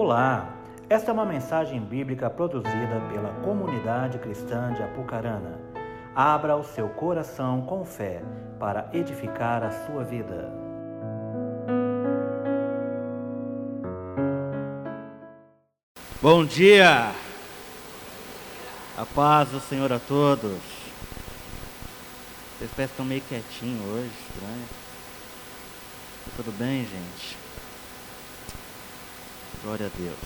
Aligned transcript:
Olá, 0.00 0.54
esta 0.88 1.10
é 1.10 1.12
uma 1.12 1.26
mensagem 1.26 1.80
bíblica 1.80 2.30
produzida 2.30 3.00
pela 3.12 3.30
comunidade 3.42 4.16
cristã 4.20 4.72
de 4.72 4.80
Apucarana. 4.80 5.58
Abra 6.14 6.56
o 6.56 6.62
seu 6.62 6.88
coração 6.90 7.62
com 7.62 7.84
fé 7.84 8.22
para 8.60 8.88
edificar 8.92 9.64
a 9.64 9.72
sua 9.72 10.04
vida. 10.04 10.52
Bom 16.22 16.44
dia! 16.44 17.10
A 18.96 19.04
paz 19.04 19.48
do 19.48 19.58
Senhor 19.58 19.92
a 19.92 19.98
todos. 19.98 20.60
Vocês 22.56 22.70
parecem 22.70 22.84
estão 22.84 23.04
meio 23.04 23.22
quietinhos 23.22 23.84
hoje, 23.84 24.12
estranho. 24.30 24.68
Tá 26.24 26.30
tudo 26.36 26.56
bem, 26.56 26.84
gente? 26.84 27.47
Glória 29.62 29.86
a 29.86 29.98
Deus. 29.98 30.18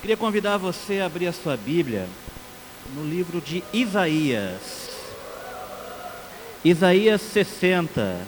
Queria 0.00 0.16
convidar 0.16 0.58
você 0.58 1.00
a 1.00 1.06
abrir 1.06 1.26
a 1.26 1.32
sua 1.32 1.56
Bíblia 1.56 2.08
no 2.94 3.04
livro 3.04 3.40
de 3.40 3.64
Isaías. 3.72 4.90
Isaías 6.64 7.22
60. 7.22 8.26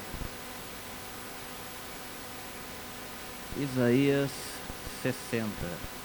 Isaías 3.58 4.30
60. 5.02 5.99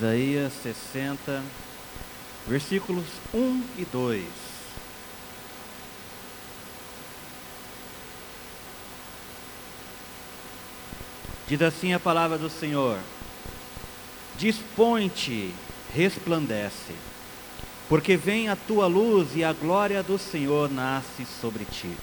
Isaías 0.00 0.54
60, 0.62 1.42
versículos 2.48 3.04
1 3.34 3.62
e 3.76 3.84
2. 3.84 4.24
Diz 11.46 11.60
assim 11.60 11.92
a 11.92 12.00
palavra 12.00 12.38
do 12.38 12.48
Senhor: 12.48 12.98
Dispõe-te, 14.38 15.54
resplandece, 15.94 16.94
porque 17.86 18.16
vem 18.16 18.48
a 18.48 18.56
tua 18.56 18.86
luz 18.86 19.36
e 19.36 19.44
a 19.44 19.52
glória 19.52 20.02
do 20.02 20.16
Senhor 20.16 20.70
nasce 20.70 21.26
sobre 21.26 21.66
ti. 21.66 21.94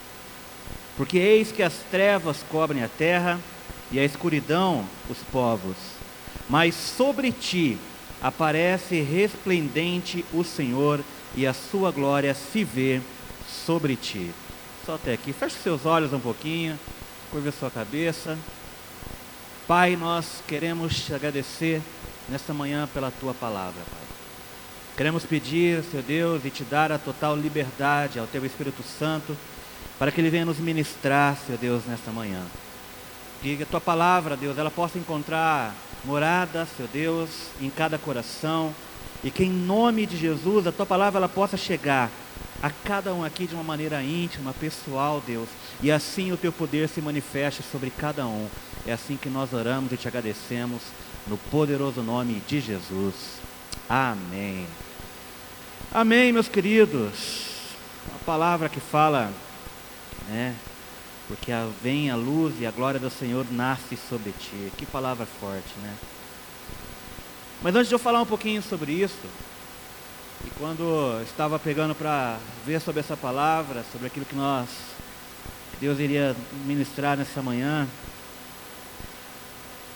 Porque 0.96 1.18
eis 1.18 1.50
que 1.50 1.64
as 1.64 1.74
trevas 1.90 2.44
cobrem 2.48 2.84
a 2.84 2.88
terra 2.88 3.40
e 3.90 3.98
a 3.98 4.04
escuridão 4.04 4.88
os 5.10 5.18
povos 5.32 5.97
mas 6.48 6.74
sobre 6.74 7.30
ti 7.30 7.78
aparece 8.22 9.00
resplendente 9.00 10.24
o 10.32 10.42
Senhor 10.42 11.00
e 11.36 11.46
a 11.46 11.52
sua 11.52 11.90
glória 11.90 12.34
se 12.34 12.64
vê 12.64 13.00
sobre 13.46 13.96
ti. 13.96 14.30
Só 14.84 14.94
até 14.94 15.12
aqui. 15.12 15.32
Feche 15.32 15.56
seus 15.62 15.84
olhos 15.84 16.12
um 16.12 16.20
pouquinho, 16.20 16.78
curva 17.30 17.52
sua 17.52 17.70
cabeça. 17.70 18.38
Pai, 19.66 19.96
nós 19.96 20.42
queremos 20.46 21.04
te 21.04 21.14
agradecer 21.14 21.82
nesta 22.28 22.54
manhã 22.54 22.88
pela 22.92 23.10
tua 23.10 23.34
palavra, 23.34 23.82
Pai. 23.90 24.08
Queremos 24.96 25.24
pedir, 25.24 25.84
Senhor 25.84 26.02
Deus, 26.02 26.44
e 26.44 26.50
te 26.50 26.64
dar 26.64 26.90
a 26.90 26.98
total 26.98 27.36
liberdade 27.36 28.18
ao 28.18 28.26
teu 28.26 28.44
Espírito 28.44 28.82
Santo, 28.82 29.36
para 29.98 30.10
que 30.10 30.20
ele 30.20 30.30
venha 30.30 30.44
nos 30.44 30.58
ministrar, 30.58 31.36
Senhor 31.36 31.58
Deus, 31.58 31.84
nesta 31.86 32.10
manhã. 32.10 32.42
Que 33.40 33.62
a 33.62 33.66
tua 33.66 33.80
palavra, 33.80 34.36
Deus, 34.36 34.58
ela 34.58 34.70
possa 34.70 34.98
encontrar 34.98 35.74
morada, 36.04 36.66
Senhor 36.76 36.88
Deus, 36.92 37.30
em 37.60 37.70
cada 37.70 37.98
coração, 37.98 38.74
e 39.22 39.30
que 39.30 39.44
em 39.44 39.50
nome 39.50 40.06
de 40.06 40.16
Jesus 40.16 40.66
a 40.66 40.72
tua 40.72 40.86
palavra 40.86 41.18
ela 41.18 41.28
possa 41.28 41.56
chegar 41.56 42.10
a 42.62 42.70
cada 42.70 43.14
um 43.14 43.24
aqui 43.24 43.46
de 43.46 43.54
uma 43.54 43.62
maneira 43.62 44.02
íntima, 44.02 44.52
pessoal, 44.52 45.22
Deus, 45.24 45.48
e 45.80 45.90
assim 45.90 46.32
o 46.32 46.36
teu 46.36 46.52
poder 46.52 46.88
se 46.88 47.00
manifeste 47.00 47.62
sobre 47.62 47.90
cada 47.90 48.26
um. 48.26 48.48
É 48.86 48.92
assim 48.92 49.16
que 49.16 49.28
nós 49.28 49.52
oramos 49.52 49.92
e 49.92 49.96
te 49.96 50.08
agradecemos 50.08 50.82
no 51.26 51.36
poderoso 51.36 52.02
nome 52.02 52.42
de 52.46 52.60
Jesus. 52.60 53.14
Amém. 53.88 54.66
Amém, 55.92 56.32
meus 56.32 56.48
queridos. 56.48 57.38
Uma 58.08 58.18
palavra 58.26 58.68
que 58.68 58.80
fala, 58.80 59.30
né, 60.28 60.54
porque 61.28 61.52
vem 61.82 62.10
a 62.10 62.16
luz 62.16 62.54
e 62.58 62.66
a 62.66 62.70
glória 62.70 62.98
do 62.98 63.10
Senhor 63.10 63.46
nasce 63.52 63.98
sobre 64.08 64.32
ti. 64.32 64.72
Que 64.78 64.86
palavra 64.86 65.26
forte, 65.26 65.78
né? 65.82 65.94
Mas 67.62 67.74
antes 67.74 67.88
de 67.88 67.94
eu 67.94 67.98
falar 67.98 68.22
um 68.22 68.26
pouquinho 68.26 68.62
sobre 68.62 68.92
isso, 68.92 69.26
e 70.46 70.50
quando 70.58 71.20
estava 71.22 71.58
pegando 71.58 71.94
para 71.94 72.38
ver 72.64 72.80
sobre 72.80 73.00
essa 73.00 73.16
palavra, 73.16 73.84
sobre 73.92 74.06
aquilo 74.06 74.24
que 74.24 74.34
nós, 74.34 74.68
que 75.72 75.78
Deus 75.80 75.98
iria 75.98 76.34
ministrar 76.64 77.16
nessa 77.18 77.42
manhã, 77.42 77.86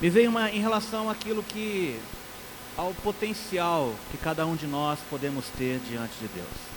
me 0.00 0.10
veio 0.10 0.28
uma 0.28 0.50
em 0.50 0.60
relação 0.60 1.08
àquilo 1.08 1.42
que, 1.42 1.98
ao 2.76 2.92
potencial 3.02 3.94
que 4.10 4.18
cada 4.18 4.44
um 4.44 4.56
de 4.56 4.66
nós 4.66 4.98
podemos 5.08 5.46
ter 5.56 5.78
diante 5.88 6.14
de 6.20 6.28
Deus. 6.28 6.72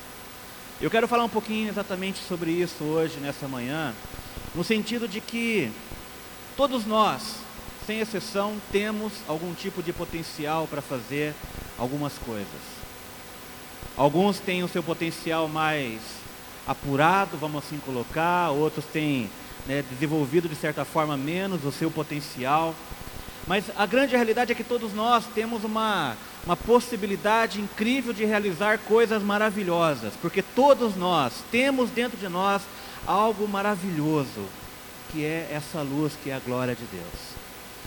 Eu 0.79 0.91
quero 0.91 1.07
falar 1.07 1.23
um 1.23 1.29
pouquinho 1.29 1.67
exatamente 1.67 2.19
sobre 2.19 2.51
isso 2.51 2.83
hoje, 2.83 3.17
nessa 3.19 3.47
manhã, 3.47 3.93
no 4.55 4.63
sentido 4.63 5.07
de 5.07 5.19
que 5.19 5.71
todos 6.55 6.85
nós, 6.85 7.35
sem 7.85 7.99
exceção, 7.99 8.55
temos 8.71 9.11
algum 9.27 9.53
tipo 9.53 9.83
de 9.83 9.91
potencial 9.91 10.65
para 10.67 10.81
fazer 10.81 11.33
algumas 11.77 12.13
coisas. 12.17 12.47
Alguns 13.97 14.39
têm 14.39 14.63
o 14.63 14.67
seu 14.67 14.81
potencial 14.81 15.47
mais 15.47 15.99
apurado, 16.65 17.37
vamos 17.37 17.63
assim 17.63 17.77
colocar, 17.77 18.49
outros 18.49 18.85
têm 18.85 19.29
né, 19.67 19.83
desenvolvido 19.89 20.47
de 20.47 20.55
certa 20.55 20.85
forma 20.85 21.17
menos 21.17 21.65
o 21.65 21.71
seu 21.71 21.91
potencial. 21.91 22.73
Mas 23.47 23.65
a 23.75 23.85
grande 23.85 24.15
realidade 24.15 24.51
é 24.51 24.55
que 24.55 24.63
todos 24.63 24.93
nós 24.93 25.25
temos 25.35 25.63
uma, 25.63 26.17
uma 26.45 26.55
possibilidade 26.55 27.61
incrível 27.61 28.11
de 28.11 28.25
realizar 28.25 28.79
coisas 28.79 29.21
maravilhosas, 29.21 30.13
porque 30.21 30.41
todos 30.41 30.95
nós 30.95 31.33
temos 31.51 31.89
dentro 31.89 32.17
de 32.17 32.27
nós 32.27 32.63
algo 33.05 33.47
maravilhoso, 33.47 34.45
que 35.11 35.23
é 35.23 35.49
essa 35.51 35.81
luz 35.81 36.13
que 36.23 36.29
é 36.29 36.35
a 36.35 36.39
glória 36.39 36.75
de 36.75 36.85
Deus. 36.85 37.35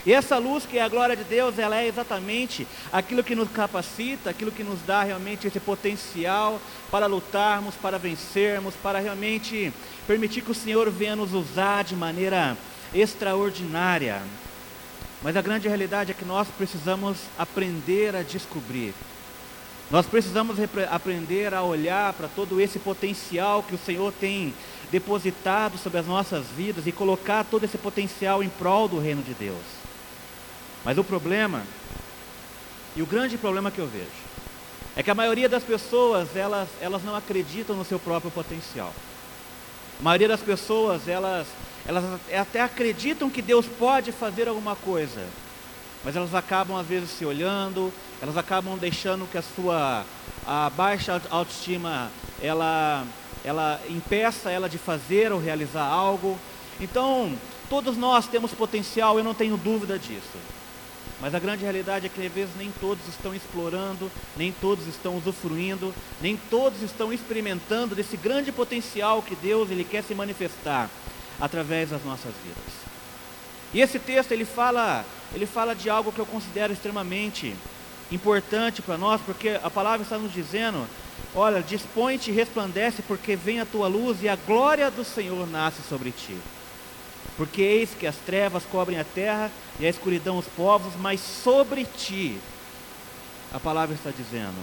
E 0.07 0.13
essa 0.13 0.39
luz 0.39 0.65
que 0.65 0.79
é 0.79 0.83
a 0.83 0.89
glória 0.89 1.17
de 1.17 1.25
Deus, 1.25 1.59
ela 1.59 1.77
é 1.77 1.87
exatamente 1.87 2.67
aquilo 2.93 3.23
que 3.23 3.35
nos 3.35 3.51
capacita, 3.51 4.31
aquilo 4.31 4.53
que 4.53 4.63
nos 4.63 4.81
dá 4.87 5.03
realmente 5.03 5.47
esse 5.47 5.61
potencial 5.61 6.61
para 6.91 7.07
lutarmos, 7.07 7.75
para 7.75 7.99
vencermos, 7.99 8.75
para 8.77 9.01
realmente 9.01 9.73
permitir 10.07 10.43
que 10.43 10.53
o 10.53 10.55
Senhor 10.55 10.89
venha 10.91 11.17
nos 11.17 11.35
usar 11.35 11.85
de 11.85 11.97
maneira 11.97 12.57
extraordinária. 12.95 14.23
Mas 15.23 15.37
a 15.37 15.43
grande 15.43 15.67
realidade 15.67 16.13
é 16.13 16.15
que 16.15 16.25
nós 16.25 16.47
precisamos 16.57 17.19
aprender 17.37 18.15
a 18.15 18.23
descobrir. 18.23 18.95
Nós 19.91 20.07
precisamos 20.07 20.59
aprender 20.91 21.55
a 21.55 21.63
olhar 21.63 22.13
para 22.13 22.29
todo 22.29 22.61
esse 22.61 22.79
potencial 22.79 23.63
que 23.63 23.75
o 23.75 23.79
Senhor 23.79 24.13
tem 24.13 24.55
depositado 24.91 25.77
sobre 25.79 25.99
as 25.99 26.07
nossas 26.07 26.47
vidas 26.47 26.87
e 26.87 26.93
colocar 26.93 27.45
todo 27.45 27.65
esse 27.65 27.77
potencial 27.77 28.43
em 28.43 28.49
prol 28.49 28.89
do 28.89 28.99
reino 28.99 29.23
de 29.23 29.35
Deus. 29.35 29.63
Mas 30.85 30.97
o 30.97 31.05
problema, 31.05 31.63
e 32.97 33.03
o 33.03 33.07
grande 33.07 33.37
problema 33.37 33.71
que 33.71 33.79
eu 33.79 33.87
vejo, 33.87 34.29
é 34.97 35.03
que 35.03 35.11
a 35.11 35.15
maioria 35.15 35.49
das 35.49 35.63
pessoas, 35.63 36.35
elas, 36.35 36.69
elas 36.81 37.05
não 37.05 37.15
acreditam 37.15 37.77
no 37.77 37.85
seu 37.85 37.99
próprio 37.99 38.31
potencial. 38.31 38.93
A 40.01 40.03
maioria 40.03 40.29
das 40.29 40.41
pessoas, 40.41 41.07
elas, 41.07 41.47
elas 41.87 42.05
até 42.37 42.61
acreditam 42.61 43.29
que 43.29 43.43
Deus 43.43 43.67
pode 43.67 44.13
fazer 44.13 44.49
alguma 44.49 44.75
coisa, 44.75 45.27
mas 46.05 46.17
elas 46.17 46.35
acabam 46.35 46.77
às 46.77 46.87
vezes 46.87 47.11
se 47.11 47.25
olhando, 47.25 47.93
elas 48.23 48.37
acabam 48.37 48.77
deixando 48.79 49.31
que 49.31 49.39
a 49.39 49.43
sua 49.43 50.05
a 50.47 50.71
baixa 50.71 51.21
autoestima 51.31 52.11
ela 52.41 53.05
ela 53.49 53.81
impeça 53.89 54.51
ela 54.51 54.69
de 54.69 54.77
fazer 54.77 55.33
ou 55.33 55.41
realizar 55.41 55.87
algo. 55.87 56.39
Então, 56.79 57.33
todos 57.71 57.97
nós 57.97 58.27
temos 58.27 58.53
potencial, 58.53 59.17
eu 59.17 59.25
não 59.25 59.33
tenho 59.33 59.57
dúvida 59.57 59.99
disso. 59.99 60.37
Mas 61.19 61.35
a 61.35 61.39
grande 61.39 61.63
realidade 61.63 62.05
é 62.05 62.09
que 62.11 62.27
às 62.27 62.31
vezes 62.31 62.55
nem 62.59 62.71
todos 62.79 63.09
estão 63.09 63.35
explorando, 63.35 64.13
nem 64.37 64.53
todos 64.53 64.87
estão 64.87 65.17
usufruindo, 65.17 65.95
nem 66.21 66.37
todos 66.51 66.83
estão 66.83 67.11
experimentando 67.11 67.95
desse 67.95 68.19
grande 68.19 68.53
potencial 68.53 69.23
que 69.23 69.35
Deus 69.35 69.71
ele 69.71 69.83
quer 69.83 70.05
se 70.05 70.15
manifestar 70.15 70.91
através 71.41 71.89
das 71.89 72.05
nossas 72.05 72.35
vidas. 72.45 72.75
E 73.73 73.81
esse 73.81 73.99
texto 73.99 74.33
ele 74.33 74.45
fala, 74.45 75.07
ele 75.35 75.47
fala 75.47 75.75
de 75.75 75.89
algo 75.89 76.13
que 76.13 76.19
eu 76.19 76.27
considero 76.27 76.75
extremamente 76.75 77.57
importante 78.13 78.83
para 78.83 78.99
nós, 78.99 79.23
porque 79.23 79.59
a 79.63 79.71
palavra 79.71 80.03
está 80.03 80.19
nos 80.19 80.35
dizendo 80.35 80.87
Olha, 81.41 81.63
dispõe-te 81.63 82.33
e 82.33 82.35
resplandece, 82.35 83.01
porque 83.01 83.37
vem 83.37 83.61
a 83.61 83.65
tua 83.65 83.87
luz 83.87 84.25
e 84.25 84.29
a 84.29 84.35
glória 84.35 84.91
do 84.91 85.05
Senhor 85.05 85.49
nasce 85.49 85.83
sobre 85.89 86.11
ti. 86.11 86.37
Porque 87.37 87.63
eis 87.63 87.91
que 87.91 88.09
as 88.09 88.17
trevas 88.17 88.65
cobrem 88.65 88.99
a 88.99 89.05
terra 89.05 89.49
e 89.79 89.87
a 89.87 89.89
escuridão 89.89 90.37
os 90.37 90.49
povos, 90.49 90.95
mas 90.99 91.21
sobre 91.21 91.85
ti, 91.85 92.37
a 93.53 93.61
palavra 93.61 93.95
está 93.95 94.11
dizendo, 94.11 94.57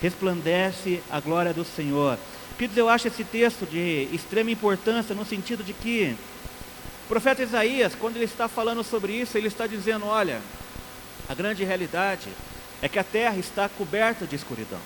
resplandece 0.00 1.02
a 1.10 1.18
glória 1.18 1.52
do 1.52 1.64
Senhor. 1.64 2.16
Queridos, 2.56 2.78
eu 2.78 2.88
acho 2.88 3.08
esse 3.08 3.24
texto 3.24 3.66
de 3.66 4.08
extrema 4.12 4.52
importância 4.52 5.16
no 5.16 5.24
sentido 5.24 5.64
de 5.64 5.72
que 5.72 6.16
o 7.06 7.08
profeta 7.08 7.42
Isaías, 7.42 7.92
quando 7.96 8.14
ele 8.14 8.26
está 8.26 8.46
falando 8.46 8.84
sobre 8.84 9.14
isso, 9.14 9.36
ele 9.36 9.48
está 9.48 9.66
dizendo: 9.66 10.06
olha, 10.06 10.40
a 11.28 11.34
grande 11.34 11.64
realidade 11.64 12.28
é 12.80 12.88
que 12.88 13.00
a 13.00 13.04
terra 13.04 13.36
está 13.36 13.68
coberta 13.68 14.24
de 14.28 14.36
escuridão. 14.36 14.78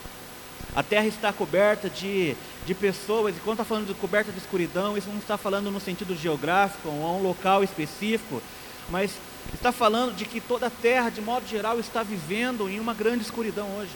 A 0.79 0.83
terra 0.85 1.09
está 1.09 1.33
coberta 1.33 1.91
de, 1.91 2.37
de 2.65 2.73
pessoas, 2.73 3.37
e 3.37 3.41
quando 3.41 3.55
está 3.55 3.65
falando 3.65 3.89
de 3.89 3.95
coberta 3.95 4.31
de 4.31 4.39
escuridão, 4.39 4.97
isso 4.97 5.09
não 5.09 5.19
está 5.19 5.37
falando 5.37 5.73
no 5.73 5.81
sentido 5.81 6.15
geográfico, 6.15 6.89
ou 6.89 7.05
a 7.05 7.13
um 7.15 7.21
local 7.21 7.65
específico, 7.65 8.41
mas 8.89 9.11
está 9.53 9.73
falando 9.73 10.15
de 10.15 10.25
que 10.25 10.41
toda 10.41 10.69
a 10.69 10.71
terra, 10.71 11.11
de 11.11 11.21
modo 11.21 11.45
geral, 11.49 11.81
está 11.81 12.05
vivendo 12.05 12.71
em 12.71 12.79
uma 12.79 12.95
grande 12.95 13.25
escuridão 13.25 13.67
hoje. 13.77 13.91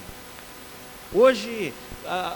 Hoje, 1.15 1.73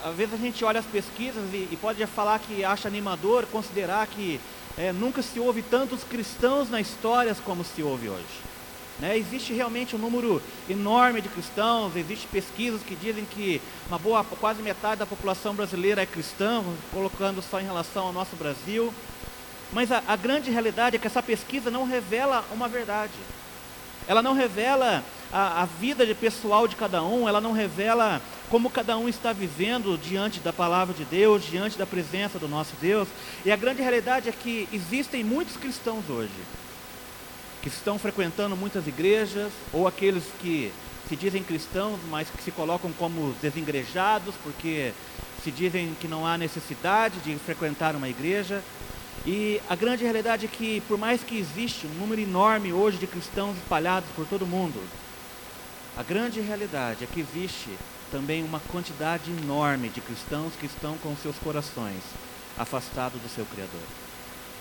às 0.05 0.15
vezes 0.15 0.35
a 0.35 0.37
gente 0.37 0.65
olha 0.65 0.79
as 0.79 0.87
pesquisas 0.87 1.43
e, 1.53 1.67
e 1.73 1.79
pode 1.83 2.07
falar 2.07 2.39
que 2.39 2.65
acha 2.65 2.87
animador 2.87 3.47
considerar 3.47 4.07
que 4.07 4.41
é, 4.79 4.93
nunca 4.93 5.23
se 5.23 5.41
houve 5.41 5.61
tantos 5.61 6.05
cristãos 6.05 6.71
na 6.71 6.81
história 6.81 7.35
como 7.45 7.65
se 7.65 7.83
houve 7.83 8.09
hoje. 8.09 8.56
Né? 8.99 9.17
Existe 9.19 9.53
realmente 9.53 9.95
um 9.95 9.99
número 9.99 10.43
enorme 10.69 11.21
de 11.21 11.29
cristãos, 11.29 11.95
existem 11.95 12.29
pesquisas 12.31 12.83
que 12.83 12.95
dizem 12.95 13.27
que 13.27 13.61
uma 13.89 13.99
boa, 13.99 14.25
quase 14.25 14.63
metade 14.63 15.01
da 15.01 15.07
população 15.07 15.55
brasileira 15.55 16.03
é 16.03 16.07
cristã, 16.07 16.65
colocando 16.93 17.43
só 17.43 17.61
em 17.61 17.65
relação 17.65 18.07
ao 18.07 18.13
nosso 18.13 18.35
Brasil. 18.37 18.93
Mas 19.73 19.93
a, 19.93 20.03
a 20.07 20.17
grande 20.17 20.51
realidade 20.51 20.97
é 20.97 20.99
que 20.99 21.07
essa 21.07 21.23
pesquisa 21.23 21.71
não 21.71 21.85
revela 21.85 22.45
uma 22.53 22.69
verdade. 22.69 23.13
Ela 24.09 24.23
não 24.23 24.33
revela 24.33 25.03
a, 25.33 25.63
a 25.63 25.67
vida 25.67 26.07
de 26.07 26.15
pessoal 26.15 26.67
de 26.67 26.77
cada 26.77 27.03
um, 27.03 27.29
ela 27.29 27.41
não 27.41 27.53
revela 27.53 28.23
como 28.49 28.71
cada 28.71 28.97
um 28.97 29.09
está 29.09 29.33
vivendo 29.33 29.99
diante 29.99 30.39
da 30.41 30.53
palavra 30.53 30.95
de 30.95 31.05
Deus, 31.05 31.45
diante 31.45 31.77
da 31.77 31.85
presença 31.85 32.39
do 32.39 32.49
nosso 32.49 32.75
Deus. 32.81 33.09
E 33.45 33.51
a 33.51 33.57
grande 33.57 33.83
realidade 33.83 34.29
é 34.29 34.33
que 34.33 34.69
existem 34.73 35.23
muitos 35.23 35.57
cristãos 35.57 36.09
hoje 36.09 36.31
que 37.67 37.75
estão 37.75 37.99
frequentando 37.99 38.57
muitas 38.57 38.87
igrejas, 38.87 39.51
ou 39.73 39.89
aqueles 39.89 40.23
que 40.41 40.73
se 41.09 41.17
dizem 41.17 41.43
cristãos, 41.43 41.99
mas 42.09 42.31
que 42.31 42.41
se 42.41 42.53
colocam 42.53 42.93
como 42.93 43.35
desengrejados, 43.43 44.37
porque 44.41 44.93
se 45.43 45.51
dizem 45.51 45.93
que 46.01 46.07
não 46.07 46.25
há 46.25 46.39
necessidade 46.39 47.19
de 47.25 47.35
frequentar 47.35 47.97
uma 47.97 48.09
igreja. 48.09 48.63
E 49.27 49.61
a 49.69 49.75
grande 49.75 50.05
realidade 50.05 50.47
é 50.47 50.49
que, 50.49 50.81
por 50.83 50.97
mais 50.97 51.25
que 51.25 51.37
existe 51.37 51.89
um 51.89 51.95
número 51.95 52.21
enorme 52.21 52.73
hoje 52.73 52.99
de 52.99 53.07
cristãos 53.09 53.57
espalhados 53.57 54.09
por 54.15 54.25
todo 54.29 54.43
o 54.43 54.47
mundo, 54.47 54.81
a 55.97 56.05
grande 56.05 56.41
realidade 56.41 57.03
é 57.03 57.09
que 57.09 57.19
existe 57.19 57.71
também 58.13 58.45
uma 58.45 58.61
quantidade 58.71 59.33
enorme 59.43 59.89
de 59.89 60.01
cristãos 60.01 60.53
que 60.55 60.67
estão 60.67 60.97
com 60.99 61.17
seus 61.17 61.35
corações 61.39 62.01
afastados 62.57 63.21
do 63.21 63.29
seu 63.29 63.45
Criador. 63.45 64.06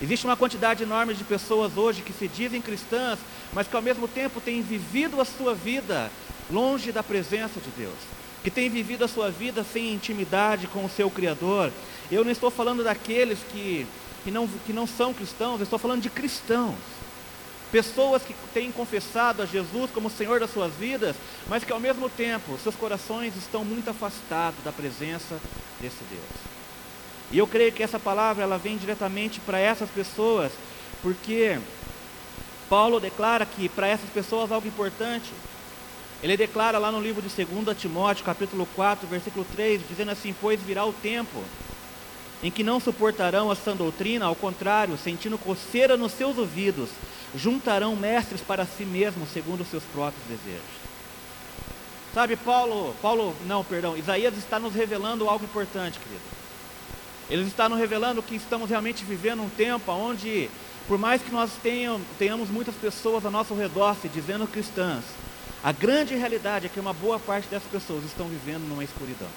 Existe 0.01 0.25
uma 0.25 0.35
quantidade 0.35 0.83
enorme 0.83 1.13
de 1.13 1.23
pessoas 1.23 1.77
hoje 1.77 2.01
que 2.01 2.11
se 2.11 2.27
dizem 2.27 2.61
cristãs, 2.61 3.17
mas 3.53 3.67
que 3.67 3.75
ao 3.75 3.81
mesmo 3.81 4.07
tempo 4.07 4.41
têm 4.41 4.61
vivido 4.61 5.21
a 5.21 5.25
sua 5.25 5.53
vida 5.53 6.11
longe 6.51 6.91
da 6.91 7.01
presença 7.01 7.61
de 7.61 7.69
Deus, 7.77 7.95
que 8.43 8.51
têm 8.51 8.69
vivido 8.69 9.05
a 9.05 9.07
sua 9.07 9.31
vida 9.31 9.63
sem 9.63 9.93
intimidade 9.93 10.67
com 10.67 10.83
o 10.83 10.89
seu 10.89 11.09
Criador. 11.09 11.71
Eu 12.11 12.25
não 12.25 12.31
estou 12.31 12.51
falando 12.51 12.83
daqueles 12.83 13.39
que, 13.51 13.87
que, 14.25 14.31
não, 14.31 14.47
que 14.47 14.73
não 14.73 14.85
são 14.85 15.13
cristãos, 15.13 15.59
eu 15.59 15.63
estou 15.63 15.79
falando 15.79 16.01
de 16.01 16.09
cristãos. 16.09 16.75
Pessoas 17.71 18.21
que 18.21 18.35
têm 18.53 18.71
confessado 18.71 19.41
a 19.41 19.45
Jesus 19.45 19.89
como 19.91 20.09
Senhor 20.09 20.41
das 20.41 20.51
suas 20.51 20.73
vidas, 20.73 21.15
mas 21.47 21.63
que 21.63 21.71
ao 21.71 21.79
mesmo 21.79 22.09
tempo 22.09 22.57
seus 22.61 22.75
corações 22.75 23.35
estão 23.37 23.63
muito 23.63 23.89
afastados 23.89 24.61
da 24.63 24.73
presença 24.73 25.39
desse 25.81 26.03
Deus. 26.09 26.54
E 27.31 27.37
eu 27.37 27.47
creio 27.47 27.71
que 27.71 27.83
essa 27.83 27.99
palavra 27.99 28.43
ela 28.43 28.57
vem 28.57 28.77
diretamente 28.77 29.39
para 29.39 29.59
essas 29.59 29.89
pessoas, 29.89 30.51
porque 31.01 31.57
Paulo 32.69 32.99
declara 32.99 33.45
que 33.45 33.69
para 33.69 33.87
essas 33.87 34.09
pessoas 34.09 34.51
algo 34.51 34.67
importante. 34.67 35.31
Ele 36.23 36.37
declara 36.37 36.77
lá 36.77 36.91
no 36.91 37.01
livro 37.01 37.21
de 37.21 37.45
2 37.45 37.77
Timóteo, 37.77 38.25
capítulo 38.25 38.67
4, 38.75 39.07
versículo 39.07 39.45
3, 39.53 39.81
dizendo 39.87 40.11
assim: 40.11 40.33
Pois 40.39 40.59
virá 40.61 40.85
o 40.85 40.93
tempo 40.93 41.43
em 42.41 42.51
que 42.51 42.63
não 42.63 42.79
suportarão 42.79 43.49
a 43.49 43.55
sã 43.55 43.75
doutrina, 43.75 44.25
ao 44.25 44.35
contrário, 44.35 44.97
sentindo 44.97 45.37
coceira 45.37 45.97
nos 45.97 46.11
seus 46.11 46.37
ouvidos, 46.37 46.89
juntarão 47.35 47.95
mestres 47.95 48.41
para 48.41 48.65
si 48.65 48.85
mesmos, 48.85 49.29
segundo 49.29 49.61
os 49.61 49.67
seus 49.67 49.83
próprios 49.83 50.23
desejos. 50.27 50.85
Sabe, 52.13 52.35
Paulo, 52.35 52.95
Paulo, 53.01 53.35
não, 53.45 53.63
perdão, 53.63 53.97
Isaías 53.97 54.37
está 54.37 54.59
nos 54.59 54.73
revelando 54.73 55.27
algo 55.27 55.43
importante, 55.43 55.99
querido. 55.99 56.21
Ele 57.29 57.43
está 57.43 57.67
nos 57.67 57.79
revelando 57.79 58.21
que 58.21 58.35
estamos 58.35 58.69
realmente 58.69 59.03
vivendo 59.03 59.41
um 59.41 59.49
tempo 59.49 59.91
onde, 59.91 60.49
por 60.87 60.97
mais 60.97 61.21
que 61.21 61.31
nós 61.31 61.51
tenham, 61.61 61.99
tenhamos 62.19 62.49
muitas 62.49 62.75
pessoas 62.75 63.25
ao 63.25 63.31
nosso 63.31 63.55
redor 63.55 63.95
se 63.99 64.07
dizendo 64.07 64.45
cristãs, 64.45 65.03
a 65.63 65.71
grande 65.71 66.13
realidade 66.13 66.67
é 66.67 66.69
que 66.69 66.79
uma 66.79 66.93
boa 66.93 67.17
parte 67.17 67.47
dessas 67.47 67.67
pessoas 67.67 68.03
estão 68.03 68.27
vivendo 68.27 68.67
numa 68.67 68.83
escuridão. 68.83 69.27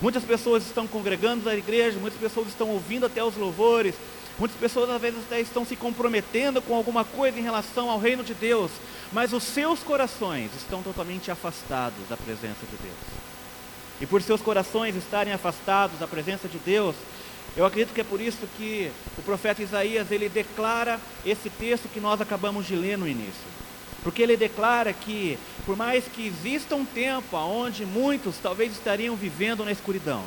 Muitas 0.00 0.24
pessoas 0.24 0.64
estão 0.64 0.86
congregando 0.86 1.44
na 1.44 1.54
igreja, 1.54 1.98
muitas 1.98 2.18
pessoas 2.18 2.48
estão 2.48 2.70
ouvindo 2.70 3.04
até 3.04 3.22
os 3.22 3.36
louvores, 3.36 3.94
muitas 4.38 4.58
pessoas 4.58 4.88
às 4.88 5.00
vezes 5.00 5.20
até 5.26 5.40
estão 5.40 5.66
se 5.66 5.76
comprometendo 5.76 6.62
com 6.62 6.74
alguma 6.74 7.04
coisa 7.04 7.38
em 7.38 7.42
relação 7.42 7.90
ao 7.90 7.98
reino 7.98 8.24
de 8.24 8.32
Deus, 8.32 8.70
mas 9.12 9.34
os 9.34 9.42
seus 9.42 9.80
corações 9.80 10.50
estão 10.56 10.82
totalmente 10.82 11.30
afastados 11.30 12.08
da 12.08 12.16
presença 12.16 12.64
de 12.70 12.76
Deus 12.82 13.35
e 14.00 14.06
por 14.06 14.22
seus 14.22 14.40
corações 14.40 14.94
estarem 14.94 15.32
afastados 15.32 15.98
da 15.98 16.06
presença 16.06 16.48
de 16.48 16.58
Deus, 16.58 16.94
eu 17.56 17.64
acredito 17.64 17.94
que 17.94 18.00
é 18.02 18.04
por 18.04 18.20
isso 18.20 18.46
que 18.58 18.90
o 19.16 19.22
profeta 19.22 19.62
Isaías 19.62 20.10
ele 20.10 20.28
declara 20.28 21.00
esse 21.24 21.48
texto 21.48 21.88
que 21.88 22.00
nós 22.00 22.20
acabamos 22.20 22.66
de 22.66 22.76
ler 22.76 22.98
no 22.98 23.08
início. 23.08 23.56
Porque 24.02 24.22
ele 24.22 24.36
declara 24.36 24.92
que, 24.92 25.38
por 25.64 25.76
mais 25.76 26.04
que 26.04 26.26
exista 26.26 26.76
um 26.76 26.84
tempo 26.84 27.36
onde 27.36 27.86
muitos 27.86 28.36
talvez 28.36 28.72
estariam 28.72 29.16
vivendo 29.16 29.64
na 29.64 29.72
escuridão, 29.72 30.22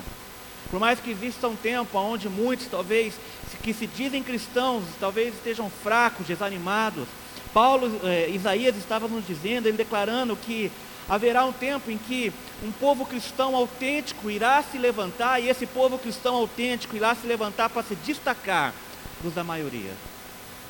por 0.72 0.80
mais 0.80 1.00
que 1.00 1.12
exista 1.12 1.48
um 1.48 1.56
tempo 1.56 1.98
onde 1.98 2.27
muitos 2.27 2.68
talvez 2.68 3.13
que 3.62 3.74
se 3.74 3.88
dizem 3.88 4.24
cristãos 4.24 4.83
talvez 5.00 5.33
estejam 5.33 5.69
fracos, 5.69 6.27
desanimados, 6.27 7.07
Paulo, 7.53 8.00
eh, 8.03 8.29
Isaías 8.29 8.75
estava 8.75 9.08
nos 9.08 9.25
dizendo, 9.25 9.67
ele 9.67 9.77
declarando 9.77 10.36
que 10.36 10.72
haverá 11.10 11.44
um 11.44 11.51
tempo 11.51 11.89
em 11.89 11.98
que 11.98 12.32
um 12.63 12.72
povo 12.72 13.06
cristão 13.06 13.56
autêntico 13.56 14.30
irá 14.30 14.62
se 14.62 14.78
levantar, 14.78 15.39
e 15.39 15.50
esse 15.50 15.66
povo 15.66 15.98
cristão 15.98 16.36
autêntico 16.36 16.96
irá 16.96 17.16
se 17.16 17.25
levantar 17.25 17.70
para 17.70 17.84
se 17.84 17.96
destacar 17.96 18.74
dos 19.22 19.34
da 19.34 19.44
maioria. 19.44 19.92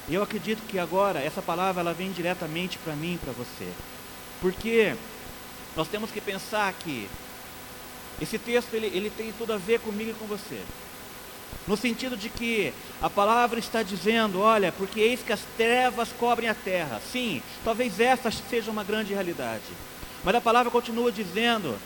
E 0.08 0.15
eu 0.15 0.24
acredito 0.24 0.62
que 0.67 0.79
agora 0.79 1.19
essa 1.19 1.41
palavra 1.41 1.81
ela 1.81 1.93
vem 1.93 2.12
diretamente 2.12 2.77
para 2.79 2.96
mim 2.96 3.15
e 3.15 3.17
para 3.17 3.34
você. 3.34 3.67
Porque 4.41 4.96
nós 5.75 5.88
temos 5.88 6.10
que 6.10 6.22
pensar 6.22 6.74
que 6.74 7.08
esse 8.19 8.39
texto 8.39 8.74
ele, 8.74 8.88
ele 8.88 9.10
tem 9.10 9.31
tudo 9.38 9.53
a 9.53 9.58
ver 9.58 9.79
comigo 9.79 10.12
e 10.12 10.13
com 10.13 10.25
você. 10.25 10.62
No 11.67 11.77
sentido 11.77 12.17
de 12.17 12.29
que 12.29 12.74
a 13.01 13.10
palavra 13.10 13.60
está 13.60 13.84
dizendo, 13.84 14.41
olha, 14.41 14.72
porque 14.72 15.00
eis 15.00 15.22
que 15.22 15.34
as 15.34 15.41
trevas 15.55 16.10
cobrem 16.19 16.50
a 16.50 16.55
terra. 16.55 17.00
Sim, 17.12 17.43
talvez 17.63 18.00
essa 18.00 18.31
seja 18.31 18.72
uma 18.72 18.84
grande 18.84 19.13
realidade. 19.13 19.62
Mas 20.23 20.35
a 20.35 20.41
palavra 20.41 20.71
continua 20.71 21.11
dizendo: 21.11 21.77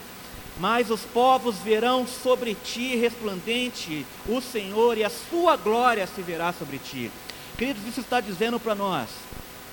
Mas 0.60 0.90
os 0.90 1.02
povos 1.02 1.58
verão 1.58 2.08
sobre 2.08 2.56
ti 2.56 2.96
resplandente 2.96 4.06
o 4.28 4.42
Senhor, 4.42 4.98
e 4.98 5.04
a 5.04 5.10
sua 5.10 5.56
glória 5.56 6.08
se 6.08 6.22
verá 6.22 6.54
sobre 6.54 6.78
ti. 6.78 7.12
Queridos, 7.58 7.86
isso 7.86 8.02
está 8.02 8.20
dizendo 8.20 8.60
para 8.60 8.75
nós 8.75 9.10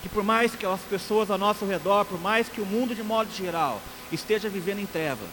que 0.03 0.09
por 0.09 0.23
mais 0.23 0.55
que 0.55 0.65
as 0.65 0.81
pessoas 0.83 1.31
ao 1.31 1.39
nosso 1.39 1.65
redor, 1.65 2.05
por 2.05 2.21
mais 2.21 2.49
que 2.49 2.61
o 2.61 2.67
mundo 2.67 2.95
de 2.95 3.03
modo 3.03 3.31
geral 3.35 3.81
esteja 4.11 4.49
vivendo 4.49 4.81
em 4.81 4.87
trevas, 4.87 5.29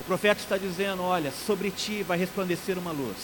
o 0.00 0.04
profeta 0.04 0.40
está 0.40 0.56
dizendo: 0.56 1.02
Olha, 1.02 1.32
sobre 1.32 1.70
ti 1.70 2.02
vai 2.02 2.18
resplandecer 2.18 2.78
uma 2.78 2.92
luz. 2.92 3.16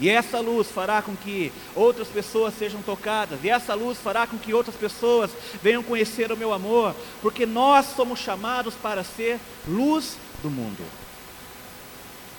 E 0.00 0.08
essa 0.08 0.40
luz 0.40 0.68
fará 0.68 1.00
com 1.00 1.14
que 1.14 1.52
outras 1.74 2.08
pessoas 2.08 2.54
sejam 2.58 2.82
tocadas, 2.82 3.38
e 3.44 3.48
essa 3.48 3.74
luz 3.74 3.98
fará 3.98 4.26
com 4.26 4.36
que 4.36 4.52
outras 4.52 4.74
pessoas 4.74 5.30
venham 5.62 5.82
conhecer 5.82 6.32
o 6.32 6.36
meu 6.36 6.52
amor, 6.52 6.94
porque 7.22 7.46
nós 7.46 7.86
somos 7.94 8.18
chamados 8.18 8.74
para 8.74 9.04
ser 9.04 9.38
luz 9.68 10.16
do 10.42 10.50
mundo. 10.50 10.84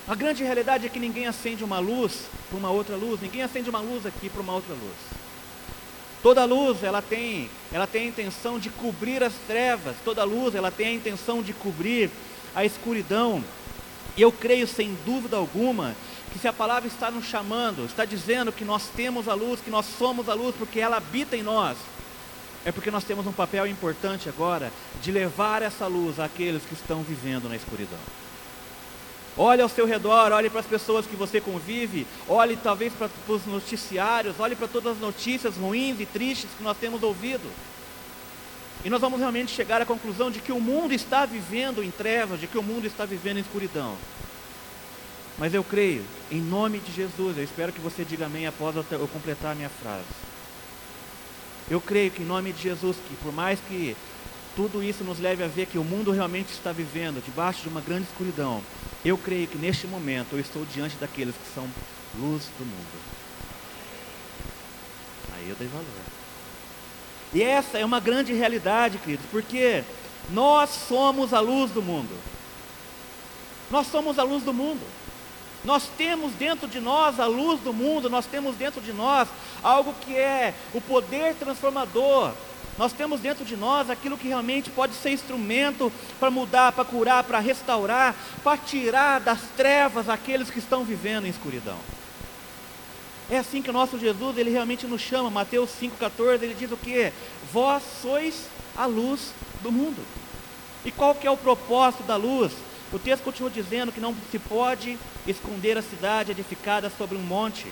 A 0.08 0.14
grande 0.14 0.44
realidade 0.44 0.86
é 0.86 0.90
que 0.90 1.00
ninguém 1.00 1.26
acende 1.26 1.64
uma 1.64 1.80
luz 1.80 2.26
para 2.50 2.58
uma 2.58 2.70
outra 2.70 2.96
luz, 2.96 3.22
ninguém 3.22 3.42
acende 3.42 3.70
uma 3.70 3.80
luz 3.80 4.06
aqui 4.06 4.30
para 4.30 4.42
uma 4.42 4.54
outra 4.54 4.74
luz. 4.74 4.96
Toda 6.22 6.44
luz 6.46 6.84
ela 6.84 7.02
tem, 7.02 7.50
ela 7.72 7.88
tem 7.88 8.04
a 8.04 8.08
intenção 8.08 8.60
de 8.60 8.70
cobrir 8.70 9.24
as 9.24 9.34
trevas, 9.48 9.96
toda 10.04 10.24
luz 10.24 10.56
ela 10.56 10.72
tem 10.72 10.88
a 10.88 10.94
intenção 10.94 11.42
de 11.42 11.54
cobrir 11.54 12.10
a 12.54 12.66
escuridão. 12.66 13.44
E 14.18 14.22
eu 14.22 14.32
creio 14.32 14.68
sem 14.68 14.98
dúvida 15.06 15.38
alguma 15.38 15.96
que 16.36 16.40
se 16.42 16.50
a 16.50 16.54
palavra 16.54 16.86
está 16.86 17.10
nos 17.10 17.24
chamando, 17.24 17.86
está 17.86 18.04
dizendo 18.04 18.52
que 18.52 18.66
nós 18.66 18.90
temos 18.94 19.30
a 19.30 19.34
luz, 19.34 19.62
que 19.62 19.70
nós 19.70 19.86
somos 19.86 20.28
a 20.28 20.34
luz, 20.34 20.54
porque 20.60 20.82
ela 20.82 20.98
habita 20.98 21.38
em 21.38 21.42
nós, 21.42 21.78
é 22.66 22.74
porque 22.74 22.92
nós 22.92 23.06
temos 23.06 23.26
um 23.26 23.32
papel 23.32 23.66
importante 23.66 24.28
agora 24.28 24.70
de 25.02 25.14
levar 25.14 25.62
essa 25.62 25.88
luz 25.88 26.20
àqueles 26.20 26.62
que 26.64 26.74
estão 26.74 27.04
vivendo 27.04 27.48
na 27.48 27.56
escuridão. 27.56 27.98
Olhe 29.38 29.62
ao 29.62 29.70
seu 29.70 29.86
redor, 29.86 30.34
olhe 30.34 30.50
para 30.50 30.60
as 30.60 30.66
pessoas 30.66 31.06
que 31.06 31.16
você 31.16 31.40
convive, 31.40 32.06
olhe 32.28 32.58
talvez 32.58 32.92
para, 32.92 33.08
para 33.08 33.34
os 33.34 33.46
noticiários, 33.46 34.38
olhe 34.38 34.58
para 34.58 34.68
todas 34.68 34.92
as 34.92 35.00
notícias 35.00 35.56
ruins 35.56 36.02
e 36.02 36.06
tristes 36.06 36.50
que 36.58 36.64
nós 36.64 36.76
temos 36.76 37.02
ouvido. 37.02 37.50
E 38.84 38.90
nós 38.90 39.00
vamos 39.00 39.22
realmente 39.22 39.54
chegar 39.54 39.82
à 39.82 39.86
conclusão 39.86 40.30
de 40.30 40.42
que 40.42 40.52
o 40.52 40.60
mundo 40.60 40.94
está 40.94 41.26
vivendo 41.26 41.82
em 41.82 41.92
trevas, 41.92 42.42
de 42.42 42.48
que 42.48 42.58
o 42.58 42.64
mundo 42.64 42.86
está 42.86 43.06
vivendo 43.06 43.38
em 43.38 43.42
escuridão. 43.42 43.96
Mas 45.38 45.54
eu 45.54 45.64
creio, 45.64 46.04
em 46.32 46.42
nome 46.42 46.80
de 46.80 46.92
Jesus, 46.94 47.38
eu 47.38 47.44
espero 47.44 47.74
que 47.74 47.82
você 47.82 48.06
diga 48.06 48.26
amém 48.26 48.48
após 48.48 48.76
eu 48.76 49.08
completar 49.08 49.52
a 49.52 49.56
minha 49.56 49.70
frase. 49.70 50.06
Eu 51.70 51.82
creio 51.82 52.12
que 52.12 52.22
em 52.22 52.26
nome 52.26 52.54
de 52.54 52.62
Jesus, 52.62 52.96
que 53.08 53.16
por 53.18 53.34
mais 53.34 53.60
que 53.68 53.98
tudo 54.56 54.82
isso 54.82 55.04
nos 55.04 55.20
leve 55.20 55.44
a 55.44 55.48
ver 55.48 55.66
que 55.66 55.78
o 55.78 55.84
mundo 55.84 56.12
realmente 56.12 56.54
está 56.54 56.72
vivendo 56.72 57.24
debaixo 57.24 57.64
de 57.64 57.68
uma 57.68 57.82
grande 57.82 58.04
escuridão, 58.04 58.64
eu 59.04 59.18
creio 59.18 59.48
que 59.48 59.58
neste 59.58 59.86
momento 59.88 60.34
eu 60.34 60.40
estou 60.40 60.66
diante 60.66 60.96
daqueles 60.96 61.36
que 61.36 61.54
são 61.54 61.68
luz 62.18 62.44
do 62.58 62.66
mundo. 62.66 63.02
Aí 65.36 65.50
eu 65.50 65.56
dei 65.56 65.68
valor. 65.68 65.86
E 67.34 67.44
essa 67.44 67.78
é 67.78 67.84
uma 67.84 68.00
grande 68.00 68.32
realidade, 68.32 68.98
queridos, 69.00 69.26
porque 69.30 69.84
nós 70.30 70.70
somos 70.70 71.34
a 71.34 71.42
luz 71.42 71.72
do 71.72 71.82
mundo. 71.82 72.16
Nós 73.70 73.88
somos 73.88 74.18
a 74.18 74.24
luz 74.24 74.44
do 74.44 74.54
mundo. 74.54 74.82
Nós 75.66 75.90
temos 75.98 76.32
dentro 76.34 76.68
de 76.68 76.80
nós 76.80 77.20
a 77.20 77.26
luz 77.26 77.60
do 77.60 77.74
mundo, 77.74 78.10
nós 78.10 78.26
temos 78.26 78.56
dentro 78.56 78.80
de 78.82 78.94
nós 78.94 79.28
algo 79.64 79.94
que 80.02 80.16
é 80.16 80.54
o 80.74 80.80
poder 80.80 81.34
transformador. 81.36 82.32
Nós 82.78 82.94
temos 82.94 83.22
dentro 83.22 83.46
de 83.46 83.56
nós 83.56 83.90
aquilo 83.90 84.18
que 84.18 84.28
realmente 84.28 84.70
pode 84.70 84.94
ser 84.96 85.12
instrumento 85.12 85.92
para 86.20 86.30
mudar, 86.30 86.72
para 86.74 86.84
curar, 86.84 87.24
para 87.24 87.40
restaurar, 87.40 88.14
para 88.44 88.58
tirar 88.58 89.20
das 89.20 89.40
trevas 89.56 90.10
aqueles 90.10 90.50
que 90.50 90.60
estão 90.60 90.84
vivendo 90.84 91.26
em 91.26 91.30
escuridão. 91.30 91.78
É 93.30 93.40
assim 93.40 93.62
que 93.62 93.70
o 93.70 93.74
nosso 93.74 93.98
Jesus, 93.98 94.38
ele 94.38 94.52
realmente 94.52 94.86
nos 94.86 95.02
chama. 95.02 95.32
Mateus 95.32 95.72
5,14, 95.82 96.44
ele 96.44 96.54
diz 96.54 96.72
o 96.72 96.78
que? 96.78 97.12
Vós 97.52 97.82
sois 98.02 98.46
a 98.76 98.86
luz 98.86 99.32
do 99.64 99.72
mundo. 99.72 100.06
E 100.84 100.92
qual 100.92 101.16
que 101.16 101.26
é 101.26 101.32
o 101.32 101.38
propósito 101.38 102.04
da 102.04 102.18
luz? 102.18 102.52
O 102.96 103.00
texto 103.00 103.24
continua 103.24 103.52
dizendo 103.52 103.92
que 103.92 104.00
não 104.00 104.16
se 104.32 104.40
pode 104.40 104.98
esconder 105.28 105.78
a 105.78 105.82
cidade 105.82 106.32
edificada 106.32 106.90
sobre 106.90 107.18
um 107.18 107.22
monte. 107.22 107.68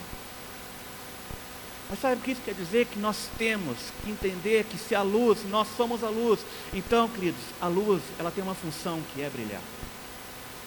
Mas 1.89 2.01
sabe 2.01 2.15
o 2.15 2.19
que 2.19 2.31
isso 2.31 2.41
quer 2.43 2.53
dizer? 2.53 2.87
Que 2.87 2.99
nós 2.99 3.29
temos 3.37 3.77
que 4.03 4.11
entender 4.11 4.65
que 4.65 4.77
se 4.77 4.93
a 4.93 5.01
luz, 5.01 5.39
nós 5.49 5.69
somos 5.77 6.03
a 6.03 6.09
luz. 6.09 6.41
Então, 6.73 7.07
queridos, 7.07 7.39
a 7.61 7.67
luz, 7.67 8.01
ela 8.19 8.31
tem 8.31 8.43
uma 8.43 8.53
função 8.53 9.01
que 9.13 9.21
é 9.21 9.29
brilhar. 9.29 9.61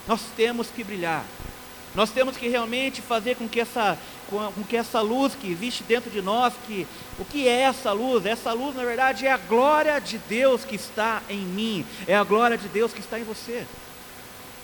Nós 0.08 0.22
temos 0.34 0.68
que 0.68 0.82
brilhar. 0.82 1.26
Nós 1.94 2.10
temos 2.10 2.38
que 2.38 2.48
realmente 2.48 3.02
fazer 3.02 3.36
com 3.36 3.46
que 3.46 3.60
essa, 3.60 3.98
com 4.30 4.64
que 4.66 4.78
essa 4.78 5.02
luz 5.02 5.34
que 5.34 5.50
existe 5.52 5.84
dentro 5.84 6.10
de 6.10 6.22
nós, 6.22 6.54
que 6.66 6.86
o 7.18 7.26
que 7.26 7.46
é 7.46 7.60
essa 7.60 7.92
luz? 7.92 8.24
Essa 8.24 8.54
luz, 8.54 8.74
na 8.74 8.84
verdade, 8.86 9.26
é 9.26 9.32
a 9.32 9.36
glória 9.36 10.00
de 10.00 10.16
Deus 10.16 10.64
que 10.64 10.76
está 10.76 11.22
em 11.28 11.40
mim, 11.40 11.84
é 12.06 12.16
a 12.16 12.24
glória 12.24 12.56
de 12.56 12.68
Deus 12.68 12.90
que 12.94 13.00
está 13.00 13.18
em 13.20 13.24
você. 13.24 13.66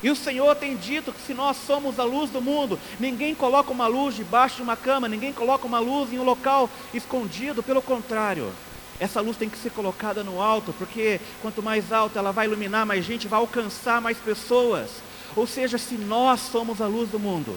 E 0.02 0.10
o 0.10 0.16
Senhor 0.16 0.54
tem 0.56 0.76
dito 0.76 1.12
que 1.12 1.20
se 1.20 1.32
nós 1.32 1.56
somos 1.56 2.00
a 2.00 2.04
luz 2.04 2.28
do 2.30 2.40
mundo, 2.40 2.78
ninguém 2.98 3.34
coloca 3.34 3.70
uma 3.70 3.86
luz 3.86 4.16
debaixo 4.16 4.56
de 4.56 4.62
uma 4.62 4.76
cama, 4.76 5.08
ninguém 5.08 5.32
coloca 5.32 5.66
uma 5.66 5.78
luz 5.78 6.12
em 6.12 6.18
um 6.18 6.24
local 6.24 6.68
escondido, 6.92 7.62
pelo 7.62 7.80
contrário. 7.80 8.52
Essa 8.98 9.20
luz 9.20 9.36
tem 9.36 9.48
que 9.48 9.58
ser 9.58 9.70
colocada 9.70 10.24
no 10.24 10.40
alto, 10.40 10.72
porque 10.72 11.20
quanto 11.40 11.62
mais 11.62 11.92
alto 11.92 12.18
ela 12.18 12.32
vai 12.32 12.46
iluminar 12.46 12.84
mais 12.84 13.04
gente, 13.04 13.28
vai 13.28 13.38
alcançar 13.38 14.00
mais 14.00 14.18
pessoas. 14.18 14.90
Ou 15.36 15.46
seja, 15.46 15.78
se 15.78 15.94
nós 15.94 16.40
somos 16.40 16.80
a 16.80 16.86
luz 16.86 17.08
do 17.08 17.18
mundo, 17.18 17.56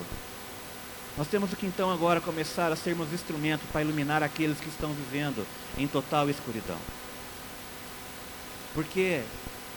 nós 1.17 1.27
temos 1.27 1.53
que 1.53 1.65
então 1.65 1.91
agora 1.91 2.21
começar 2.21 2.71
a 2.71 2.75
sermos 2.75 3.11
instrumento 3.11 3.61
para 3.71 3.81
iluminar 3.81 4.21
aqueles 4.21 4.59
que 4.59 4.69
estão 4.69 4.91
vivendo 4.91 5.45
em 5.77 5.87
total 5.87 6.29
escuridão. 6.29 6.77
Porque 8.73 9.21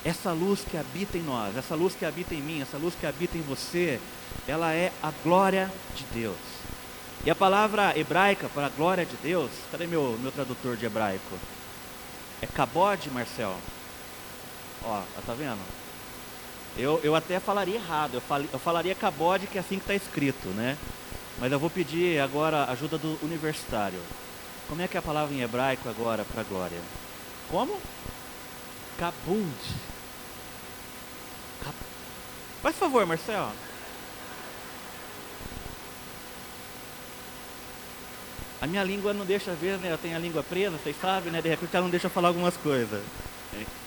essa 0.05 0.33
luz 0.33 0.61
que 0.69 0.76
habita 0.76 1.19
em 1.19 1.23
nós, 1.23 1.57
essa 1.57 1.75
luz 1.75 1.95
que 1.95 2.05
habita 2.05 2.35
em 2.35 2.43
mim, 2.43 2.62
essa 2.62 2.76
luz 2.76 2.95
que 2.95 3.07
habita 3.07 3.37
em 3.37 3.43
você, 3.43 4.00
ela 4.47 4.73
é 4.73 4.93
a 5.02 5.12
glória 5.23 5.71
de 5.95 6.05
Deus. 6.12 6.37
E 7.25 7.31
a 7.31 7.35
palavra 7.35 7.99
hebraica 7.99 8.49
para 8.49 8.67
a 8.67 8.71
glória 8.71 9.05
de 9.05 9.17
Deus, 9.17 9.50
cadê 9.71 9.87
meu, 9.87 10.17
meu 10.21 10.31
tradutor 10.31 10.76
de 10.76 10.87
hebraico? 10.87 11.38
É 12.40 12.47
kabod, 12.47 13.11
Marcel. 13.11 13.57
Ó, 14.85 15.02
tá 15.26 15.35
vendo? 15.35 15.59
Eu, 16.76 17.00
eu 17.02 17.17
até 17.17 17.40
falaria 17.40 17.75
errado, 17.75 18.14
eu, 18.14 18.21
fal, 18.21 18.40
eu 18.40 18.59
falaria 18.59 18.95
kabod, 18.95 19.47
que 19.49 19.59
é 19.59 19.61
assim 19.61 19.76
que 19.76 19.83
está 19.83 19.95
escrito, 19.95 20.49
né? 20.50 20.78
Mas 21.40 21.50
eu 21.50 21.59
vou 21.59 21.69
pedir 21.69 22.21
agora 22.21 22.64
a 22.64 22.73
ajuda 22.73 22.97
do 22.97 23.19
universitário. 23.23 24.00
Como 24.69 24.81
é 24.81 24.87
que 24.87 24.97
é 24.97 25.00
a 25.00 25.02
palavra 25.02 25.35
em 25.35 25.40
hebraico 25.40 25.88
agora 25.88 26.25
para 26.25 26.43
glória? 26.45 26.78
Como? 27.50 27.81
Kabud. 28.99 29.88
Faz 32.62 32.76
favor, 32.76 33.06
Marcelo. 33.06 33.52
A 38.60 38.66
minha 38.66 38.82
língua 38.82 39.14
não 39.14 39.24
deixa 39.24 39.52
ver, 39.52 39.78
né? 39.78 39.92
Eu 39.92 39.98
tenho 39.98 40.16
a 40.16 40.18
língua 40.18 40.42
presa, 40.42 40.76
vocês 40.76 40.96
sabem, 41.00 41.30
né? 41.30 41.40
De 41.40 41.48
repente 41.48 41.70
ela 41.72 41.84
não 41.84 41.90
deixa 41.90 42.08
falar 42.08 42.28
algumas 42.28 42.56
coisas. 42.56 43.00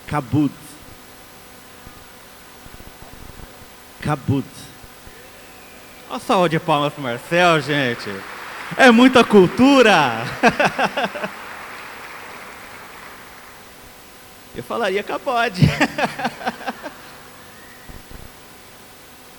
Kabud. 0.07 0.53
Kabud. 4.01 4.47
Olha 6.09 6.17
a 6.17 6.19
saúde 6.19 6.57
de 6.57 6.63
palmas 6.63 6.93
pro 6.93 7.03
Marcel, 7.03 7.59
gente. 7.61 8.09
É 8.77 8.89
muita 8.91 9.23
cultura. 9.23 10.25
Eu 14.55 14.63
falaria 14.63 15.03
cabode. 15.03 15.61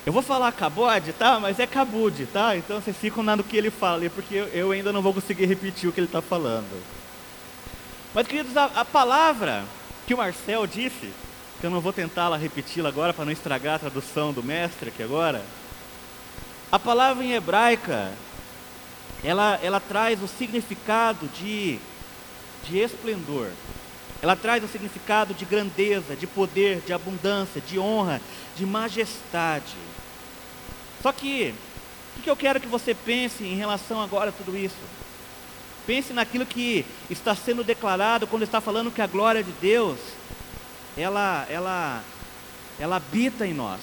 eu 0.04 0.12
vou 0.12 0.22
falar 0.22 0.50
cabode, 0.50 1.12
tá? 1.12 1.38
Mas 1.38 1.60
é 1.60 1.66
cabude, 1.66 2.26
tá? 2.26 2.56
Então 2.56 2.80
vocês 2.80 2.96
ficam 2.96 3.22
no 3.22 3.44
que 3.44 3.56
ele 3.56 3.70
fala, 3.70 4.08
porque 4.10 4.48
eu 4.52 4.72
ainda 4.72 4.92
não 4.92 5.00
vou 5.00 5.14
conseguir 5.14 5.46
repetir 5.46 5.88
o 5.88 5.92
que 5.92 6.00
ele 6.00 6.08
está 6.08 6.20
falando. 6.20 6.82
Mas, 8.12 8.26
queridos, 8.26 8.56
a, 8.56 8.64
a, 8.64 8.84
palavra 8.84 9.64
que 10.06 10.12
o 10.12 10.18
Marcel 10.18 10.66
disse, 10.66 11.12
que 11.60 11.66
eu 11.66 11.70
não 11.70 11.80
vou 11.80 11.92
tentá-la 11.92 12.36
repeti-la 12.36 12.88
agora 12.88 13.14
para 13.14 13.24
não 13.24 13.32
estragar 13.32 13.76
a 13.76 13.78
tradução 13.78 14.32
do 14.32 14.42
mestre 14.42 14.88
aqui 14.88 15.02
agora. 15.02 15.42
A 16.70 16.78
palavra 16.78 17.22
em 17.22 17.32
hebraica, 17.32 18.12
ela, 19.22 19.58
ela 19.62 19.78
traz 19.78 20.20
o 20.20 20.26
significado 20.26 21.28
de, 21.28 21.78
de 22.64 22.78
esplendor. 22.78 23.50
Ela 24.20 24.34
traz 24.34 24.64
o 24.64 24.68
significado 24.68 25.32
de 25.32 25.44
grandeza, 25.44 26.16
de 26.16 26.26
poder, 26.26 26.80
de 26.80 26.92
abundância, 26.92 27.60
de 27.60 27.78
honra, 27.78 28.20
de 28.56 28.66
majestade. 28.66 29.76
Só 31.02 31.12
que, 31.12 31.52
o 32.16 32.22
que 32.22 32.30
eu 32.30 32.36
quero 32.36 32.60
que 32.60 32.68
você 32.68 32.94
pense 32.94 33.42
em 33.44 33.56
relação 33.56 34.00
agora 34.00 34.30
a 34.30 34.32
tudo 34.32 34.56
isso? 34.56 34.76
Pense 35.86 36.12
naquilo 36.12 36.46
que 36.46 36.86
está 37.10 37.34
sendo 37.34 37.64
declarado 37.64 38.26
quando 38.26 38.44
está 38.44 38.60
falando 38.60 38.92
que 38.92 39.02
a 39.02 39.06
glória 39.06 39.42
de 39.42 39.50
Deus, 39.60 39.98
ela, 40.96 41.44
ela, 41.50 42.04
ela 42.78 42.96
habita 42.96 43.44
em 43.44 43.52
nós. 43.52 43.80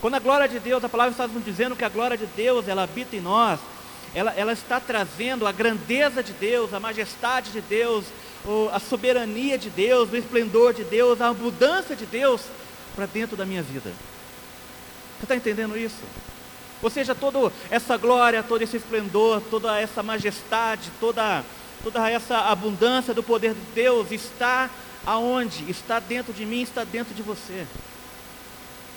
Quando 0.00 0.14
a 0.14 0.18
glória 0.18 0.48
de 0.48 0.58
Deus, 0.58 0.84
a 0.84 0.88
palavra 0.88 1.12
está 1.12 1.26
nos 1.26 1.44
dizendo 1.44 1.74
que 1.74 1.84
a 1.84 1.88
glória 1.88 2.18
de 2.18 2.26
Deus, 2.26 2.68
ela 2.68 2.82
habita 2.82 3.16
em 3.16 3.20
nós, 3.20 3.58
ela, 4.14 4.32
ela 4.36 4.52
está 4.52 4.78
trazendo 4.78 5.46
a 5.46 5.52
grandeza 5.52 6.22
de 6.22 6.32
Deus, 6.32 6.74
a 6.74 6.80
majestade 6.80 7.50
de 7.50 7.60
Deus, 7.60 8.04
a 8.72 8.78
soberania 8.78 9.56
de 9.56 9.70
Deus, 9.70 10.10
o 10.10 10.16
esplendor 10.16 10.74
de 10.74 10.84
Deus, 10.84 11.20
a 11.20 11.28
abundância 11.28 11.96
de 11.96 12.04
Deus 12.04 12.42
para 12.94 13.06
dentro 13.06 13.36
da 13.36 13.46
minha 13.46 13.62
vida. 13.62 13.92
Você 15.20 15.24
está 15.26 15.36
entendendo 15.36 15.76
isso? 15.76 16.00
Ou 16.82 16.88
seja, 16.88 17.14
toda 17.14 17.52
essa 17.70 17.98
glória, 17.98 18.42
todo 18.42 18.62
esse 18.62 18.78
esplendor, 18.78 19.42
toda 19.50 19.78
essa 19.78 20.02
majestade, 20.02 20.90
toda, 20.98 21.44
toda 21.84 22.08
essa 22.10 22.38
abundância 22.38 23.12
do 23.12 23.22
poder 23.22 23.52
de 23.52 23.60
Deus 23.74 24.10
está 24.10 24.70
aonde? 25.04 25.70
Está 25.70 26.00
dentro 26.00 26.32
de 26.32 26.46
mim, 26.46 26.62
está 26.62 26.84
dentro 26.84 27.12
de 27.12 27.20
você. 27.20 27.66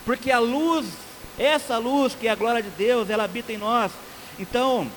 Porque 0.05 0.31
a 0.31 0.39
luz, 0.39 0.85
essa 1.37 1.77
luz 1.77 2.15
que 2.15 2.27
é 2.27 2.31
a 2.31 2.35
glória 2.35 2.63
de 2.63 2.69
Deus, 2.69 3.09
ela 3.09 3.25
habita 3.25 3.51
em 3.51 3.57
nós. 3.57 3.91
Então, 4.39 4.89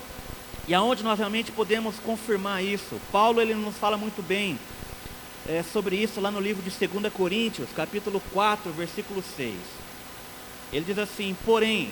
e 0.69 0.75
aonde 0.75 1.03
nós 1.03 1.19
realmente 1.19 1.51
podemos 1.51 1.97
confirmar 1.97 2.63
isso? 2.63 3.01
Paulo 3.11 3.41
ele 3.41 3.55
nos 3.55 3.77
fala 3.77 3.97
muito 3.97 4.23
bem 4.23 4.57
é, 5.49 5.65
sobre 5.73 5.97
isso 5.97 6.21
lá 6.21 6.31
no 6.31 6.39
livro 6.39 6.63
de 6.63 6.71
2 6.87 7.13
Coríntios, 7.13 7.69
capítulo 7.75 8.23
4, 8.33 8.71
versículo 8.73 9.25
6. 9.37 9.55
Ele 10.73 10.85
diz 10.85 10.99
assim: 10.99 11.37
Porém, 11.45 11.91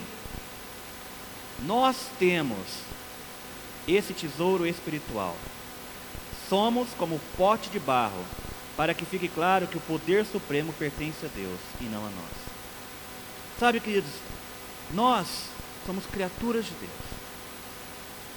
nós 1.60 1.96
temos 2.18 2.58
esse 3.86 4.12
tesouro 4.12 4.66
espiritual. 4.66 5.36
Somos 6.48 6.88
como 6.98 7.20
pote 7.36 7.70
de 7.70 7.78
barro, 7.78 8.24
para 8.76 8.94
que 8.94 9.04
fique 9.04 9.28
claro 9.28 9.66
que 9.66 9.76
o 9.76 9.80
poder 9.80 10.26
supremo 10.26 10.72
pertence 10.72 11.24
a 11.24 11.28
Deus 11.34 11.58
e 11.80 11.84
não 11.84 12.00
a 12.00 12.10
nós. 12.10 12.54
Sabe, 13.58 13.80
queridos, 13.80 14.10
nós 14.92 15.48
somos 15.86 16.04
criaturas 16.06 16.64
de 16.64 16.72
Deus, 16.72 16.90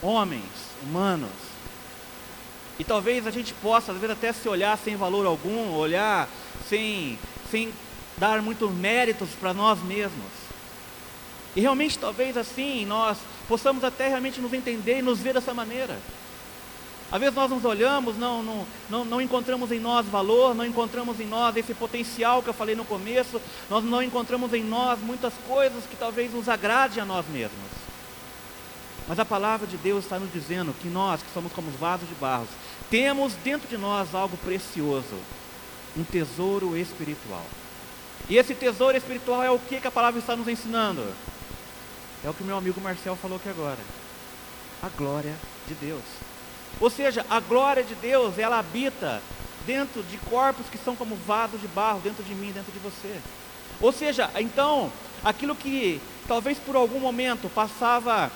homens, 0.01 0.43
humanos, 0.83 1.29
e 2.79 2.83
talvez 2.83 3.25
a 3.25 3.31
gente 3.31 3.53
possa, 3.55 3.91
às 3.91 3.97
vezes, 3.97 4.15
até 4.15 4.31
se 4.31 4.47
olhar 4.47 4.77
sem 4.77 4.95
valor 4.95 5.25
algum, 5.25 5.73
olhar 5.73 6.29
sem, 6.69 7.17
sem 7.49 7.73
dar 8.17 8.41
muitos 8.41 8.71
méritos 8.71 9.29
para 9.39 9.53
nós 9.53 9.81
mesmos. 9.83 10.31
E 11.55 11.61
realmente, 11.61 11.97
talvez 11.97 12.37
assim, 12.37 12.85
nós 12.85 13.17
possamos 13.47 13.83
até 13.83 14.07
realmente 14.07 14.39
nos 14.39 14.53
entender 14.53 14.99
e 14.99 15.01
nos 15.01 15.19
ver 15.19 15.33
dessa 15.33 15.53
maneira. 15.53 15.97
Às 17.11 17.19
vezes 17.19 17.35
nós 17.35 17.49
nos 17.49 17.63
olhamos, 17.63 18.17
não, 18.17 18.43
não, 18.43 18.67
não, 18.89 19.05
não, 19.05 19.21
encontramos 19.21 19.71
em 19.71 19.79
nós 19.79 20.05
valor, 20.05 20.53
não 20.53 20.65
encontramos 20.65 21.21
em 21.21 21.25
nós 21.25 21.55
esse 21.55 21.73
potencial 21.73 22.43
que 22.43 22.49
eu 22.49 22.53
falei 22.53 22.75
no 22.75 22.83
começo, 22.83 23.41
nós 23.69 23.83
não 23.83 24.03
encontramos 24.03 24.53
em 24.53 24.61
nós 24.61 24.99
muitas 24.99 25.33
coisas 25.47 25.85
que 25.85 25.95
talvez 25.95 26.33
nos 26.33 26.49
agrade 26.49 26.99
a 26.99 27.05
nós 27.05 27.25
mesmos. 27.27 27.71
Mas 29.07 29.19
a 29.19 29.25
palavra 29.25 29.65
de 29.65 29.77
Deus 29.77 30.03
está 30.03 30.19
nos 30.19 30.31
dizendo 30.33 30.75
que 30.81 30.89
nós, 30.89 31.23
que 31.23 31.33
somos 31.33 31.53
como 31.53 31.71
vasos 31.71 32.09
de 32.09 32.15
barro, 32.15 32.47
temos 32.89 33.33
dentro 33.41 33.69
de 33.69 33.77
nós 33.77 34.13
algo 34.13 34.35
precioso, 34.37 35.15
um 35.95 36.03
tesouro 36.03 36.75
espiritual. 36.75 37.45
E 38.29 38.37
esse 38.37 38.53
tesouro 38.53 38.97
espiritual 38.97 39.43
é 39.43 39.49
o 39.49 39.59
que, 39.59 39.79
que 39.79 39.87
a 39.87 39.91
palavra 39.91 40.19
está 40.19 40.35
nos 40.35 40.47
ensinando? 40.47 41.03
É 42.23 42.29
o 42.29 42.33
que 42.33 42.43
meu 42.43 42.57
amigo 42.57 42.81
Marcel 42.81 43.15
falou 43.15 43.37
aqui 43.37 43.49
agora. 43.49 43.79
A 44.83 44.89
glória 44.89 45.33
de 45.67 45.73
Deus. 45.75 46.03
Ou 46.79 46.89
seja, 46.89 47.25
a 47.29 47.39
glória 47.39 47.83
de 47.83 47.95
Deus, 47.95 48.37
ela 48.37 48.59
habita 48.59 49.21
dentro 49.65 50.03
de 50.03 50.17
corpos 50.17 50.67
que 50.69 50.77
são 50.77 50.95
como 50.95 51.15
vasos 51.15 51.61
de 51.61 51.67
barro, 51.67 52.01
dentro 52.01 52.23
de 52.23 52.35
mim, 52.35 52.51
dentro 52.51 52.71
de 52.71 52.79
você. 52.79 53.19
Ou 53.79 53.91
seja, 53.91 54.29
então, 54.35 54.91
aquilo 55.23 55.55
que 55.55 56.01
talvez 56.27 56.57
por 56.57 56.75
algum 56.75 56.99
momento 56.99 57.49
passava 57.49 58.31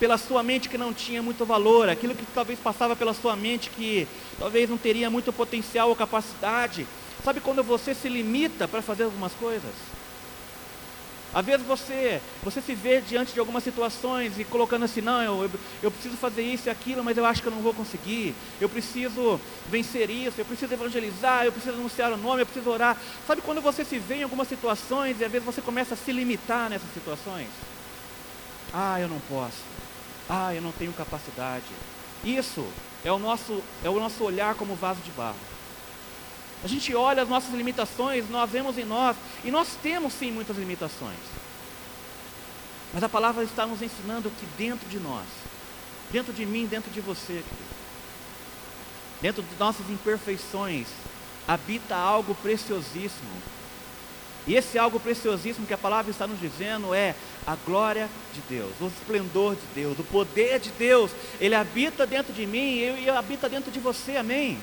pela 0.00 0.18
sua 0.18 0.42
mente 0.42 0.68
que 0.68 0.76
não 0.76 0.92
tinha 0.92 1.22
muito 1.22 1.46
valor, 1.46 1.88
aquilo 1.88 2.14
que 2.14 2.26
talvez 2.34 2.58
passava 2.58 2.96
pela 2.96 3.14
sua 3.14 3.36
mente 3.36 3.70
que 3.70 4.08
talvez 4.38 4.68
não 4.68 4.76
teria 4.76 5.08
muito 5.08 5.32
potencial 5.32 5.88
ou 5.90 5.96
capacidade. 5.96 6.86
Sabe 7.24 7.40
quando 7.40 7.62
você 7.62 7.94
se 7.94 8.08
limita 8.08 8.66
para 8.66 8.82
fazer 8.82 9.04
algumas 9.04 9.32
coisas? 9.32 9.72
Às 11.34 11.46
vezes 11.46 11.66
você, 11.66 12.20
você 12.42 12.60
se 12.60 12.74
vê 12.74 13.00
diante 13.00 13.32
de 13.32 13.40
algumas 13.40 13.64
situações 13.64 14.38
e 14.38 14.44
colocando 14.44 14.84
assim, 14.84 15.00
não, 15.00 15.22
eu, 15.22 15.50
eu 15.82 15.90
preciso 15.90 16.14
fazer 16.16 16.42
isso 16.42 16.68
e 16.68 16.70
aquilo, 16.70 17.02
mas 17.02 17.16
eu 17.16 17.24
acho 17.24 17.40
que 17.40 17.48
eu 17.48 17.52
não 17.52 17.62
vou 17.62 17.72
conseguir. 17.72 18.34
Eu 18.60 18.68
preciso 18.68 19.40
vencer 19.70 20.10
isso, 20.10 20.38
eu 20.38 20.44
preciso 20.44 20.74
evangelizar, 20.74 21.46
eu 21.46 21.52
preciso 21.52 21.76
anunciar 21.78 22.12
o 22.12 22.18
nome, 22.18 22.42
eu 22.42 22.46
preciso 22.46 22.68
orar. 22.68 22.98
Sabe 23.26 23.40
quando 23.40 23.62
você 23.62 23.82
se 23.82 23.98
vê 23.98 24.16
em 24.16 24.22
algumas 24.24 24.46
situações 24.46 25.20
e 25.20 25.24
às 25.24 25.32
vezes 25.32 25.46
você 25.46 25.62
começa 25.62 25.94
a 25.94 25.96
se 25.96 26.12
limitar 26.12 26.68
nessas 26.68 26.92
situações? 26.92 27.48
Ah, 28.74 29.00
eu 29.00 29.08
não 29.08 29.20
posso. 29.20 29.64
Ah, 30.28 30.54
eu 30.54 30.60
não 30.60 30.72
tenho 30.72 30.92
capacidade. 30.92 31.64
Isso 32.22 32.66
é 33.02 33.10
o 33.10 33.18
nosso, 33.18 33.62
é 33.82 33.88
o 33.88 33.98
nosso 33.98 34.22
olhar 34.22 34.54
como 34.54 34.74
vaso 34.74 35.00
de 35.00 35.10
barro. 35.12 35.36
A 36.64 36.68
gente 36.68 36.94
olha 36.94 37.22
as 37.22 37.28
nossas 37.28 37.52
limitações, 37.54 38.28
nós 38.30 38.48
vemos 38.48 38.78
em 38.78 38.84
nós, 38.84 39.16
e 39.44 39.50
nós 39.50 39.68
temos 39.82 40.12
sim 40.12 40.30
muitas 40.30 40.56
limitações. 40.56 41.18
Mas 42.94 43.02
a 43.02 43.08
palavra 43.08 43.42
está 43.42 43.66
nos 43.66 43.82
ensinando 43.82 44.30
que 44.30 44.46
dentro 44.56 44.88
de 44.88 45.00
nós, 45.00 45.26
dentro 46.12 46.32
de 46.32 46.46
mim, 46.46 46.66
dentro 46.66 46.90
de 46.90 47.00
você, 47.00 47.42
dentro 49.20 49.42
de 49.42 49.56
nossas 49.58 49.88
imperfeições, 49.88 50.86
habita 51.48 51.96
algo 51.96 52.34
preciosíssimo. 52.36 53.42
E 54.46 54.54
esse 54.56 54.78
algo 54.78 54.98
preciosíssimo 54.98 55.66
que 55.66 55.74
a 55.74 55.78
palavra 55.78 56.10
está 56.10 56.26
nos 56.26 56.40
dizendo 56.40 56.92
é 56.92 57.14
a 57.46 57.54
glória 57.54 58.08
de 58.34 58.40
Deus, 58.48 58.72
o 58.80 58.86
esplendor 58.86 59.54
de 59.54 59.66
Deus, 59.74 59.98
o 59.98 60.04
poder 60.04 60.58
de 60.58 60.70
Deus. 60.70 61.12
Ele 61.40 61.54
habita 61.54 62.06
dentro 62.06 62.32
de 62.32 62.44
mim 62.46 62.76
e 62.78 63.08
habita 63.08 63.48
dentro 63.48 63.70
de 63.70 63.78
você, 63.78 64.16
amém? 64.16 64.58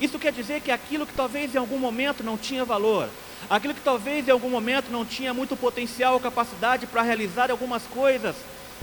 Isso 0.00 0.18
quer 0.18 0.32
dizer 0.32 0.60
que 0.60 0.70
aquilo 0.70 1.06
que 1.06 1.14
talvez 1.14 1.54
em 1.54 1.58
algum 1.58 1.78
momento 1.78 2.22
não 2.22 2.36
tinha 2.36 2.64
valor, 2.64 3.08
aquilo 3.48 3.74
que 3.74 3.80
talvez 3.80 4.28
em 4.28 4.30
algum 4.30 4.50
momento 4.50 4.90
não 4.90 5.04
tinha 5.04 5.32
muito 5.32 5.56
potencial 5.56 6.14
ou 6.14 6.20
capacidade 6.20 6.86
para 6.86 7.02
realizar 7.02 7.50
algumas 7.50 7.82
coisas, 7.84 8.36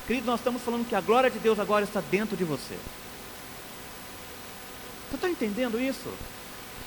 querido, 0.08 0.26
nós 0.26 0.40
estamos 0.40 0.62
falando 0.62 0.88
que 0.88 0.96
a 0.96 1.02
glória 1.02 1.30
de 1.30 1.40
Deus 1.40 1.60
agora 1.60 1.84
está 1.84 2.02
dentro 2.02 2.36
de 2.36 2.44
você. 2.44 2.76
Você 5.10 5.16
está 5.16 5.30
entendendo 5.30 5.80
isso? 5.80 6.10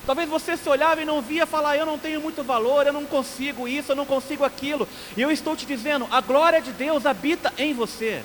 Talvez 0.04 0.28
você 0.28 0.56
se 0.56 0.68
olhava 0.68 1.02
e 1.02 1.04
não 1.04 1.20
via 1.20 1.46
falar, 1.46 1.76
eu 1.76 1.86
não 1.86 1.98
tenho 1.98 2.20
muito 2.20 2.42
valor, 2.42 2.86
eu 2.86 2.92
não 2.92 3.04
consigo 3.04 3.66
isso, 3.66 3.92
eu 3.92 3.96
não 3.96 4.06
consigo 4.06 4.44
aquilo. 4.44 4.88
E 5.16 5.22
eu 5.22 5.30
estou 5.30 5.56
te 5.56 5.66
dizendo, 5.66 6.06
a 6.10 6.20
glória 6.20 6.60
de 6.60 6.72
Deus 6.72 7.06
habita 7.06 7.52
em 7.58 7.74
você. 7.74 8.22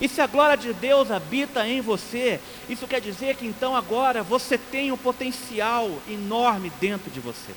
E 0.00 0.08
se 0.08 0.20
a 0.20 0.26
glória 0.26 0.56
de 0.56 0.72
Deus 0.72 1.10
habita 1.10 1.66
em 1.66 1.80
você, 1.80 2.40
isso 2.68 2.86
quer 2.86 3.00
dizer 3.00 3.34
que 3.34 3.46
então 3.46 3.74
agora 3.74 4.22
você 4.22 4.56
tem 4.56 4.92
um 4.92 4.96
potencial 4.96 5.90
enorme 6.08 6.70
dentro 6.80 7.10
de 7.10 7.18
você. 7.18 7.52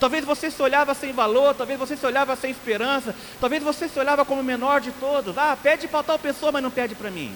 Talvez 0.00 0.24
você 0.24 0.50
se 0.50 0.62
olhava 0.62 0.94
sem 0.94 1.12
valor, 1.12 1.54
talvez 1.54 1.78
você 1.78 1.96
se 1.96 2.06
olhava 2.06 2.36
sem 2.36 2.50
esperança, 2.50 3.14
talvez 3.40 3.62
você 3.62 3.88
se 3.88 3.98
olhava 3.98 4.24
como 4.24 4.40
o 4.40 4.44
menor 4.44 4.80
de 4.80 4.92
todos. 4.92 5.36
Ah, 5.36 5.56
pede 5.60 5.88
para 5.88 6.02
tal 6.02 6.18
pessoa, 6.18 6.52
mas 6.52 6.62
não 6.62 6.70
pede 6.70 6.94
para 6.94 7.10
mim. 7.10 7.34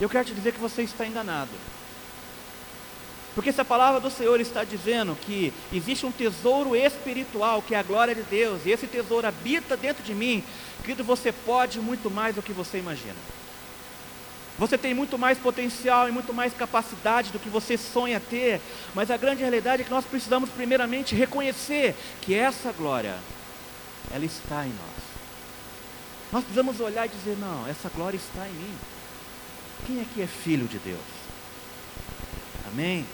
Eu 0.00 0.08
quero 0.08 0.26
te 0.26 0.34
dizer 0.34 0.52
que 0.52 0.60
você 0.60 0.82
está 0.82 1.06
enganado. 1.06 1.50
Porque 3.34 3.52
se 3.52 3.60
a 3.60 3.64
palavra 3.64 4.00
do 4.00 4.10
Senhor 4.10 4.40
está 4.40 4.64
dizendo 4.64 5.16
que 5.20 5.52
existe 5.72 6.04
um 6.04 6.10
tesouro 6.10 6.74
espiritual, 6.74 7.62
que 7.62 7.74
é 7.74 7.78
a 7.78 7.82
glória 7.82 8.14
de 8.14 8.22
Deus, 8.22 8.62
e 8.64 8.70
esse 8.70 8.86
tesouro 8.86 9.26
habita 9.26 9.76
dentro 9.76 10.02
de 10.02 10.14
mim, 10.14 10.42
querido, 10.82 11.04
você 11.04 11.30
pode 11.30 11.78
muito 11.80 12.10
mais 12.10 12.34
do 12.34 12.42
que 12.42 12.52
você 12.52 12.78
imagina. 12.78 13.16
Você 14.58 14.76
tem 14.76 14.92
muito 14.92 15.16
mais 15.16 15.38
potencial 15.38 16.08
e 16.08 16.12
muito 16.12 16.34
mais 16.34 16.52
capacidade 16.52 17.30
do 17.30 17.38
que 17.38 17.48
você 17.48 17.78
sonha 17.78 18.20
ter, 18.20 18.60
mas 18.94 19.10
a 19.10 19.16
grande 19.16 19.40
realidade 19.40 19.82
é 19.82 19.84
que 19.84 19.90
nós 19.90 20.04
precisamos 20.04 20.50
primeiramente 20.50 21.14
reconhecer 21.14 21.94
que 22.20 22.34
essa 22.34 22.72
glória, 22.72 23.16
ela 24.12 24.24
está 24.24 24.66
em 24.66 24.70
nós. 24.70 25.10
Nós 26.32 26.44
precisamos 26.44 26.78
olhar 26.80 27.06
e 27.06 27.08
dizer: 27.08 27.38
não, 27.38 27.66
essa 27.66 27.88
glória 27.88 28.16
está 28.16 28.46
em 28.46 28.52
mim. 28.52 28.74
Quem 29.86 30.00
aqui 30.02 30.20
é 30.20 30.26
filho 30.26 30.66
de 30.66 30.78
Deus? 30.78 31.00
Amém? 32.70 33.06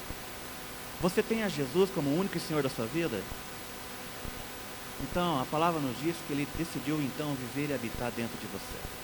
Você 1.01 1.23
tem 1.23 1.43
a 1.43 1.49
Jesus 1.49 1.91
como 1.95 2.11
o 2.11 2.19
único 2.19 2.39
Senhor 2.41 2.63
da 2.63 2.71
sua 2.71 2.87
vida? 2.87 3.21
Então, 5.03 5.41
a 5.41 5.45
palavra 5.45 5.81
nos 5.81 5.99
diz 6.01 6.17
que 6.27 6.33
ele 6.33 6.49
decidiu 6.57 7.01
então 7.03 7.35
viver 7.35 7.71
e 7.71 7.75
habitar 7.75 8.11
dentro 8.13 8.37
de 8.39 8.47
você. 8.47 8.97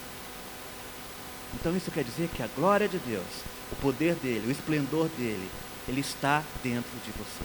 Então 1.54 1.76
isso 1.76 1.90
quer 1.90 2.04
dizer 2.04 2.30
que 2.34 2.42
a 2.42 2.48
glória 2.56 2.88
de 2.88 2.98
Deus, 2.98 3.26
o 3.70 3.76
poder 3.76 4.14
dele, 4.14 4.48
o 4.48 4.50
esplendor 4.50 5.08
dele, 5.18 5.50
ele 5.86 6.00
está 6.00 6.42
dentro 6.62 6.90
de 7.04 7.10
você. 7.12 7.44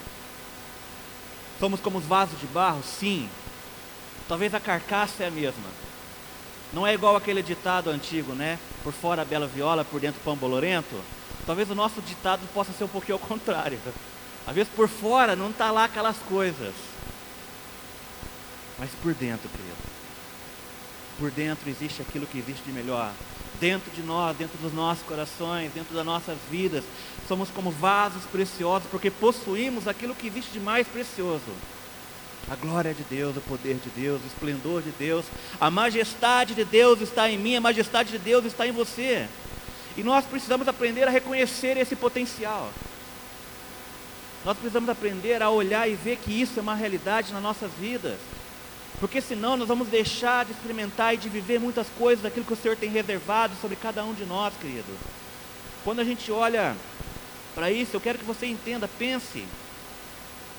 Somos 1.59 1.79
como 1.79 1.97
os 1.97 2.05
vasos 2.05 2.39
de 2.39 2.47
barro? 2.47 2.81
Sim. 2.83 3.29
Talvez 4.27 4.53
a 4.53 4.59
carcaça 4.59 5.23
é 5.23 5.27
a 5.27 5.31
mesma. 5.31 5.69
Não 6.71 6.85
é 6.85 6.93
igual 6.93 7.15
aquele 7.15 7.41
ditado 7.41 7.89
antigo, 7.89 8.33
né? 8.33 8.59
Por 8.83 8.93
fora 8.93 9.21
a 9.21 9.25
bela 9.25 9.47
viola, 9.47 9.83
por 9.83 9.99
dentro 9.99 10.21
pão 10.23 10.35
bolorento. 10.35 11.01
Talvez 11.45 11.69
o 11.69 11.75
nosso 11.75 12.01
ditado 12.01 12.41
possa 12.53 12.71
ser 12.73 12.83
um 12.83 12.89
pouquinho 12.89 13.15
ao 13.15 13.19
contrário. 13.19 13.79
Às 14.47 14.55
vezes 14.55 14.71
por 14.73 14.87
fora 14.87 15.35
não 15.35 15.49
está 15.49 15.69
lá 15.71 15.83
aquelas 15.83 16.17
coisas. 16.19 16.73
Mas 18.79 18.89
por 19.03 19.13
dentro, 19.13 19.49
querido. 19.49 19.75
Por 21.19 21.31
dentro 21.31 21.69
existe 21.69 22.01
aquilo 22.01 22.25
que 22.25 22.37
existe 22.37 22.63
de 22.63 22.71
melhor. 22.71 23.11
Dentro 23.59 23.91
de 23.91 24.01
nós, 24.01 24.37
dentro 24.37 24.57
dos 24.59 24.73
nossos 24.73 25.03
corações, 25.03 25.73
dentro 25.73 25.93
das 25.93 26.05
nossas 26.05 26.37
vidas, 26.49 26.83
somos 27.27 27.49
como 27.49 27.71
vasos 27.71 28.23
preciosos, 28.31 28.87
porque 28.89 29.11
possuímos 29.11 29.87
aquilo 29.87 30.15
que 30.15 30.27
existe 30.27 30.51
de 30.51 30.59
mais 30.59 30.87
precioso. 30.87 31.51
A 32.49 32.55
glória 32.55 32.93
de 32.93 33.03
Deus, 33.03 33.35
o 33.35 33.41
poder 33.41 33.75
de 33.75 33.89
Deus, 33.89 34.21
o 34.23 34.27
esplendor 34.27 34.81
de 34.81 34.91
Deus, 34.91 35.25
a 35.59 35.69
majestade 35.69 36.53
de 36.53 36.63
Deus 36.63 37.01
está 37.01 37.29
em 37.29 37.37
mim, 37.37 37.57
a 37.57 37.61
majestade 37.61 38.11
de 38.11 38.19
Deus 38.19 38.45
está 38.45 38.65
em 38.65 38.71
você. 38.71 39.27
E 39.97 40.03
nós 40.03 40.23
precisamos 40.23 40.67
aprender 40.67 41.05
a 41.05 41.11
reconhecer 41.11 41.75
esse 41.75 41.95
potencial. 41.95 42.71
Nós 44.45 44.57
precisamos 44.57 44.89
aprender 44.89 45.41
a 45.41 45.49
olhar 45.49 45.89
e 45.89 45.95
ver 45.95 46.17
que 46.17 46.31
isso 46.31 46.59
é 46.59 46.61
uma 46.61 46.75
realidade 46.75 47.33
nas 47.33 47.43
nossas 47.43 47.71
vidas. 47.79 48.17
Porque 48.99 49.21
senão 49.21 49.55
nós 49.57 49.67
vamos 49.67 49.87
deixar 49.89 50.45
de 50.45 50.51
experimentar 50.53 51.13
e 51.13 51.17
de 51.17 51.29
viver 51.29 51.59
muitas 51.59 51.87
coisas 51.97 52.23
daquilo 52.23 52.45
que 52.45 52.53
o 52.53 52.57
Senhor 52.57 52.75
tem 52.75 52.89
reservado 52.89 53.53
sobre 53.61 53.75
cada 53.75 54.03
um 54.03 54.13
de 54.13 54.25
nós, 54.25 54.53
querido. 54.59 54.91
Quando 55.83 55.99
a 55.99 56.03
gente 56.03 56.31
olha 56.31 56.75
para 57.53 57.71
isso, 57.71 57.95
eu 57.95 58.01
quero 58.01 58.17
que 58.17 58.25
você 58.25 58.45
entenda, 58.47 58.87
pense. 58.87 59.45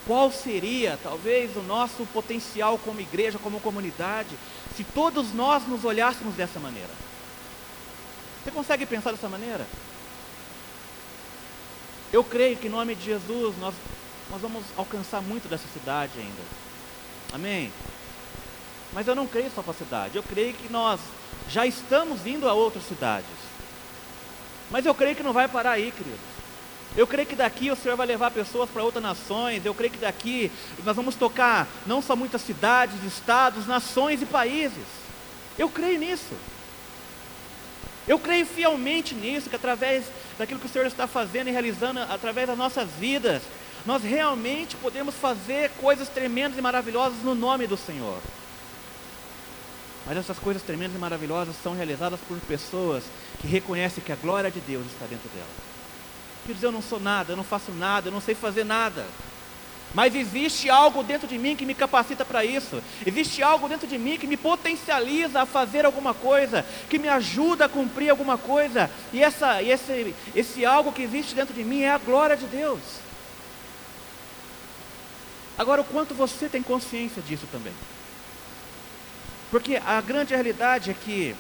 qual 0.07 0.31
seria 0.33 0.99
talvez 1.03 1.55
o 1.57 1.63
nosso 1.63 2.07
potencial 2.07 2.79
como 2.79 3.01
igreja, 3.01 3.39
como 3.39 3.61
comunidade, 3.61 4.37
se 4.75 4.83
todos 4.83 5.35
nós 5.35 5.67
nos 5.67 5.85
olhássemos 5.85 6.35
dessa 6.35 6.59
maneira? 6.59 6.91
Você 8.43 8.51
consegue 8.51 8.87
pensar 8.87 9.11
dessa 9.11 9.29
maneira? 9.29 9.67
Eu 12.13 12.25
creio 12.25 12.57
que 12.57 12.67
em 12.67 12.71
nome 12.71 12.95
de 12.95 13.05
Jesus 13.05 13.55
nós, 13.59 13.75
nós 14.31 14.41
vamos 14.41 14.65
alcançar 14.77 15.21
muito 15.21 15.49
dessa 15.49 15.67
cidade 15.73 16.13
ainda. 16.17 16.43
Amém? 17.33 17.73
Mas 18.93 19.07
eu 19.07 19.15
não 19.15 19.27
creio 19.27 19.51
só 19.55 19.63
para 19.63 19.73
a 19.73 19.77
cidade, 19.77 20.17
eu 20.17 20.23
creio 20.23 20.55
que 20.55 20.73
nós 20.73 21.01
já 21.49 21.67
estamos 21.67 22.27
indo 22.27 22.49
a 22.49 22.55
outras 22.55 22.85
cidades. 22.87 23.29
Mas 24.71 24.87
eu 24.87 24.95
creio 24.95 25.17
que 25.17 25.23
não 25.23 25.33
vai 25.33 25.49
parar 25.49 25.73
aí, 25.73 25.93
queridos. 25.93 26.39
Eu 26.97 27.07
creio 27.07 27.29
que 27.29 27.37
daqui 27.37 27.71
o 27.71 27.77
Senhor 27.77 27.97
vai 27.97 28.07
levar 28.07 28.31
pessoas 28.31 28.69
para 28.69 28.83
outras 28.83 29.03
nações. 29.03 29.65
Eu 29.65 29.75
creio 29.75 29.93
que 29.93 29.99
daqui 29.99 30.51
nós 30.85 30.97
vamos 30.97 31.15
tocar 31.15 31.69
não 31.87 32.03
só 32.03 32.17
muitas 32.17 32.43
cidades, 32.43 33.03
estados, 33.05 33.67
nações 33.67 34.23
e 34.23 34.27
países. 34.27 34.85
Eu 35.59 35.69
creio 35.69 35.99
nisso. 35.99 36.35
Eu 38.07 38.19
creio 38.19 38.47
fielmente 38.47 39.15
nisso, 39.15 39.51
que 39.51 39.57
através 39.57 40.07
daquilo 40.39 40.61
que 40.61 40.67
o 40.67 40.69
Senhor 40.69 40.87
está 40.87 41.07
fazendo 41.07 41.49
e 41.49 41.51
realizando, 41.51 42.01
através 42.01 42.47
das 42.47 42.57
nossas 42.57 42.89
vidas, 42.99 43.43
nós 43.85 44.03
realmente 44.03 44.77
podemos 44.77 45.15
fazer 45.15 45.71
coisas 45.81 46.09
tremendas 46.09 46.57
e 46.57 46.63
maravilhosas 46.63 47.19
no 47.23 47.35
nome 47.35 47.67
do 47.67 47.77
Senhor. 47.77 48.19
Mas 50.07 50.17
essas 50.17 50.39
coisas 50.39 50.63
tremendas 50.63 50.97
e 50.97 50.99
maravilhosas 50.99 51.55
são 51.63 51.75
realizadas 51.75 52.21
por 52.27 52.39
pessoas 52.41 53.05
que 53.41 53.47
reconhecem 53.47 54.03
que 54.03 54.13
a 54.13 54.17
glória 54.17 54.51
de 54.51 54.61
Deus 54.61 54.87
está 54.87 55.07
dentro 55.07 55.29
dela. 55.29 55.47
Queridos, 56.43 56.63
eu 56.63 56.73
não 56.73 56.81
sou 56.81 56.99
nada, 56.99 57.33
eu 57.33 57.37
não 57.37 57.45
faço 57.45 57.73
nada, 57.73 58.09
eu 58.09 58.13
não 58.13 58.21
sei 58.21 58.35
fazer 58.35 58.65
nada. 58.65 59.05
Mas 59.95 60.15
existe 60.15 60.69
algo 60.69 61.03
dentro 61.03 61.27
de 61.27 61.39
mim 61.39 61.57
que 61.57 61.65
me 61.65 61.75
capacita 61.75 62.25
para 62.25 62.45
isso. 62.45 62.83
Existe 63.07 63.43
algo 63.43 63.69
dentro 63.69 63.87
de 63.87 63.97
mim 63.97 64.19
que 64.19 64.27
me 64.27 64.37
potencializa 64.37 65.43
a 65.43 65.47
fazer 65.47 65.87
alguma 65.87 66.13
coisa, 66.13 66.65
que 66.91 66.99
me 66.99 67.09
ajuda 67.09 67.65
a 67.65 67.69
cumprir 67.69 68.11
alguma 68.11 68.37
coisa. 68.37 68.91
E, 69.13 69.23
essa, 69.23 69.63
esse, 69.63 70.15
esse 70.35 70.65
algo 70.65 70.93
que 70.93 71.03
existe 71.03 71.35
dentro 71.35 71.55
de 71.55 71.65
mim 71.65 71.83
é 71.83 71.91
a 71.91 71.99
glória 71.99 72.37
de 72.37 72.47
Deus. 72.47 72.81
Agora, 75.57 75.81
o 75.81 75.85
quanto 75.85 76.15
você 76.15 76.49
tem 76.49 76.63
consciência 76.63 77.23
disso 77.23 77.49
também? 77.51 77.73
Porque 79.51 79.81
a 79.85 80.01
grande 80.01 80.35
realidade 80.35 80.91
é 80.91 80.95
que 80.95 81.35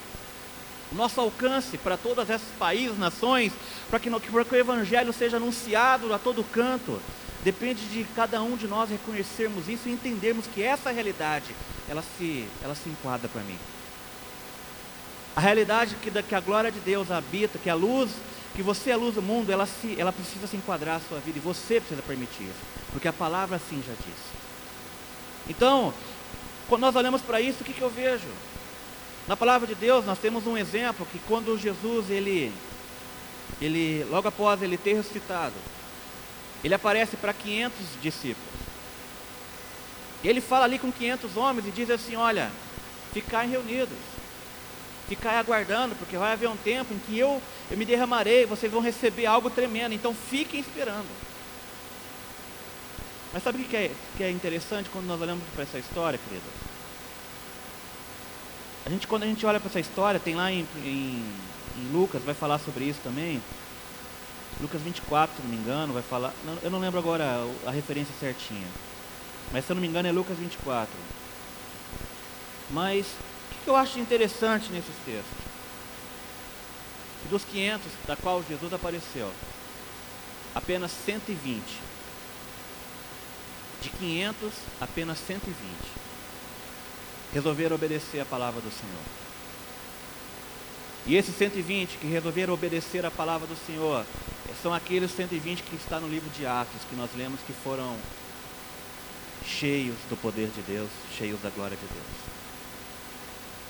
nosso 0.90 1.20
alcance 1.20 1.76
para 1.76 1.98
todos 1.98 2.28
esses 2.30 2.48
países, 2.58 2.98
nações, 2.98 3.52
para 3.90 4.00
que, 4.00 4.10
para 4.10 4.44
que 4.44 4.54
o 4.54 4.58
Evangelho 4.58 5.12
seja 5.12 5.36
anunciado 5.36 6.12
a 6.14 6.18
todo 6.18 6.42
canto, 6.42 7.00
depende 7.44 7.86
de 7.86 8.04
cada 8.14 8.42
um 8.42 8.56
de 8.56 8.66
nós 8.66 8.90
reconhecermos 8.90 9.68
isso 9.68 9.88
e 9.88 9.92
entendermos 9.92 10.46
que 10.46 10.62
essa 10.62 10.90
realidade, 10.90 11.54
ela 11.88 12.02
se, 12.16 12.46
ela 12.62 12.74
se 12.74 12.88
enquadra 12.88 13.28
para 13.28 13.42
mim. 13.42 13.58
A 15.36 15.40
realidade 15.40 15.94
que, 15.96 16.10
que 16.22 16.34
a 16.34 16.40
glória 16.40 16.70
de 16.70 16.80
Deus 16.80 17.10
habita, 17.10 17.58
que 17.58 17.70
a 17.70 17.74
luz, 17.74 18.10
que 18.56 18.62
você 18.62 18.90
é 18.90 18.94
a 18.94 18.96
luz 18.96 19.14
do 19.14 19.22
mundo, 19.22 19.52
ela, 19.52 19.66
se, 19.66 19.94
ela 19.98 20.12
precisa 20.12 20.46
se 20.46 20.56
enquadrar 20.56 20.96
à 20.96 21.00
sua 21.00 21.20
vida 21.20 21.38
e 21.38 21.40
você 21.40 21.80
precisa 21.80 22.02
permitir 22.02 22.42
isso, 22.42 22.60
porque 22.90 23.06
a 23.06 23.12
palavra 23.12 23.56
assim 23.56 23.80
já 23.86 23.92
diz. 23.94 24.16
Então, 25.48 25.94
quando 26.68 26.82
nós 26.82 26.96
olhamos 26.96 27.22
para 27.22 27.40
isso, 27.40 27.62
o 27.62 27.64
que, 27.64 27.72
que 27.72 27.80
eu 27.80 27.88
vejo? 27.88 28.26
Na 29.28 29.36
palavra 29.36 29.66
de 29.66 29.74
Deus, 29.74 30.04
nós 30.04 30.18
temos 30.18 30.46
um 30.46 30.56
exemplo 30.56 31.06
que 31.06 31.20
quando 31.20 31.56
Jesus, 31.56 32.10
ele, 32.10 32.52
ele 33.60 34.04
logo 34.10 34.26
após 34.26 34.60
ele 34.60 34.76
ter 34.76 34.94
ressuscitado, 34.94 35.54
ele 36.62 36.74
aparece 36.74 37.16
para 37.16 37.32
500 37.32 37.78
discípulos. 38.02 38.58
Ele 40.24 40.40
fala 40.40 40.64
ali 40.64 40.78
com 40.78 40.90
500 40.90 41.36
homens 41.36 41.66
e 41.68 41.70
diz 41.70 41.90
assim: 41.90 42.16
Olha, 42.16 42.50
ficai 43.12 43.46
reunidos, 43.46 43.96
ficai 45.08 45.36
aguardando, 45.36 45.94
porque 45.94 46.16
vai 46.16 46.32
haver 46.32 46.48
um 46.48 46.56
tempo 46.56 46.92
em 46.92 46.98
que 46.98 47.18
eu, 47.18 47.40
eu 47.70 47.76
me 47.76 47.84
derramarei, 47.84 48.44
vocês 48.44 48.70
vão 48.70 48.80
receber 48.80 49.26
algo 49.26 49.48
tremendo, 49.48 49.94
então 49.94 50.14
fiquem 50.14 50.60
esperando. 50.60 51.08
Mas 53.32 53.42
sabe 53.42 53.62
o 53.62 53.64
que 53.64 53.76
é, 53.76 53.90
que 54.16 54.22
é 54.22 54.30
interessante 54.30 54.88
quando 54.90 55.06
nós 55.06 55.20
olhamos 55.20 55.44
para 55.54 55.62
essa 55.62 55.78
história, 55.78 56.18
querido? 56.18 56.46
A 58.86 58.90
gente, 58.90 59.06
quando 59.06 59.24
a 59.24 59.26
gente 59.26 59.44
olha 59.44 59.60
para 59.60 59.68
essa 59.68 59.80
história, 59.80 60.18
tem 60.18 60.34
lá 60.34 60.50
em, 60.50 60.66
em, 60.78 61.22
em, 61.76 61.92
Lucas, 61.92 62.22
vai 62.22 62.34
falar 62.34 62.58
sobre 62.58 62.84
isso 62.84 63.00
também. 63.04 63.42
Lucas 64.60 64.80
24, 64.82 65.36
se 65.36 65.42
não 65.42 65.50
me 65.50 65.56
engano, 65.56 65.92
vai 65.92 66.02
falar. 66.02 66.32
Eu 66.62 66.70
não 66.70 66.80
lembro 66.80 66.98
agora 66.98 67.24
a, 67.66 67.70
referência 67.70 68.14
certinha. 68.18 68.66
Mas 69.52 69.64
se 69.64 69.70
eu 69.70 69.74
não 69.74 69.80
me 69.80 69.88
engano 69.88 70.08
é 70.08 70.12
Lucas 70.12 70.36
24. 70.36 70.92
Mas 72.70 73.06
o 73.06 73.54
que, 73.54 73.64
que 73.64 73.70
eu 73.70 73.76
acho 73.76 74.00
interessante 74.00 74.70
nesses 74.72 74.94
textos? 75.04 75.48
Dos 77.30 77.44
500 77.44 77.86
da 78.06 78.16
qual 78.16 78.42
Jesus 78.48 78.72
apareceu, 78.72 79.30
apenas 80.54 80.90
120 80.90 81.62
de 83.80 83.90
500, 83.90 84.52
apenas 84.80 85.18
120 85.18 85.54
resolveram 87.32 87.76
obedecer 87.76 88.20
a 88.20 88.24
palavra 88.24 88.60
do 88.60 88.70
Senhor. 88.70 89.27
E 91.08 91.16
esses 91.16 91.34
120 91.34 91.96
que 91.96 92.06
resolveram 92.06 92.52
obedecer 92.52 93.06
a 93.06 93.10
palavra 93.10 93.46
do 93.46 93.56
Senhor 93.66 94.04
são 94.62 94.74
aqueles 94.74 95.10
120 95.10 95.62
que 95.62 95.76
está 95.76 95.98
no 95.98 96.06
livro 96.06 96.28
de 96.36 96.44
Atos, 96.44 96.82
que 96.88 96.94
nós 96.94 97.08
lemos 97.16 97.40
que 97.46 97.52
foram 97.64 97.96
cheios 99.42 99.96
do 100.10 100.16
poder 100.18 100.48
de 100.48 100.60
Deus, 100.60 100.90
cheios 101.16 101.40
da 101.40 101.48
glória 101.48 101.78
de 101.78 101.86
Deus. 101.86 102.06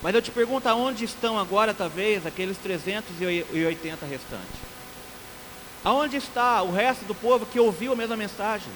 Mas 0.02 0.16
eu 0.16 0.22
te 0.22 0.32
pergunto, 0.32 0.68
aonde 0.68 1.04
estão 1.04 1.38
agora, 1.38 1.72
talvez, 1.72 2.26
aqueles 2.26 2.58
380 2.58 4.04
restantes? 4.04 4.60
Aonde 5.84 6.16
está 6.16 6.60
o 6.62 6.72
resto 6.72 7.04
do 7.04 7.14
povo 7.14 7.46
que 7.46 7.60
ouviu 7.60 7.92
a 7.92 7.96
mesma 7.96 8.16
mensagem? 8.16 8.72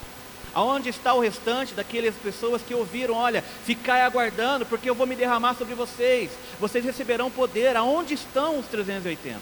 Aonde 0.55 0.91
está 0.91 1.15
o 1.15 1.21
restante 1.21 1.75
daquelas 1.75 2.15
pessoas 2.17 2.61
que 2.61 2.75
ouviram, 2.75 3.15
olha, 3.15 3.43
ficai 3.65 4.03
aguardando, 4.03 4.67
porque 4.67 4.89
eu 4.89 4.95
vou 4.95 5.07
me 5.07 5.17
derramar 5.17 5.55
sobre 5.55 5.75
vocês, 5.75 6.31
vocês 6.61 6.85
receberão 6.85 7.31
poder. 7.31 7.77
Aonde 7.77 8.15
estão 8.15 8.59
os 8.59 8.67
380? 8.67 9.41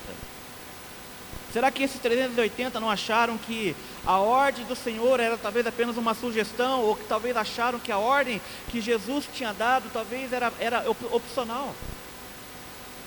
Será 1.52 1.70
que 1.70 1.82
esses 1.82 2.00
380 2.00 2.78
não 2.78 2.88
acharam 2.88 3.36
que 3.36 3.74
a 4.06 4.18
ordem 4.18 4.64
do 4.66 4.76
Senhor 4.76 5.18
era 5.18 5.36
talvez 5.36 5.66
apenas 5.66 5.96
uma 5.96 6.14
sugestão, 6.14 6.82
ou 6.82 6.94
que 6.94 7.04
talvez 7.04 7.36
acharam 7.36 7.80
que 7.80 7.90
a 7.90 7.98
ordem 7.98 8.40
que 8.68 8.80
Jesus 8.80 9.28
tinha 9.34 9.52
dado 9.52 9.90
talvez 9.92 10.32
era, 10.32 10.52
era 10.60 10.84
opcional? 11.10 11.74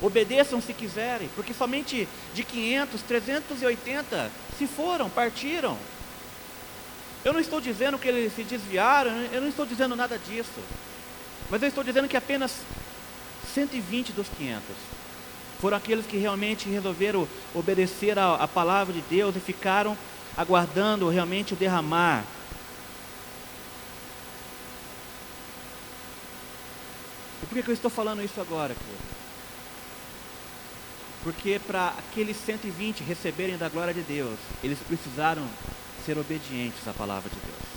Obedeçam 0.01 0.61
se 0.61 0.73
quiserem, 0.73 1.29
porque 1.35 1.53
somente 1.53 2.07
de 2.33 2.43
500, 2.43 3.01
380 3.03 4.31
se 4.57 4.67
foram, 4.67 5.09
partiram. 5.09 5.77
Eu 7.23 7.31
não 7.31 7.39
estou 7.39 7.61
dizendo 7.61 7.97
que 7.97 8.07
eles 8.07 8.33
se 8.35 8.43
desviaram, 8.43 9.11
eu 9.31 9.41
não 9.41 9.47
estou 9.47 9.65
dizendo 9.65 9.95
nada 9.95 10.17
disso. 10.17 10.59
Mas 11.49 11.61
eu 11.61 11.69
estou 11.69 11.83
dizendo 11.83 12.07
que 12.07 12.17
apenas 12.17 12.53
120 13.53 14.11
dos 14.11 14.27
500 14.29 14.63
foram 15.61 15.77
aqueles 15.77 16.05
que 16.05 16.17
realmente 16.17 16.67
resolveram 16.67 17.27
obedecer 17.55 18.19
a, 18.19 18.35
a 18.35 18.47
palavra 18.47 18.93
de 18.93 19.01
Deus 19.01 19.35
e 19.35 19.39
ficaram 19.39 19.97
aguardando 20.35 21.07
realmente 21.07 21.53
o 21.53 21.55
derramar. 21.55 22.25
E 27.41 27.45
por 27.45 27.55
que, 27.55 27.63
que 27.63 27.69
eu 27.69 27.73
estou 27.73 27.89
falando 27.89 28.21
isso 28.21 28.41
agora, 28.41 28.73
querido? 28.73 29.13
Porque 31.23 31.61
para 31.65 31.93
aqueles 31.97 32.35
120 32.35 33.01
receberem 33.03 33.57
da 33.57 33.69
glória 33.69 33.93
de 33.93 34.01
Deus, 34.01 34.37
eles 34.61 34.79
precisaram 34.79 35.47
ser 36.05 36.17
obedientes 36.17 36.87
à 36.87 36.93
palavra 36.93 37.29
de 37.29 37.35
Deus. 37.35 37.73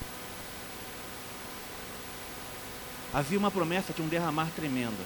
Havia 3.13 3.39
uma 3.39 3.51
promessa 3.51 3.93
de 3.93 4.03
um 4.03 4.09
derramar 4.09 4.49
tremendo. 4.55 5.05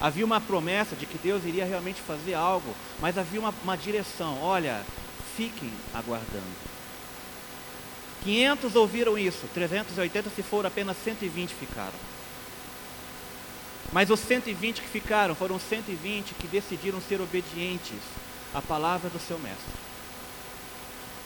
Havia 0.00 0.24
uma 0.24 0.40
promessa 0.40 0.96
de 0.96 1.06
que 1.06 1.18
Deus 1.18 1.44
iria 1.44 1.64
realmente 1.64 2.00
fazer 2.00 2.34
algo, 2.34 2.74
mas 3.00 3.18
havia 3.18 3.38
uma, 3.38 3.54
uma 3.62 3.76
direção. 3.76 4.40
Olha, 4.42 4.84
fiquem 5.36 5.70
aguardando. 5.92 6.72
500 8.24 8.76
ouviram 8.76 9.18
isso, 9.18 9.48
380 9.52 10.30
se 10.30 10.42
foram, 10.42 10.68
apenas 10.68 10.96
120 11.04 11.54
ficaram. 11.54 12.12
Mas 13.92 14.10
os 14.10 14.20
120 14.20 14.80
que 14.80 14.88
ficaram 14.88 15.34
foram 15.34 15.58
120 15.58 16.34
que 16.34 16.48
decidiram 16.48 17.00
ser 17.00 17.20
obedientes 17.20 18.00
à 18.54 18.62
palavra 18.62 19.10
do 19.10 19.18
seu 19.18 19.38
mestre. 19.38 19.91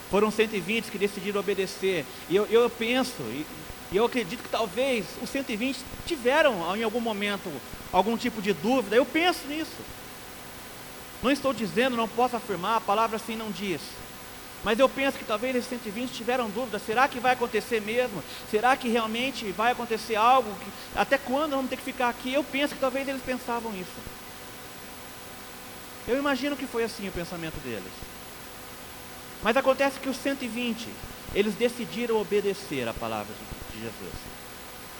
Foram 0.09 0.31
120 0.31 0.89
que 0.89 0.97
decidiram 0.97 1.39
obedecer. 1.39 2.05
E 2.29 2.35
eu, 2.35 2.45
eu 2.45 2.69
penso, 2.69 3.21
e, 3.23 3.45
e 3.91 3.97
eu 3.97 4.05
acredito 4.05 4.43
que 4.43 4.49
talvez 4.49 5.05
os 5.21 5.29
120 5.29 5.79
tiveram 6.05 6.75
em 6.75 6.83
algum 6.83 7.01
momento 7.01 7.51
algum 7.91 8.17
tipo 8.17 8.41
de 8.41 8.53
dúvida. 8.53 8.95
Eu 8.95 9.05
penso 9.05 9.47
nisso. 9.47 9.77
Não 11.21 11.31
estou 11.31 11.53
dizendo, 11.53 11.97
não 11.97 12.07
posso 12.07 12.35
afirmar, 12.35 12.77
a 12.77 12.81
palavra 12.81 13.15
assim 13.17 13.35
não 13.35 13.51
diz. 13.51 13.81
Mas 14.63 14.79
eu 14.79 14.89
penso 14.89 15.17
que 15.17 15.25
talvez 15.25 15.55
esses 15.55 15.69
120 15.69 16.11
tiveram 16.11 16.49
dúvida: 16.49 16.79
será 16.79 17.07
que 17.07 17.19
vai 17.19 17.33
acontecer 17.33 17.81
mesmo? 17.81 18.23
Será 18.49 18.75
que 18.75 18.89
realmente 18.89 19.51
vai 19.51 19.71
acontecer 19.71 20.15
algo? 20.15 20.49
Que, 20.55 20.71
até 20.95 21.17
quando 21.17 21.51
vamos 21.51 21.69
ter 21.69 21.77
que 21.77 21.83
ficar 21.83 22.09
aqui? 22.09 22.33
Eu 22.33 22.43
penso 22.43 22.73
que 22.73 22.79
talvez 22.79 23.07
eles 23.07 23.21
pensavam 23.21 23.73
isso. 23.75 24.17
Eu 26.07 26.17
imagino 26.17 26.55
que 26.55 26.65
foi 26.65 26.83
assim 26.83 27.07
o 27.07 27.11
pensamento 27.11 27.57
deles. 27.63 27.91
Mas 29.47 29.55
acontece 29.55 29.97
que 30.01 30.09
os 30.09 30.17
120, 30.17 30.89
eles 31.33 31.55
decidiram 31.55 32.19
obedecer 32.19 32.85
a 32.85 32.93
palavra 32.93 33.33
de 33.71 33.79
Jesus. 33.79 34.13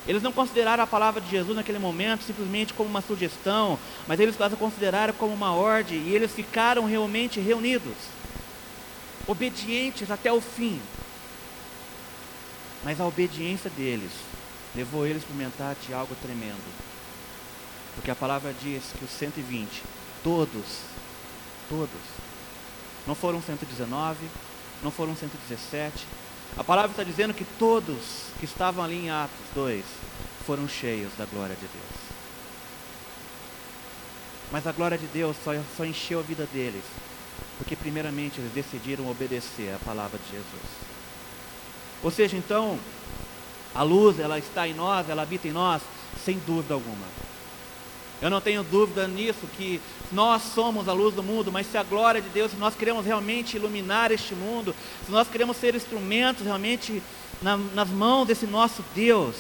Eles 0.08 0.24
não 0.24 0.32
consideraram 0.32 0.86
a 0.86 0.88
palavra 0.88 1.20
de 1.20 1.30
Jesus 1.30 1.54
naquele 1.54 1.80
momento 1.80 2.24
simplesmente 2.24 2.74
como 2.74 2.90
uma 2.90 3.02
sugestão, 3.02 3.78
mas 4.08 4.22
eles 4.22 4.40
a 4.40 4.50
consideraram 4.56 5.14
como 5.16 5.34
uma 5.34 5.54
ordem 5.54 5.98
e 5.98 6.16
eles 6.16 6.32
ficaram 6.32 6.86
realmente 6.86 7.42
reunidos 7.42 7.94
obedientes 9.28 10.10
até 10.10 10.32
o 10.32 10.40
fim. 10.40 10.80
Mas 12.86 13.02
a 13.02 13.06
obediência 13.06 13.70
deles 13.72 14.14
levou 14.74 15.06
eles 15.06 15.18
a 15.18 15.26
experimentar 15.26 15.76
de 15.86 15.94
algo 15.94 16.16
tremendo. 16.22 16.64
Porque 17.96 18.12
a 18.12 18.16
palavra 18.16 18.56
diz 18.64 18.82
que 18.98 19.04
os 19.04 19.12
120, 19.12 19.84
todos, 20.24 20.84
todos, 21.68 22.17
não 23.08 23.16
foram 23.16 23.42
119, 23.42 24.18
não 24.84 24.92
foram 24.92 25.16
117. 25.16 26.06
A 26.58 26.64
palavra 26.64 26.92
está 26.92 27.04
dizendo 27.04 27.34
que 27.34 27.46
todos 27.58 28.28
que 28.40 28.46
estavam 28.46 28.84
ali 28.84 29.06
em 29.06 29.10
Atos 29.10 29.46
2 29.56 29.84
foram 30.46 30.68
cheios 30.68 31.12
da 31.18 31.26
glória 31.26 31.56
de 31.56 31.62
Deus. 31.62 32.08
Mas 34.52 34.68
a 34.68 34.72
glória 34.72 34.98
de 34.98 35.08
Deus 35.08 35.36
só, 35.44 35.52
só 35.76 35.86
encheu 35.86 36.20
a 36.20 36.24
vida 36.24 36.48
deles 36.54 36.84
porque 37.58 37.76
primeiramente 37.76 38.40
eles 38.40 38.52
decidiram 38.54 39.10
obedecer 39.10 39.74
à 39.74 39.80
palavra 39.80 40.20
de 40.20 40.32
Jesus. 40.32 40.88
Ou 42.04 42.12
seja, 42.12 42.38
então, 42.38 42.80
a 43.74 43.82
luz, 43.82 44.20
ela 44.20 44.38
está 44.38 44.68
em 44.68 44.74
nós, 44.74 45.10
ela 45.10 45.24
habita 45.24 45.48
em 45.48 45.52
nós, 45.52 45.82
sem 46.24 46.38
dúvida 46.46 46.76
alguma. 46.76 47.08
Eu 48.22 48.30
não 48.30 48.42
tenho 48.42 48.64
dúvida 48.64 49.08
nisso, 49.08 49.48
que 49.56 49.80
nós 50.12 50.42
somos 50.42 50.90
a 50.90 50.94
luz 50.94 51.14
do 51.14 51.22
mundo, 51.22 51.52
mas 51.52 51.68
se 51.68 51.78
a 51.78 51.84
glória 51.84 52.22
de 52.22 52.30
Deus, 52.30 52.52
se 52.52 52.58
nós 52.58 52.76
queremos 52.76 53.06
realmente 53.06 53.58
iluminar 53.58 54.12
este 54.12 54.34
mundo, 54.34 54.76
se 55.06 55.12
nós 55.12 55.28
queremos 55.28 55.58
ser 55.58 55.76
instrumentos 55.76 56.44
realmente 56.44 57.02
na, 57.42 57.58
nas 57.58 57.90
mãos 57.90 58.28
desse 58.28 58.48
nosso 58.48 58.84
Deus, 58.96 59.36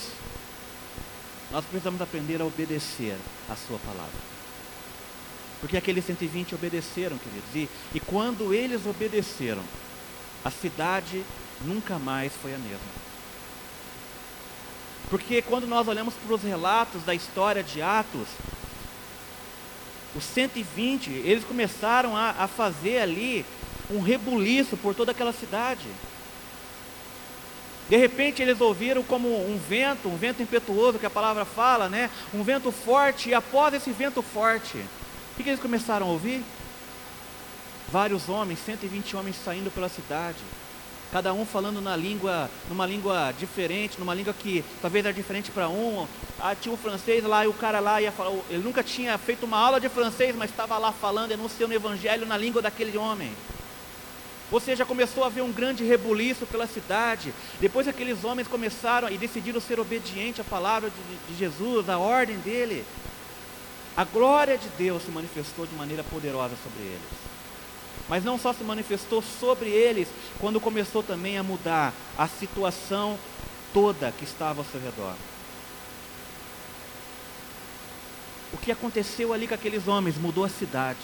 nós 1.52 1.66
precisamos 1.66 2.02
aprender 2.02 2.42
a 2.42 2.46
obedecer 2.46 3.18
a 3.50 3.56
Sua 3.56 3.80
palavra. 3.80 4.28
Porque 5.60 5.78
aqueles 5.78 6.06
120 6.06 6.54
obedeceram, 6.54 7.18
queridos. 7.18 7.50
E, 7.56 7.70
e 7.96 8.00
quando 8.00 8.54
eles 8.54 8.86
obedeceram, 8.86 9.64
a 10.46 10.52
cidade 10.52 11.24
nunca 11.62 11.98
mais 11.98 12.32
foi 12.34 12.54
a 12.54 12.60
mesma. 12.60 13.08
Porque 15.10 15.42
quando 15.42 15.66
nós 15.66 15.88
olhamos 15.88 16.14
para 16.14 16.36
os 16.36 16.44
relatos 16.44 17.02
da 17.04 17.16
história 17.16 17.64
de 17.64 17.82
Atos, 17.82 18.28
os 20.16 20.24
120, 20.24 21.10
eles 21.12 21.44
começaram 21.44 22.16
a, 22.16 22.32
a 22.32 22.48
fazer 22.48 23.00
ali 23.00 23.46
um 23.90 24.02
rebuliço 24.02 24.76
por 24.78 24.96
toda 24.96 25.12
aquela 25.12 25.34
cidade. 25.34 25.88
De 27.90 27.96
repente 27.96 28.42
eles 28.42 28.60
ouviram 28.60 29.02
como 29.02 29.30
um 29.30 29.58
vento, 29.58 30.10
um 30.10 30.18
vento 30.18 30.42
impetuoso 30.42 31.00
que 31.00 31.06
a 31.06 31.10
palavra 31.10 31.46
fala, 31.46 31.88
né? 31.88 32.10
Um 32.34 32.44
vento 32.44 32.72
forte, 32.72 33.30
e 33.30 33.34
após 33.34 33.74
esse 33.74 33.92
vento 33.92 34.22
forte, 34.22 34.78
o 34.78 35.44
que 35.44 35.50
eles 35.50 35.60
começaram 35.60 36.08
a 36.08 36.10
ouvir? 36.10 36.44
Vários 37.90 38.28
homens, 38.28 38.60
120 38.66 39.16
homens 39.16 39.38
saindo 39.38 39.72
pela 39.72 39.88
cidade, 39.88 40.40
cada 41.12 41.34
um 41.34 41.46
falando 41.46 41.82
na 41.82 41.96
língua, 41.96 42.50
numa 42.70 42.86
língua 42.86 43.34
diferente, 43.38 44.00
numa 44.00 44.14
língua 44.14 44.34
que 44.34 44.64
talvez 44.82 45.06
era 45.06 45.14
diferente 45.14 45.52
para 45.52 45.70
um. 45.70 46.08
Ah, 46.40 46.56
tinha 46.56 46.74
um 46.74 46.78
francês 46.78 47.24
lá 47.24 47.46
e 47.46 47.48
o 47.48 47.54
cara 47.54 47.80
lá 47.80 48.02
ia 48.02 48.12
falar, 48.12 48.32
ele 48.50 48.64
nunca 48.64 48.84
tinha 48.84 49.18
feito 49.18 49.46
uma 49.46 49.58
aula 49.58 49.80
de 49.80 49.90
francês, 49.90 50.36
mas 50.36 50.50
estava 50.50 50.78
lá 50.78 50.92
falando, 50.92 51.32
anunciando 51.32 51.74
o 51.74 51.76
evangelho 51.76 52.26
na 52.26 52.38
língua 52.38 52.62
daquele 52.62 52.98
homem. 52.98 53.32
Ou 54.50 54.60
seja, 54.62 54.86
começou 54.86 55.24
a 55.24 55.28
haver 55.28 55.44
um 55.44 55.52
grande 55.52 55.84
rebuliço 55.84 56.46
pela 56.46 56.66
cidade. 56.66 57.34
Depois 57.60 57.88
aqueles 57.88 58.24
homens 58.24 58.48
começaram 58.48 59.10
e 59.10 59.18
decidiram 59.18 59.60
ser 59.60 59.80
obedientes 59.80 60.40
à 60.40 60.44
palavra 60.44 60.90
de, 60.90 61.34
de 61.34 61.38
Jesus, 61.38 61.90
à 61.90 61.98
ordem 61.98 62.38
dele. 62.38 62.86
A 63.96 64.06
glória 64.06 64.58
de 64.58 64.70
Deus 64.78 65.04
se 65.04 65.12
manifestou 65.12 65.66
de 65.66 65.76
maneira 65.76 66.04
poderosa 66.04 66.56
sobre 66.64 66.84
eles. 66.84 67.37
Mas 68.10 68.24
não 68.24 68.38
só 68.38 68.54
se 68.54 68.64
manifestou 68.64 69.22
sobre 69.22 69.70
eles, 69.70 70.08
quando 70.40 70.62
começou 70.62 71.04
também 71.04 71.38
a 71.38 71.44
mudar 71.44 71.94
a 72.18 72.28
situação 72.28 73.18
toda 73.74 74.12
que 74.12 74.24
estava 74.24 74.62
ao 74.62 74.66
seu 74.66 74.80
redor. 74.80 75.14
O 78.54 78.58
que 78.58 78.72
aconteceu 78.72 79.34
ali 79.34 79.48
com 79.48 79.54
aqueles 79.54 79.88
homens 79.88 80.18
mudou 80.18 80.46
a 80.46 80.50
cidade. 80.50 81.00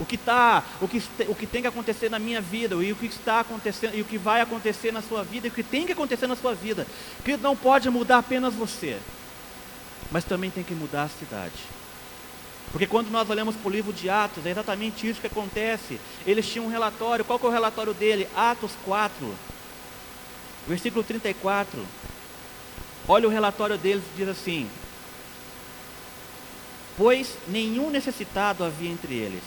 O 0.00 0.06
que 0.06 0.16
tá, 0.16 0.64
o 0.80 0.88
que, 0.88 1.02
o 1.28 1.34
que 1.34 1.46
tem 1.46 1.60
que 1.60 1.68
acontecer 1.68 2.08
na 2.08 2.18
minha 2.18 2.40
vida, 2.40 2.74
e 2.76 2.92
o 2.92 2.96
que 2.96 3.06
está 3.06 3.40
acontecendo, 3.40 3.94
e 3.94 4.00
o 4.00 4.04
que 4.04 4.16
vai 4.16 4.40
acontecer 4.40 4.92
na 4.92 5.02
sua 5.02 5.22
vida, 5.22 5.48
e 5.48 5.50
o 5.50 5.52
que 5.52 5.62
tem 5.62 5.84
que 5.84 5.92
acontecer 5.92 6.26
na 6.26 6.36
sua 6.36 6.54
vida, 6.54 6.86
que 7.24 7.36
não 7.36 7.56
pode 7.56 7.90
mudar 7.90 8.18
apenas 8.18 8.54
você 8.54 8.98
mas 10.10 10.24
também 10.24 10.50
tem 10.50 10.64
que 10.64 10.74
mudar 10.74 11.04
a 11.04 11.08
cidade. 11.08 11.77
Porque 12.70 12.86
quando 12.86 13.10
nós 13.10 13.28
olhamos 13.30 13.56
para 13.56 13.68
o 13.68 13.72
livro 13.72 13.92
de 13.92 14.10
Atos, 14.10 14.44
é 14.44 14.50
exatamente 14.50 15.08
isso 15.08 15.20
que 15.20 15.26
acontece. 15.26 15.98
Eles 16.26 16.46
tinham 16.46 16.66
um 16.66 16.70
relatório, 16.70 17.24
qual 17.24 17.38
que 17.38 17.46
é 17.46 17.48
o 17.48 17.52
relatório 17.52 17.94
dele? 17.94 18.28
Atos 18.36 18.72
4, 18.84 19.34
versículo 20.66 21.02
34. 21.02 21.84
Olha 23.06 23.26
o 23.26 23.30
relatório 23.30 23.78
deles, 23.78 24.04
diz 24.16 24.28
assim: 24.28 24.68
Pois 26.96 27.38
nenhum 27.46 27.88
necessitado 27.90 28.62
havia 28.62 28.90
entre 28.90 29.14
eles, 29.14 29.42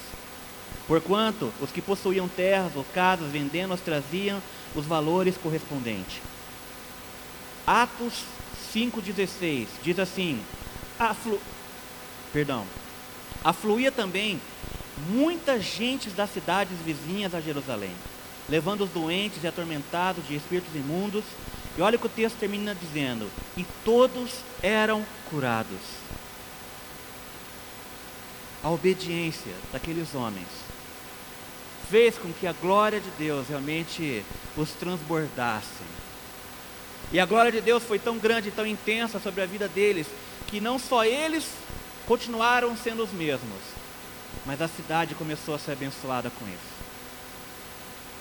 porquanto 0.88 1.53
os 1.62 1.69
que 1.69 1.81
possuíam 1.81 2.27
terras 2.27 2.75
ou 2.75 2.84
casas 2.86 3.29
vendendo-as 3.29 3.81
traziam 3.81 4.41
os 4.73 4.86
valores 4.86 5.38
correspondentes. 5.38 6.21
Atos 7.67 8.23
5,16 8.73 9.67
diz 9.84 9.99
assim: 9.99 10.41
aflu... 10.97 11.39
perdão, 12.34 12.65
afluía 13.43 13.91
também 13.91 14.39
muita 15.10 15.60
gente 15.60 16.10
das 16.10 16.32
cidades 16.32 16.77
vizinhas 16.86 17.34
a 17.34 17.41
Jerusalém, 17.41 17.93
levando 18.49 18.82
os 18.82 18.89
doentes 18.89 19.43
e 19.43 19.47
atormentados 19.47 20.27
de 20.27 20.36
espíritos 20.36 20.75
imundos. 20.75 21.23
E 21.77 21.82
olha 21.82 21.95
o 21.95 21.99
que 21.99 22.06
o 22.06 22.10
texto 22.10 22.38
termina 22.38 22.75
dizendo: 22.75 23.30
e 23.56 23.65
todos 23.84 24.32
eram 24.62 25.06
curados. 25.30 25.80
A 28.63 28.69
obediência 28.69 29.54
daqueles 29.71 30.13
homens 30.13 30.47
fez 31.89 32.17
com 32.17 32.32
que 32.32 32.45
a 32.45 32.54
glória 32.54 32.99
de 32.99 33.10
Deus 33.17 33.47
realmente 33.47 34.23
os 34.56 34.69
transbordasse 34.71 36.01
e 37.13 37.19
a 37.19 37.25
glória 37.25 37.51
de 37.51 37.60
Deus 37.60 37.84
foi 37.84 37.99
tão 37.99 38.17
grande 38.17 38.47
e 38.47 38.51
tão 38.51 38.65
intensa 38.65 39.19
sobre 39.19 39.41
a 39.41 39.45
vida 39.45 39.67
deles, 39.67 40.08
que 40.47 40.62
não 40.62 40.80
só 40.80 41.04
eles 41.04 41.45
continuaram 42.12 42.76
sendo 42.76 43.04
os 43.04 43.13
mesmos, 43.13 43.62
mas 44.45 44.62
a 44.62 44.67
cidade 44.67 45.15
começou 45.15 45.56
a 45.56 45.58
ser 45.58 45.71
abençoada 45.71 46.30
com 46.30 46.45
isso. 46.45 46.82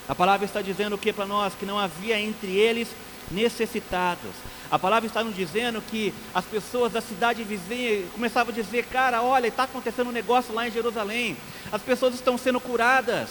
A 0.07 0.15
palavra 0.15 0.45
está 0.45 0.61
dizendo 0.61 0.95
o 0.95 0.97
que 0.97 1.11
para 1.11 1.25
nós? 1.25 1.53
Que 1.55 1.65
não 1.65 1.77
havia 1.77 2.17
entre 2.17 2.55
eles 2.55 2.87
necessitados. 3.29 4.31
A 4.71 4.79
palavra 4.79 5.07
está 5.07 5.21
nos 5.21 5.35
dizendo 5.35 5.81
que 5.81 6.13
as 6.33 6.45
pessoas 6.45 6.93
da 6.93 7.01
cidade 7.01 7.43
vizinha 7.43 8.05
começavam 8.13 8.53
a 8.53 8.55
dizer: 8.55 8.85
Cara, 8.85 9.21
olha, 9.21 9.47
está 9.47 9.63
acontecendo 9.63 10.07
um 10.07 10.13
negócio 10.13 10.53
lá 10.53 10.65
em 10.65 10.71
Jerusalém, 10.71 11.35
as 11.69 11.81
pessoas 11.81 12.15
estão 12.15 12.37
sendo 12.37 12.61
curadas. 12.61 13.29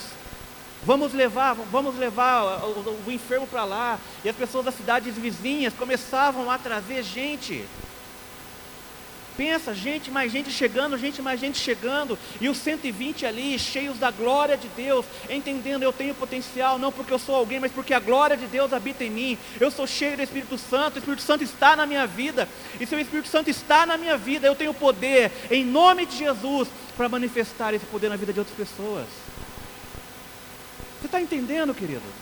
Vamos 0.83 1.11
levar, 1.11 1.55
vamos 1.71 1.97
levar 1.97 2.63
o, 2.63 3.03
o 3.07 3.11
enfermo 3.11 3.47
para 3.47 3.63
lá. 3.63 3.99
E 4.23 4.29
as 4.29 4.35
pessoas 4.35 4.65
das 4.65 4.75
cidades 4.75 5.15
vizinhas 5.15 5.73
começavam 5.73 6.51
a 6.51 6.59
trazer 6.59 7.01
gente. 7.01 7.65
Pensa, 9.37 9.73
gente, 9.73 10.11
mais 10.11 10.31
gente 10.31 10.51
chegando, 10.51 10.97
gente, 10.97 11.21
mais 11.21 11.39
gente 11.39 11.57
chegando, 11.57 12.17
e 12.39 12.49
os 12.49 12.57
120 12.57 13.25
ali, 13.25 13.57
cheios 13.57 13.97
da 13.97 14.11
glória 14.11 14.57
de 14.57 14.67
Deus, 14.69 15.05
entendendo 15.29 15.83
eu 15.83 15.93
tenho 15.93 16.13
potencial, 16.13 16.77
não 16.77 16.91
porque 16.91 17.13
eu 17.13 17.19
sou 17.19 17.35
alguém, 17.35 17.59
mas 17.59 17.71
porque 17.71 17.93
a 17.93 17.99
glória 17.99 18.35
de 18.35 18.45
Deus 18.47 18.73
habita 18.73 19.03
em 19.03 19.09
mim. 19.09 19.37
Eu 19.59 19.71
sou 19.71 19.87
cheio 19.87 20.17
do 20.17 20.23
Espírito 20.23 20.57
Santo, 20.57 20.95
o 20.95 20.99
Espírito 20.99 21.21
Santo 21.21 21.43
está 21.43 21.75
na 21.75 21.85
minha 21.85 22.05
vida, 22.05 22.47
e 22.79 22.85
se 22.85 22.93
o 22.93 22.99
Espírito 22.99 23.29
Santo 23.29 23.49
está 23.49 23.85
na 23.85 23.97
minha 23.97 24.17
vida, 24.17 24.47
eu 24.47 24.55
tenho 24.55 24.73
poder, 24.73 25.31
em 25.49 25.63
nome 25.63 26.05
de 26.05 26.17
Jesus, 26.17 26.67
para 26.97 27.07
manifestar 27.07 27.73
esse 27.73 27.85
poder 27.85 28.09
na 28.09 28.15
vida 28.15 28.33
de 28.33 28.39
outras 28.39 28.57
pessoas. 28.57 29.05
Você 30.99 31.07
está 31.07 31.19
entendendo, 31.19 31.73
querido? 31.73 32.20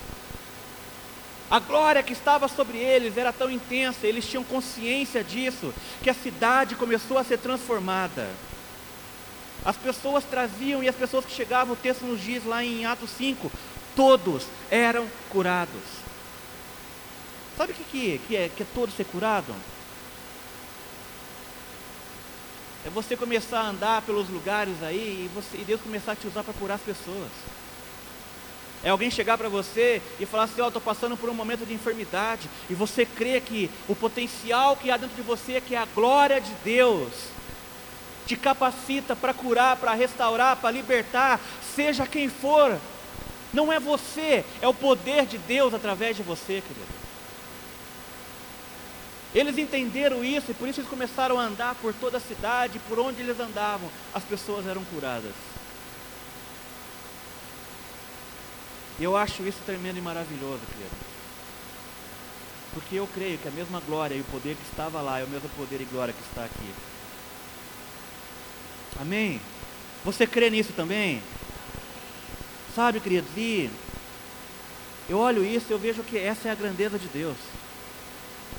A 1.49 1.59
glória 1.59 2.03
que 2.03 2.13
estava 2.13 2.47
sobre 2.47 2.77
eles 2.77 3.17
era 3.17 3.33
tão 3.33 3.49
intensa, 3.49 4.05
eles 4.05 4.27
tinham 4.27 4.43
consciência 4.43 5.23
disso, 5.23 5.73
que 6.03 6.09
a 6.09 6.13
cidade 6.13 6.75
começou 6.75 7.17
a 7.17 7.23
ser 7.23 7.39
transformada. 7.39 8.29
As 9.65 9.75
pessoas 9.75 10.23
traziam, 10.23 10.83
e 10.83 10.87
as 10.87 10.95
pessoas 10.95 11.25
que 11.25 11.31
chegavam, 11.31 11.73
o 11.73 11.77
texto 11.77 12.05
nos 12.05 12.21
diz 12.21 12.45
lá 12.45 12.63
em 12.63 12.85
Atos 12.85 13.09
5, 13.11 13.51
todos 13.95 14.45
eram 14.69 15.07
curados. 15.29 15.81
Sabe 17.57 17.73
o 17.73 17.75
que, 17.75 17.83
que, 17.83 18.21
que, 18.27 18.35
é, 18.35 18.49
que 18.49 18.63
é 18.63 18.65
todo 18.73 18.91
ser 18.91 19.05
curado? 19.05 19.53
É 22.85 22.89
você 22.89 23.17
começar 23.17 23.59
a 23.59 23.69
andar 23.69 24.01
pelos 24.03 24.29
lugares 24.29 24.81
aí 24.83 25.25
e, 25.25 25.31
você, 25.33 25.57
e 25.57 25.65
Deus 25.65 25.81
começar 25.81 26.13
a 26.13 26.15
te 26.15 26.27
usar 26.27 26.43
para 26.43 26.53
curar 26.53 26.75
as 26.75 26.81
pessoas. 26.81 27.27
É 28.83 28.89
alguém 28.89 29.11
chegar 29.11 29.37
para 29.37 29.49
você 29.49 30.01
e 30.19 30.25
falar 30.25 30.43
assim: 30.43 30.61
Ó, 30.61 30.65
oh, 30.65 30.67
estou 30.67 30.81
passando 30.81 31.17
por 31.17 31.29
um 31.29 31.33
momento 31.33 31.65
de 31.65 31.73
enfermidade, 31.73 32.49
e 32.69 32.73
você 32.73 33.05
crê 33.05 33.41
que 33.41 33.69
o 33.87 33.95
potencial 33.95 34.75
que 34.77 34.89
há 34.89 34.97
dentro 34.97 35.15
de 35.15 35.21
você, 35.21 35.59
que 35.59 35.75
é 35.75 35.77
a 35.77 35.85
glória 35.85 36.39
de 36.39 36.53
Deus, 36.63 37.11
te 38.25 38.37
capacita 38.37 39.15
para 39.15 39.33
curar, 39.33 39.75
para 39.77 39.93
restaurar, 39.93 40.55
para 40.57 40.71
libertar, 40.71 41.39
seja 41.75 42.07
quem 42.07 42.29
for. 42.29 42.79
Não 43.51 43.73
é 43.73 43.79
você, 43.79 44.45
é 44.61 44.67
o 44.67 44.73
poder 44.73 45.25
de 45.25 45.39
Deus 45.39 45.73
através 45.73 46.15
de 46.15 46.21
você, 46.21 46.61
querido. 46.61 46.99
Eles 49.33 49.57
entenderam 49.57 50.23
isso 50.23 50.51
e 50.51 50.53
por 50.53 50.67
isso 50.67 50.79
eles 50.79 50.89
começaram 50.89 51.39
a 51.39 51.43
andar 51.43 51.75
por 51.75 51.93
toda 51.93 52.17
a 52.17 52.21
cidade, 52.21 52.79
por 52.87 52.99
onde 52.99 53.21
eles 53.21 53.39
andavam, 53.39 53.89
as 54.13 54.23
pessoas 54.23 54.65
eram 54.65 54.83
curadas. 54.85 55.33
E 58.88 58.88
eu 59.03 59.15
acho 59.15 59.43
isso 59.43 59.59
tremendo 59.65 59.97
e 59.97 60.01
maravilhoso, 60.01 60.61
querido. 60.71 60.95
Porque 62.73 62.95
eu 62.95 63.07
creio 63.07 63.37
que 63.37 63.47
a 63.47 63.51
mesma 63.51 63.79
glória 63.79 64.15
e 64.15 64.21
o 64.21 64.25
poder 64.25 64.55
que 64.55 64.69
estava 64.69 65.01
lá 65.01 65.19
é 65.19 65.23
o 65.23 65.29
mesmo 65.29 65.49
poder 65.49 65.81
e 65.81 65.85
glória 65.85 66.13
que 66.13 66.21
está 66.21 66.45
aqui. 66.45 66.73
Amém? 68.99 69.41
Você 70.03 70.27
crê 70.27 70.49
nisso 70.49 70.73
também? 70.73 71.21
Sabe, 72.75 72.99
queridos, 72.99 73.29
e 73.35 73.69
eu 75.09 75.17
olho 75.17 75.43
isso 75.43 75.65
e 75.69 75.73
eu 75.73 75.79
vejo 75.79 76.03
que 76.03 76.17
essa 76.17 76.49
é 76.49 76.51
a 76.51 76.55
grandeza 76.55 76.99
de 76.99 77.07
Deus. 77.07 77.37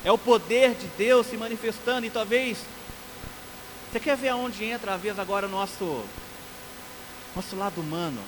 É 0.04 0.10
o 0.10 0.18
poder 0.18 0.74
de 0.74 0.86
Deus 0.98 1.26
se 1.26 1.36
manifestando 1.36 2.06
e 2.06 2.10
talvez 2.10 2.58
você 3.90 4.00
quer 4.00 4.16
ver 4.16 4.30
aonde 4.30 4.64
entra 4.64 4.94
às 4.94 5.00
vezes 5.00 5.18
agora 5.18 5.46
o 5.46 5.50
nosso 5.50 6.04
nosso 7.34 7.56
lado 7.56 7.80
humano? 7.80 8.20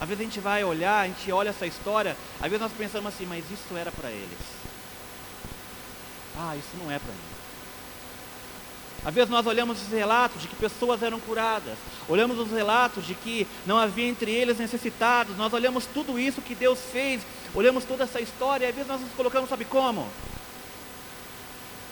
Às 0.00 0.08
vezes 0.08 0.20
a 0.20 0.24
gente 0.24 0.40
vai 0.40 0.64
olhar, 0.64 1.00
a 1.00 1.06
gente 1.06 1.30
olha 1.30 1.50
essa 1.50 1.66
história, 1.66 2.16
às 2.40 2.50
vezes 2.50 2.60
nós 2.60 2.72
pensamos 2.72 3.14
assim, 3.14 3.26
mas 3.26 3.44
isso 3.50 3.76
era 3.76 3.92
para 3.92 4.10
eles. 4.10 4.38
Ah, 6.36 6.56
isso 6.56 6.76
não 6.82 6.90
é 6.90 6.98
para 6.98 7.12
mim. 7.12 7.34
Às 9.04 9.14
vezes 9.14 9.30
nós 9.30 9.46
olhamos 9.46 9.82
os 9.82 9.88
relatos 9.88 10.40
de 10.40 10.48
que 10.48 10.56
pessoas 10.56 11.02
eram 11.02 11.20
curadas, 11.20 11.76
olhamos 12.08 12.38
os 12.38 12.50
relatos 12.50 13.06
de 13.06 13.14
que 13.14 13.46
não 13.66 13.76
havia 13.76 14.08
entre 14.08 14.30
eles 14.30 14.58
necessitados, 14.58 15.36
nós 15.36 15.52
olhamos 15.52 15.84
tudo 15.84 16.18
isso 16.18 16.40
que 16.40 16.54
Deus 16.54 16.78
fez, 16.90 17.20
olhamos 17.54 17.84
toda 17.84 18.04
essa 18.04 18.20
história, 18.20 18.64
e 18.64 18.68
às 18.70 18.74
vezes 18.74 18.90
nós 18.90 19.00
nos 19.00 19.12
colocamos, 19.12 19.50
sabe 19.50 19.66
como? 19.66 20.08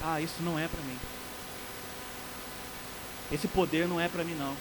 Ah, 0.02 0.20
isso 0.20 0.42
não 0.42 0.58
é 0.58 0.66
para 0.66 0.80
mim. 0.80 0.98
Esse 3.30 3.46
poder 3.46 3.86
não 3.86 4.00
é 4.00 4.08
para 4.08 4.24
mim 4.24 4.34
não. 4.34 4.56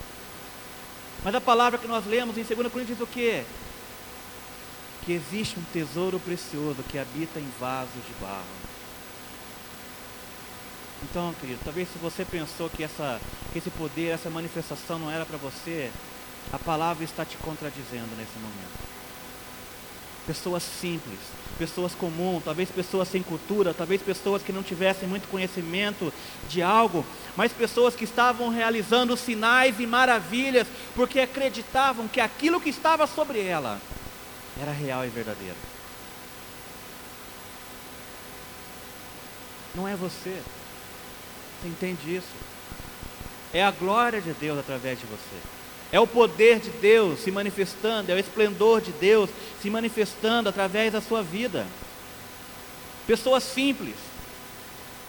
Mas 1.23 1.35
a 1.35 1.41
palavra 1.41 1.77
que 1.77 1.87
nós 1.87 2.05
lemos 2.05 2.37
em 2.37 2.43
2 2.43 2.71
Coríntios 2.71 2.97
diz 2.97 3.01
o 3.01 3.07
quê? 3.07 3.43
Que 5.05 5.13
existe 5.13 5.59
um 5.59 5.63
tesouro 5.71 6.19
precioso 6.19 6.83
que 6.83 6.97
habita 6.97 7.39
em 7.39 7.49
vasos 7.59 8.03
de 8.07 8.13
barro. 8.19 8.61
Então, 11.03 11.33
querido, 11.39 11.59
talvez 11.63 11.89
se 11.91 11.97
você 11.97 12.23
pensou 12.23 12.69
que, 12.69 12.83
essa, 12.83 13.19
que 13.51 13.59
esse 13.59 13.69
poder, 13.71 14.09
essa 14.09 14.29
manifestação 14.29 14.99
não 14.99 15.09
era 15.09 15.25
para 15.25 15.37
você, 15.37 15.91
a 16.53 16.59
palavra 16.59 17.03
está 17.03 17.25
te 17.25 17.37
contradizendo 17.37 18.15
nesse 18.17 18.37
momento. 18.39 18.79
Pessoas 20.27 20.63
simples, 20.63 21.19
pessoas 21.57 21.93
comuns, 21.93 22.43
talvez 22.43 22.69
pessoas 22.69 23.07
sem 23.07 23.21
cultura, 23.21 23.73
talvez 23.73 24.01
pessoas 24.01 24.41
que 24.41 24.51
não 24.51 24.63
tivessem 24.63 25.07
muito 25.07 25.27
conhecimento 25.27 26.13
de 26.49 26.61
algo, 26.61 27.05
mas 27.35 27.51
pessoas 27.51 27.95
que 27.95 28.03
estavam 28.03 28.49
realizando 28.49 29.15
sinais 29.15 29.79
e 29.79 29.87
maravilhas 29.87 30.67
porque 30.95 31.19
acreditavam 31.19 32.07
que 32.07 32.19
aquilo 32.19 32.59
que 32.59 32.69
estava 32.69 33.07
sobre 33.07 33.41
ela 33.41 33.79
era 34.59 34.71
real 34.71 35.05
e 35.05 35.09
verdadeiro. 35.09 35.55
Não 39.73 39.87
é 39.87 39.95
você. 39.95 40.41
Você 41.61 41.67
entende 41.67 42.15
isso? 42.15 42.51
É 43.53 43.63
a 43.63 43.71
glória 43.71 44.21
de 44.21 44.33
Deus 44.33 44.59
através 44.59 44.99
de 44.99 45.05
você. 45.05 45.60
É 45.91 45.99
o 45.99 46.07
poder 46.07 46.59
de 46.59 46.69
Deus 46.69 47.19
se 47.19 47.31
manifestando, 47.31 48.11
é 48.11 48.15
o 48.15 48.19
esplendor 48.19 48.79
de 48.79 48.91
Deus 48.93 49.29
se 49.61 49.69
manifestando 49.69 50.47
através 50.47 50.93
da 50.93 51.01
sua 51.01 51.21
vida. 51.21 51.67
Pessoas 53.05 53.43
simples, 53.43 53.95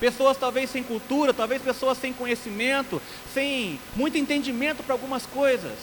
pessoas 0.01 0.37
talvez 0.37 0.71
sem 0.71 0.83
cultura, 0.83 1.33
talvez 1.33 1.63
pessoas 1.63 1.99
sem 1.99 2.13
conhecimento, 2.13 3.01
sem 3.33 3.79
muito 3.95 4.19
entendimento 4.19 4.83
para 4.83 4.95
algumas 4.95 5.25
coisas. 5.25 5.79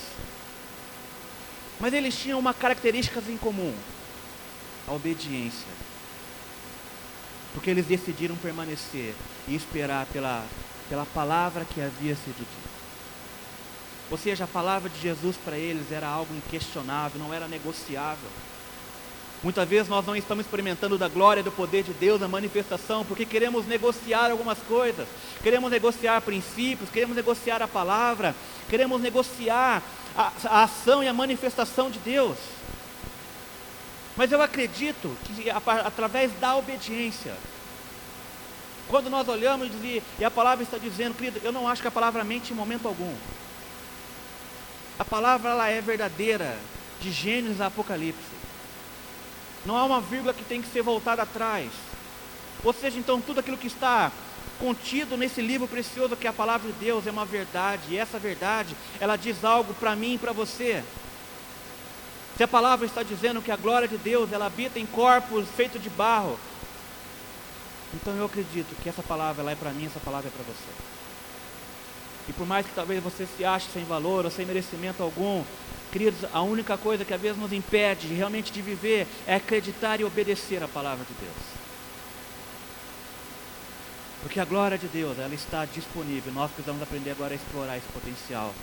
Mas 1.79 1.93
eles 1.93 2.17
tinham 2.17 2.38
uma 2.38 2.53
característica 2.53 3.23
em 3.29 3.38
comum: 3.38 3.73
a 4.85 4.91
obediência. 4.91 5.67
Porque 7.53 7.69
eles 7.69 7.85
decidiram 7.85 8.35
permanecer 8.35 9.15
e 9.47 9.55
esperar 9.55 10.05
pela, 10.07 10.45
pela 10.89 11.05
palavra 11.05 11.65
que 11.65 11.81
havia 11.81 12.15
sido 12.15 12.38
dita. 12.38 12.68
Ou 14.11 14.17
seja, 14.17 14.45
a 14.45 14.47
palavra 14.47 14.89
de 14.89 14.99
Jesus 14.99 15.35
para 15.37 15.57
eles 15.57 15.91
era 15.91 16.07
algo 16.07 16.33
inquestionável, 16.35 17.19
não 17.19 17.33
era 17.33 17.47
negociável. 17.47 18.29
Muitas 19.41 19.69
vezes 19.69 19.87
nós 19.87 20.05
não 20.05 20.15
estamos 20.15 20.45
experimentando 20.45 20.97
da 20.97 21.07
glória, 21.07 21.41
do 21.41 21.51
poder 21.51 21.83
de 21.83 21.93
Deus, 21.93 22.21
a 22.21 22.27
manifestação, 22.27 23.05
porque 23.05 23.25
queremos 23.25 23.65
negociar 23.65 24.31
algumas 24.31 24.57
coisas, 24.59 25.07
queremos 25.41 25.71
negociar 25.71 26.19
princípios, 26.21 26.89
queremos 26.89 27.15
negociar 27.15 27.61
a 27.61 27.67
palavra, 27.67 28.35
queremos 28.69 29.01
negociar 29.01 29.81
a, 30.15 30.31
a 30.43 30.63
ação 30.63 31.01
e 31.01 31.07
a 31.07 31.13
manifestação 31.13 31.89
de 31.89 31.99
Deus. 31.99 32.37
Mas 34.17 34.33
eu 34.33 34.41
acredito 34.41 35.15
que 35.25 35.49
através 35.49 36.33
da 36.41 36.57
obediência, 36.57 37.33
quando 38.89 39.09
nós 39.09 39.25
olhamos 39.29 39.69
e, 39.81 40.03
e 40.19 40.25
a 40.25 40.31
palavra 40.31 40.63
está 40.63 40.77
dizendo, 40.77 41.15
querido, 41.15 41.39
eu 41.43 41.53
não 41.53 41.65
acho 41.65 41.81
que 41.81 41.87
a 41.87 41.91
palavra 41.91 42.25
mente 42.25 42.51
em 42.51 42.55
momento 42.55 42.89
algum. 42.89 43.15
A 44.99 45.05
palavra 45.05 45.51
ela 45.51 45.69
é 45.69 45.79
verdadeira, 45.79 46.59
de 46.99 47.09
Gênesis 47.09 47.62
a 47.62 47.67
Apocalipse. 47.67 48.19
Não 49.65 49.77
há 49.77 49.85
uma 49.85 50.01
vírgula 50.01 50.33
que 50.33 50.43
tem 50.43 50.62
que 50.62 50.67
ser 50.67 50.81
voltada 50.81 51.21
atrás. 51.21 51.71
Ou 52.63 52.73
seja, 52.73 52.99
então 52.99 53.21
tudo 53.21 53.39
aquilo 53.39 53.57
que 53.57 53.67
está 53.67 54.12
contido 54.59 55.15
nesse 55.15 55.41
livro 55.41 55.69
precioso 55.69 56.17
que 56.17 56.27
é 56.27 56.29
a 56.29 56.33
palavra 56.33 56.69
de 56.69 56.77
Deus 56.77 57.07
é 57.07 57.12
uma 57.12 57.23
verdade, 57.23 57.83
e 57.89 57.97
essa 57.97 58.19
verdade, 58.19 58.75
ela 58.99 59.15
diz 59.15 59.45
algo 59.45 59.73
para 59.75 59.95
mim 59.95 60.15
e 60.15 60.17
para 60.17 60.33
você. 60.33 60.83
Se 62.35 62.43
a 62.43 62.47
palavra 62.47 62.85
está 62.85 63.01
dizendo 63.01 63.41
que 63.41 63.51
a 63.51 63.55
glória 63.55 63.88
de 63.88 63.97
Deus, 63.97 64.33
ela 64.33 64.47
habita 64.47 64.79
em 64.79 64.85
corpos 64.85 65.47
feitos 65.55 65.81
de 65.81 65.89
barro, 65.89 66.38
então 67.93 68.13
eu 68.15 68.25
acredito 68.25 68.75
que 68.83 68.89
essa 68.89 69.01
palavra 69.01 69.41
ela 69.41 69.51
é 69.51 69.55
para 69.55 69.71
mim, 69.71 69.85
essa 69.85 69.99
palavra 69.99 70.27
é 70.27 70.31
para 70.31 70.43
você. 70.43 70.88
E 72.29 72.33
por 72.33 72.45
mais 72.45 72.63
que 72.63 72.75
talvez 72.75 73.03
você 73.03 73.25
se 73.25 73.43
ache 73.43 73.67
sem 73.73 73.83
valor 73.85 74.23
ou 74.23 74.29
sem 74.29 74.45
merecimento 74.45 75.01
algum, 75.01 75.43
queridos, 75.91 76.19
a 76.31 76.41
única 76.43 76.77
coisa 76.77 77.03
que 77.03 77.11
às 77.11 77.19
vezes 77.19 77.39
nos 77.39 77.51
impede 77.51 78.07
realmente 78.07 78.51
de 78.51 78.61
viver 78.61 79.07
é 79.25 79.33
acreditar 79.33 79.99
e 79.99 80.03
obedecer 80.03 80.61
a 80.61 80.67
palavra 80.67 81.03
de 81.03 81.13
Deus. 81.19 81.59
Porque 84.21 84.39
a 84.39 84.45
glória 84.45 84.77
de 84.77 84.87
Deus, 84.87 85.17
ela 85.17 85.33
está 85.33 85.65
disponível. 85.65 86.31
Nós 86.31 86.51
precisamos 86.51 86.83
aprender 86.83 87.11
agora 87.11 87.33
a 87.33 87.35
explorar 87.35 87.77
esse 87.77 87.87
potencial 87.87 88.53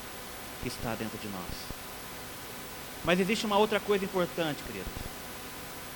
que 0.62 0.68
está 0.68 0.94
dentro 0.94 1.18
de 1.18 1.26
nós. 1.28 1.76
Mas 3.04 3.18
existe 3.18 3.46
uma 3.46 3.58
outra 3.58 3.80
coisa 3.80 4.04
importante, 4.04 4.62
queridos, 4.62 4.92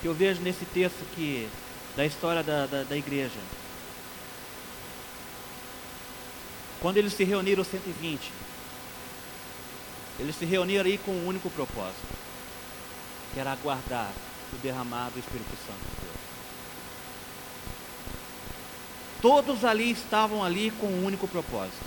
que 0.01 0.07
eu 0.07 0.13
vejo 0.13 0.41
nesse 0.41 0.65
texto 0.65 1.05
que, 1.15 1.47
da 1.95 2.05
história 2.05 2.43
da, 2.43 2.65
da, 2.65 2.83
da 2.83 2.97
igreja. 2.97 3.39
Quando 6.81 6.97
eles 6.97 7.13
se 7.13 7.23
reuniram 7.23 7.63
120, 7.63 8.31
eles 10.19 10.35
se 10.35 10.45
reuniram 10.45 10.85
aí 10.85 10.97
com 10.97 11.11
um 11.11 11.27
único 11.27 11.49
propósito, 11.51 12.01
que 13.33 13.39
era 13.39 13.51
aguardar 13.51 14.11
o 14.51 14.55
derramado 14.57 15.11
do 15.11 15.19
Espírito 15.19 15.51
Santo 15.65 15.79
de 15.79 16.01
Deus. 16.01 16.21
Todos 19.21 19.63
ali 19.63 19.91
estavam 19.91 20.43
ali 20.43 20.71
com 20.71 20.87
um 20.87 21.05
único 21.05 21.27
propósito. 21.27 21.85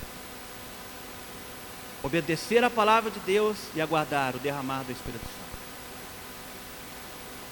Obedecer 2.01 2.63
a 2.63 2.71
palavra 2.71 3.11
de 3.11 3.19
Deus 3.21 3.57
e 3.75 3.81
aguardar 3.81 4.37
o 4.37 4.39
derramado 4.39 4.85
do 4.85 4.93
Espírito 4.93 5.25
Santo. 5.25 5.35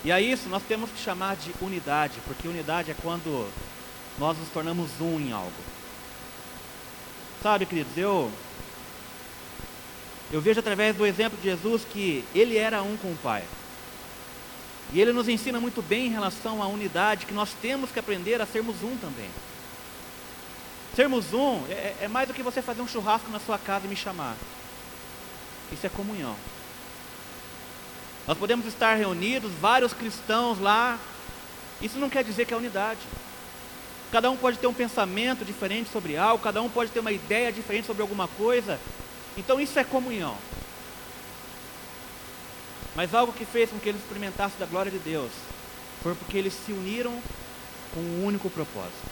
E 0.05 0.13
a 0.13 0.21
isso 0.21 0.49
nós 0.49 0.63
temos 0.63 0.91
que 0.91 0.99
chamar 0.99 1.37
de 1.37 1.53
unidade, 1.61 2.21
porque 2.25 2.47
unidade 2.47 2.93
é 2.93 2.95
quando 3.03 3.51
nós 4.19 4.39
nos 4.39 4.49
tornamos 4.51 4.89
um 5.01 5.19
em 5.19 5.33
algo. 5.33 5.82
Sabe, 7.43 7.67
queridos, 7.67 7.97
eu 7.97 8.31
eu 10.33 10.41
vejo 10.41 10.61
através 10.61 10.97
do 10.97 11.05
exemplo 11.05 11.37
de 11.37 11.45
Jesus 11.45 11.85
que 11.85 12.25
ele 12.35 12.57
era 12.57 12.83
um 12.83 12.97
com 12.97 13.09
o 13.09 13.19
Pai. 13.23 13.45
E 14.93 15.01
ele 15.01 15.13
nos 15.13 15.29
ensina 15.29 15.61
muito 15.61 15.83
bem 15.83 16.07
em 16.07 16.11
relação 16.11 16.63
à 16.63 16.67
unidade, 16.67 17.27
que 17.27 17.35
nós 17.35 17.51
temos 17.61 17.91
que 17.91 17.99
aprender 17.99 18.41
a 18.41 18.47
sermos 18.47 18.83
um 18.83 18.97
também. 18.97 19.29
Sermos 20.95 21.35
um 21.35 21.67
é, 21.69 21.97
é 22.03 22.09
mais 22.09 22.29
do 22.29 22.35
que 22.35 22.43
você 22.43 22.63
fazer 22.63 22.81
um 22.81 22.89
churrasco 22.89 23.31
na 23.31 23.41
sua 23.41 23.59
casa 23.59 23.87
e 23.87 23.89
me 23.89 23.97
chamar. 23.97 24.37
Isso 25.71 25.87
é 25.87 25.91
comunhão. 25.91 26.37
Nós 28.27 28.39
podemos 28.39 28.67
estar 28.67 28.95
reunidos, 28.95 29.53
vários 29.61 29.93
cristãos 29.93 30.59
lá. 30.59 30.99
Isso 31.81 31.99
não 31.99 32.09
quer 32.09 32.23
dizer 32.23 32.47
que 32.47 32.55
é 32.55 32.57
unidade. 32.57 33.01
Cada 34.13 34.31
um 34.31 34.37
pode 34.37 34.59
ter 34.59 34.67
um 34.67 34.75
pensamento 34.75 35.43
diferente 35.43 35.91
sobre 35.91 36.19
algo, 36.19 36.45
cada 36.45 36.61
um 36.61 36.69
pode 36.69 36.91
ter 36.91 37.01
uma 37.01 37.11
ideia 37.11 37.51
diferente 37.51 37.87
sobre 37.87 38.03
alguma 38.03 38.29
coisa. 38.29 38.79
Então 39.39 39.59
isso 39.59 39.79
é 39.79 39.85
comunhão. 39.85 40.37
Mas 42.95 43.15
algo 43.15 43.33
que 43.33 43.47
fez 43.47 43.71
com 43.71 43.79
que 43.79 43.89
eles 43.89 44.03
experimentassem 44.03 44.59
da 44.59 44.67
glória 44.67 44.93
de 44.93 44.99
Deus 44.99 45.33
foi 46.03 46.15
porque 46.15 46.37
eles 46.37 46.53
se 46.53 46.73
uniram 46.73 47.19
com 47.95 48.01
um 48.01 48.27
único 48.27 48.51
propósito. 48.51 49.11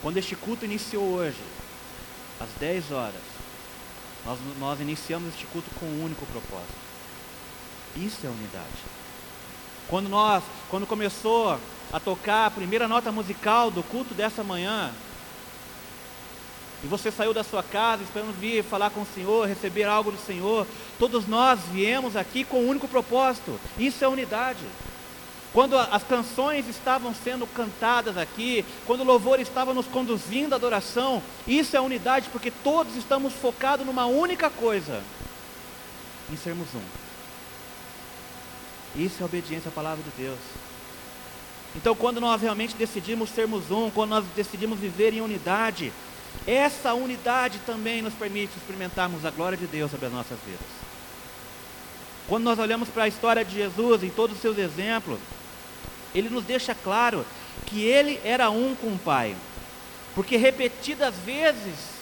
Quando 0.00 0.16
este 0.16 0.34
culto 0.34 0.64
iniciou 0.64 1.04
hoje, 1.04 1.42
às 2.40 2.48
10 2.58 2.90
horas, 2.90 3.22
nós, 4.24 4.38
nós 4.58 4.80
iniciamos 4.80 5.34
este 5.34 5.44
culto 5.46 5.68
com 5.78 5.84
um 5.84 6.04
único 6.04 6.24
propósito. 6.26 6.74
Isso 7.96 8.26
é 8.26 8.30
unidade. 8.30 8.93
Quando 9.88 10.08
nós, 10.08 10.42
quando 10.70 10.86
começou 10.86 11.58
a 11.92 12.00
tocar 12.00 12.46
a 12.46 12.50
primeira 12.50 12.88
nota 12.88 13.12
musical 13.12 13.70
do 13.70 13.82
culto 13.82 14.14
dessa 14.14 14.42
manhã, 14.42 14.90
e 16.82 16.86
você 16.86 17.10
saiu 17.10 17.32
da 17.32 17.42
sua 17.42 17.62
casa 17.62 18.02
esperando 18.02 18.38
vir 18.38 18.62
falar 18.62 18.90
com 18.90 19.00
o 19.00 19.06
Senhor, 19.14 19.48
receber 19.48 19.84
algo 19.84 20.12
do 20.12 20.18
Senhor, 20.18 20.66
todos 20.98 21.26
nós 21.26 21.60
viemos 21.72 22.14
aqui 22.14 22.44
com 22.44 22.60
um 22.60 22.68
único 22.68 22.86
propósito. 22.86 23.58
Isso 23.78 24.04
é 24.04 24.08
unidade. 24.08 24.64
Quando 25.54 25.78
as 25.78 26.02
canções 26.02 26.68
estavam 26.68 27.14
sendo 27.14 27.46
cantadas 27.46 28.18
aqui, 28.18 28.64
quando 28.86 29.00
o 29.00 29.04
louvor 29.04 29.40
estava 29.40 29.72
nos 29.72 29.86
conduzindo 29.86 30.52
à 30.52 30.56
adoração, 30.56 31.22
isso 31.46 31.76
é 31.76 31.80
unidade, 31.80 32.28
porque 32.30 32.50
todos 32.50 32.96
estamos 32.96 33.32
focados 33.32 33.86
numa 33.86 34.04
única 34.04 34.50
coisa: 34.50 35.00
em 36.30 36.36
sermos 36.36 36.66
um. 36.74 37.03
Isso 38.96 39.22
é 39.22 39.26
obediência 39.26 39.68
à 39.68 39.72
palavra 39.72 40.02
de 40.02 40.22
Deus. 40.22 40.38
Então, 41.76 41.94
quando 41.94 42.20
nós 42.20 42.40
realmente 42.40 42.76
decidimos 42.76 43.30
sermos 43.30 43.70
um, 43.70 43.90
quando 43.90 44.10
nós 44.10 44.24
decidimos 44.36 44.78
viver 44.78 45.12
em 45.12 45.20
unidade, 45.20 45.92
essa 46.46 46.94
unidade 46.94 47.58
também 47.66 48.02
nos 48.02 48.14
permite 48.14 48.56
experimentarmos 48.56 49.24
a 49.24 49.30
glória 49.30 49.58
de 49.58 49.66
Deus 49.66 49.90
sobre 49.90 50.06
as 50.06 50.12
nossas 50.12 50.38
vidas. 50.44 50.66
Quando 52.28 52.44
nós 52.44 52.58
olhamos 52.58 52.88
para 52.88 53.04
a 53.04 53.08
história 53.08 53.44
de 53.44 53.54
Jesus, 53.54 54.02
em 54.02 54.10
todos 54.10 54.36
os 54.36 54.42
seus 54.42 54.56
exemplos, 54.56 55.18
ele 56.14 56.28
nos 56.28 56.44
deixa 56.44 56.74
claro 56.74 57.26
que 57.66 57.82
ele 57.82 58.20
era 58.24 58.50
um 58.50 58.74
com 58.74 58.88
o 58.88 58.98
Pai, 58.98 59.36
porque 60.14 60.36
repetidas 60.36 61.14
vezes 61.26 61.94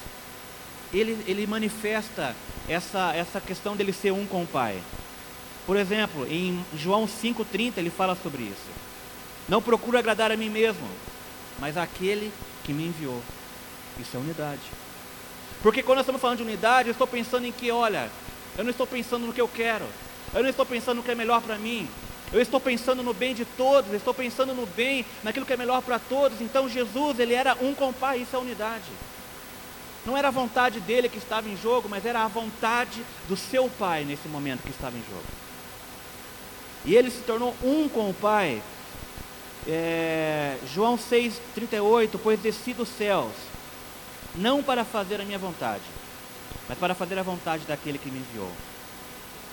ele, 0.93 1.19
ele 1.27 1.47
manifesta 1.47 2.37
essa, 2.69 3.13
essa 3.15 3.41
questão 3.41 3.75
dele 3.75 3.93
ser 3.93 4.13
um 4.13 4.27
com 4.27 4.43
o 4.43 4.47
Pai. 4.47 4.81
Por 5.67 5.77
exemplo, 5.77 6.27
em 6.27 6.65
João 6.77 7.07
5,30 7.07 7.75
ele 7.77 7.91
fala 7.91 8.17
sobre 8.21 8.43
isso. 8.43 8.71
Não 9.49 9.63
procuro 9.63 9.99
agradar 9.99 10.33
a 10.33 10.37
mim 10.37 10.49
mesmo, 10.49 10.89
mas 11.59 11.77
aquele 11.77 12.33
que 12.65 12.73
me 12.73 12.87
enviou. 12.87 13.23
Isso 14.01 14.17
é 14.17 14.21
unidade. 14.21 14.61
Porque 15.63 15.83
quando 15.83 15.99
nós 15.99 16.05
estamos 16.05 16.21
falando 16.21 16.39
de 16.39 16.43
unidade, 16.43 16.89
eu 16.89 16.93
estou 16.93 17.07
pensando 17.07 17.47
em 17.47 17.53
que, 17.53 17.71
olha, 17.71 18.11
eu 18.57 18.65
não 18.65 18.71
estou 18.71 18.87
pensando 18.87 19.27
no 19.27 19.33
que 19.33 19.41
eu 19.41 19.49
quero, 19.49 19.85
eu 20.35 20.43
não 20.43 20.51
estou 20.51 20.67
pensando 20.67 20.97
no 20.97 21.03
que 21.03 21.11
é 21.11 21.15
melhor 21.15 21.41
para 21.41 21.57
mim, 21.57 21.89
eu 22.33 22.41
estou 22.41 22.59
pensando 22.59 23.03
no 23.03 23.13
bem 23.13 23.35
de 23.35 23.45
todos, 23.45 23.91
eu 23.91 23.97
estou 23.97 24.15
pensando 24.15 24.55
no 24.55 24.67
bem, 24.67 25.05
naquilo 25.23 25.47
que 25.47 25.53
é 25.53 25.57
melhor 25.57 25.83
para 25.83 25.99
todos. 25.99 26.41
Então 26.41 26.69
Jesus, 26.69 27.19
ele 27.21 27.35
era 27.35 27.55
um 27.61 27.75
com 27.75 27.91
o 27.91 27.93
Pai, 27.93 28.19
isso 28.19 28.35
é 28.35 28.39
unidade. 28.39 28.91
Não 30.05 30.17
era 30.17 30.29
a 30.29 30.33
vontade 30.33 30.81
dele 30.81 31.09
que 31.09 31.19
estava 31.19 31.49
em 31.49 31.57
jogo, 31.57 31.89
mas 31.89 32.05
era 32.05 32.25
a 32.25 32.29
vontade 32.29 33.05
do 33.29 33.37
seu 33.37 33.69
Pai 33.69 34.05
nesse 34.05 34.29
momento 34.29 34.63
que 34.63 34.71
estava 34.71 34.97
em 34.97 35.05
jogo. 35.09 35.42
E 36.85 36.95
ele 36.95 37.11
se 37.11 37.21
tornou 37.23 37.55
um 37.63 37.89
com 37.89 38.11
o 38.11 38.15
Pai. 38.15 38.63
É, 39.67 40.57
João 40.73 40.99
6,38, 40.99 42.19
pois 42.23 42.41
desci 42.41 42.73
dos 42.73 42.89
céus, 42.89 43.33
não 44.35 44.63
para 44.63 44.85
fazer 44.85 45.21
a 45.21 45.25
minha 45.25 45.39
vontade, 45.39 45.85
mas 46.69 46.77
para 46.79 46.97
fazer 46.97 47.17
a 47.19 47.23
vontade 47.23 47.65
daquele 47.65 47.99
que 47.99 48.11
me 48.11 48.19
enviou. 48.19 48.51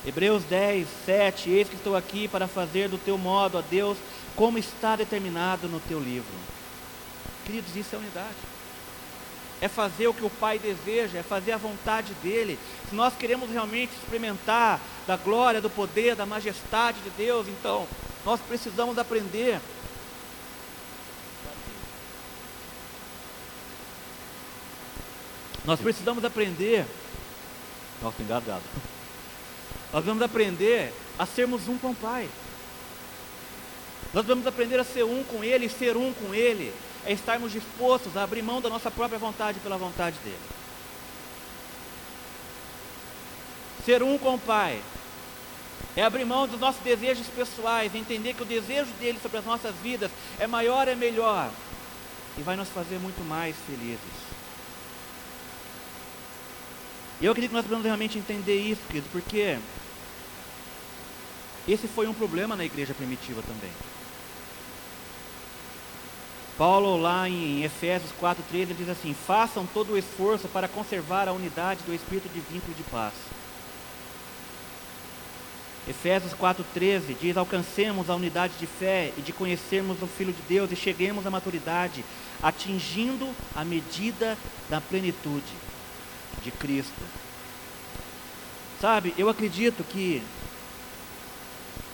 Hebreus 0.04 0.44
10, 0.46 0.88
7, 1.06 1.52
eis 1.52 1.70
que 1.70 1.76
estou 1.76 1.96
aqui 1.96 2.28
para 2.28 2.48
fazer 2.48 2.90
do 2.90 2.98
teu 2.98 3.18
modo, 3.18 3.60
ó 3.60 3.62
Deus, 3.62 3.98
como 4.36 4.58
está 4.58 4.96
determinado 4.96 5.68
no 5.68 5.80
teu 5.82 6.00
livro. 6.00 6.34
Queridos, 7.46 7.76
isso 7.76 7.96
é 7.96 8.00
unidade 8.00 8.59
é 9.62 9.68
fazer 9.68 10.08
o 10.08 10.14
que 10.14 10.26
o 10.26 10.30
Pai 10.30 10.58
deseja, 10.58 11.20
é 11.20 11.24
fazer 11.24 11.52
a 11.52 11.58
vontade 11.58 12.14
dele. 12.16 12.58
Se 12.90 12.96
nós 12.96 13.14
queremos 13.16 13.50
realmente 13.50 13.92
experimentar 13.94 14.80
da 15.06 15.18
glória, 15.18 15.62
do 15.62 15.70
poder, 15.70 16.16
da 16.16 16.26
majestade 16.26 17.00
de 17.02 17.10
Deus, 17.12 17.48
então 17.48 17.88
nós 18.26 18.40
precisamos 18.40 18.98
aprender. 18.98 19.60
Nós 25.66 25.80
precisamos 25.80 26.24
aprender. 26.24 26.86
Nossa, 28.02 28.22
engasgado. 28.22 28.64
Nós 29.92 30.06
vamos 30.06 30.22
aprender 30.24 30.94
a 31.18 31.26
sermos 31.26 31.68
um 31.68 31.78
com 31.78 31.92
o 31.92 31.96
Pai. 31.96 32.30
Nós 34.14 34.26
vamos 34.26 34.48
aprender 34.48 34.80
a 34.80 34.84
ser 34.84 35.04
um 35.04 35.24
com 35.24 35.44
Ele 35.44 35.66
e 35.66 35.70
ser 35.70 35.96
um 35.96 36.12
com 36.14 36.34
Ele 36.34 36.74
é 37.06 37.14
estarmos 37.14 37.52
dispostos 37.52 38.18
a 38.18 38.24
abrir 38.24 38.42
mão 38.42 38.60
da 38.60 38.70
nossa 38.70 38.90
própria 38.90 39.20
vontade 39.20 39.60
pela 39.60 39.78
vontade 39.78 40.18
dele. 40.24 40.40
Ser 43.86 44.04
um 44.04 44.18
com 44.18 44.36
o 44.36 44.40
Pai 44.40 44.82
é 45.96 46.04
abrir 46.04 46.26
mão 46.26 46.48
dos 46.48 46.60
nossos 46.60 46.82
desejos 46.82 47.28
pessoais, 47.28 47.96
entender 47.96 48.34
que 48.34 48.44
o 48.44 48.46
desejo 48.46 48.92
dele 49.00 49.20
sobre 49.22 49.38
as 49.38 49.46
nossas 49.46 49.76
vidas 49.76 50.12
é 50.40 50.48
maior, 50.48 50.88
é 50.88 50.96
melhor 50.96 51.50
e 52.38 52.42
vai 52.42 52.56
nos 52.56 52.70
fazer 52.70 53.00
muito 53.00 53.24
mais 53.24 53.56
felizes. 53.66 54.00
E 57.22 57.26
eu 57.26 57.32
acredito 57.32 57.52
que 57.52 57.56
nós 57.56 57.64
precisamos 57.64 57.86
realmente 57.86 58.18
entender 58.18 58.60
isso, 58.60 58.82
querido, 58.88 59.08
porque 59.12 59.58
esse 61.68 61.88
foi 61.88 62.08
um 62.08 62.14
problema 62.14 62.56
na 62.56 62.66
igreja 62.66 62.94
primitiva 62.94 63.42
também. 63.42 63.72
Paulo, 66.60 66.98
lá 66.98 67.30
em 67.30 67.64
Efésios 67.64 68.12
4,13, 68.22 68.36
ele 68.54 68.74
diz 68.74 68.90
assim: 68.90 69.14
façam 69.14 69.66
todo 69.66 69.94
o 69.94 69.98
esforço 69.98 70.50
para 70.50 70.68
conservar 70.68 71.30
a 71.30 71.32
unidade 71.32 71.80
do 71.86 71.94
espírito 71.94 72.28
de 72.28 72.42
vínculo 72.42 72.74
de 72.74 72.84
paz. 72.84 73.14
Efésios 75.88 76.34
4,13 76.34 77.16
diz: 77.18 77.38
Alcancemos 77.38 78.10
a 78.10 78.16
unidade 78.16 78.56
de 78.60 78.68
fé 78.68 79.14
e 79.18 79.22
de 79.22 79.32
conhecermos 79.32 80.02
o 80.02 80.08
Filho 80.08 80.34
de 80.34 80.42
Deus 80.50 80.70
e 80.70 80.76
cheguemos 80.76 81.26
à 81.26 81.32
maturidade, 81.32 82.04
atingindo 82.44 83.34
a 83.56 83.64
medida 83.64 84.38
da 84.70 84.82
plenitude 84.82 85.54
de 86.44 86.52
Cristo. 86.52 87.02
Sabe, 88.82 89.14
eu 89.18 89.30
acredito 89.30 89.82
que 89.82 90.22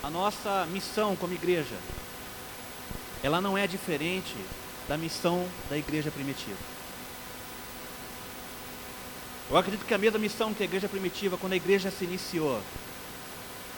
a 0.01 0.09
nossa 0.09 0.67
missão 0.71 1.15
como 1.15 1.35
igreja 1.35 1.75
ela 3.25 3.41
não 3.41 3.57
é 3.57 3.65
diferente 3.65 4.35
da 4.87 4.95
missão 4.95 5.47
da 5.67 5.75
igreja 5.75 6.11
primitiva. 6.11 6.59
Eu 9.49 9.57
acredito 9.57 9.83
que 9.83 9.95
a 9.95 9.97
mesma 9.97 10.19
missão 10.19 10.53
que 10.53 10.61
a 10.61 10.65
igreja 10.65 10.87
primitiva, 10.87 11.35
quando 11.35 11.53
a 11.53 11.55
igreja 11.55 11.89
se 11.89 12.03
iniciou, 12.03 12.61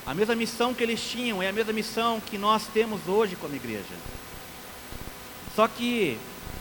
a 0.04 0.12
mesma 0.12 0.34
missão 0.34 0.74
que 0.74 0.82
eles 0.82 1.00
tinham 1.00 1.42
é 1.42 1.48
a 1.48 1.52
mesma 1.52 1.72
missão 1.72 2.20
que 2.20 2.36
nós 2.36 2.66
temos 2.66 3.08
hoje 3.08 3.36
como 3.36 3.56
igreja. 3.56 3.94
Só 5.56 5.66
que, 5.66 6.18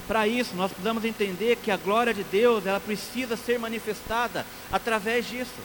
para 0.08 0.26
isso, 0.26 0.56
nós 0.56 0.72
precisamos 0.72 1.04
entender 1.04 1.58
que 1.58 1.72
a 1.72 1.76
glória 1.76 2.14
de 2.14 2.24
Deus, 2.24 2.66
ela 2.66 2.80
precisa 2.80 3.36
ser 3.36 3.60
manifestada 3.60 4.46
através 4.72 5.28
disso. 5.28 5.60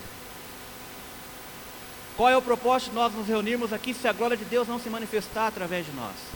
Qual 2.17 2.29
é 2.29 2.37
o 2.37 2.43
propósito 2.43 2.89
de 2.89 2.97
nós 2.97 3.15
nos 3.15 3.29
reunirmos 3.29 3.73
aqui 3.73 3.95
se 3.95 4.09
a 4.09 4.13
glória 4.13 4.37
de 4.37 4.45
Deus 4.45 4.67
não 4.67 4.81
se 4.81 4.91
manifestar 4.91 5.47
através 5.47 5.87
de 5.87 5.93
nós? 5.93 6.32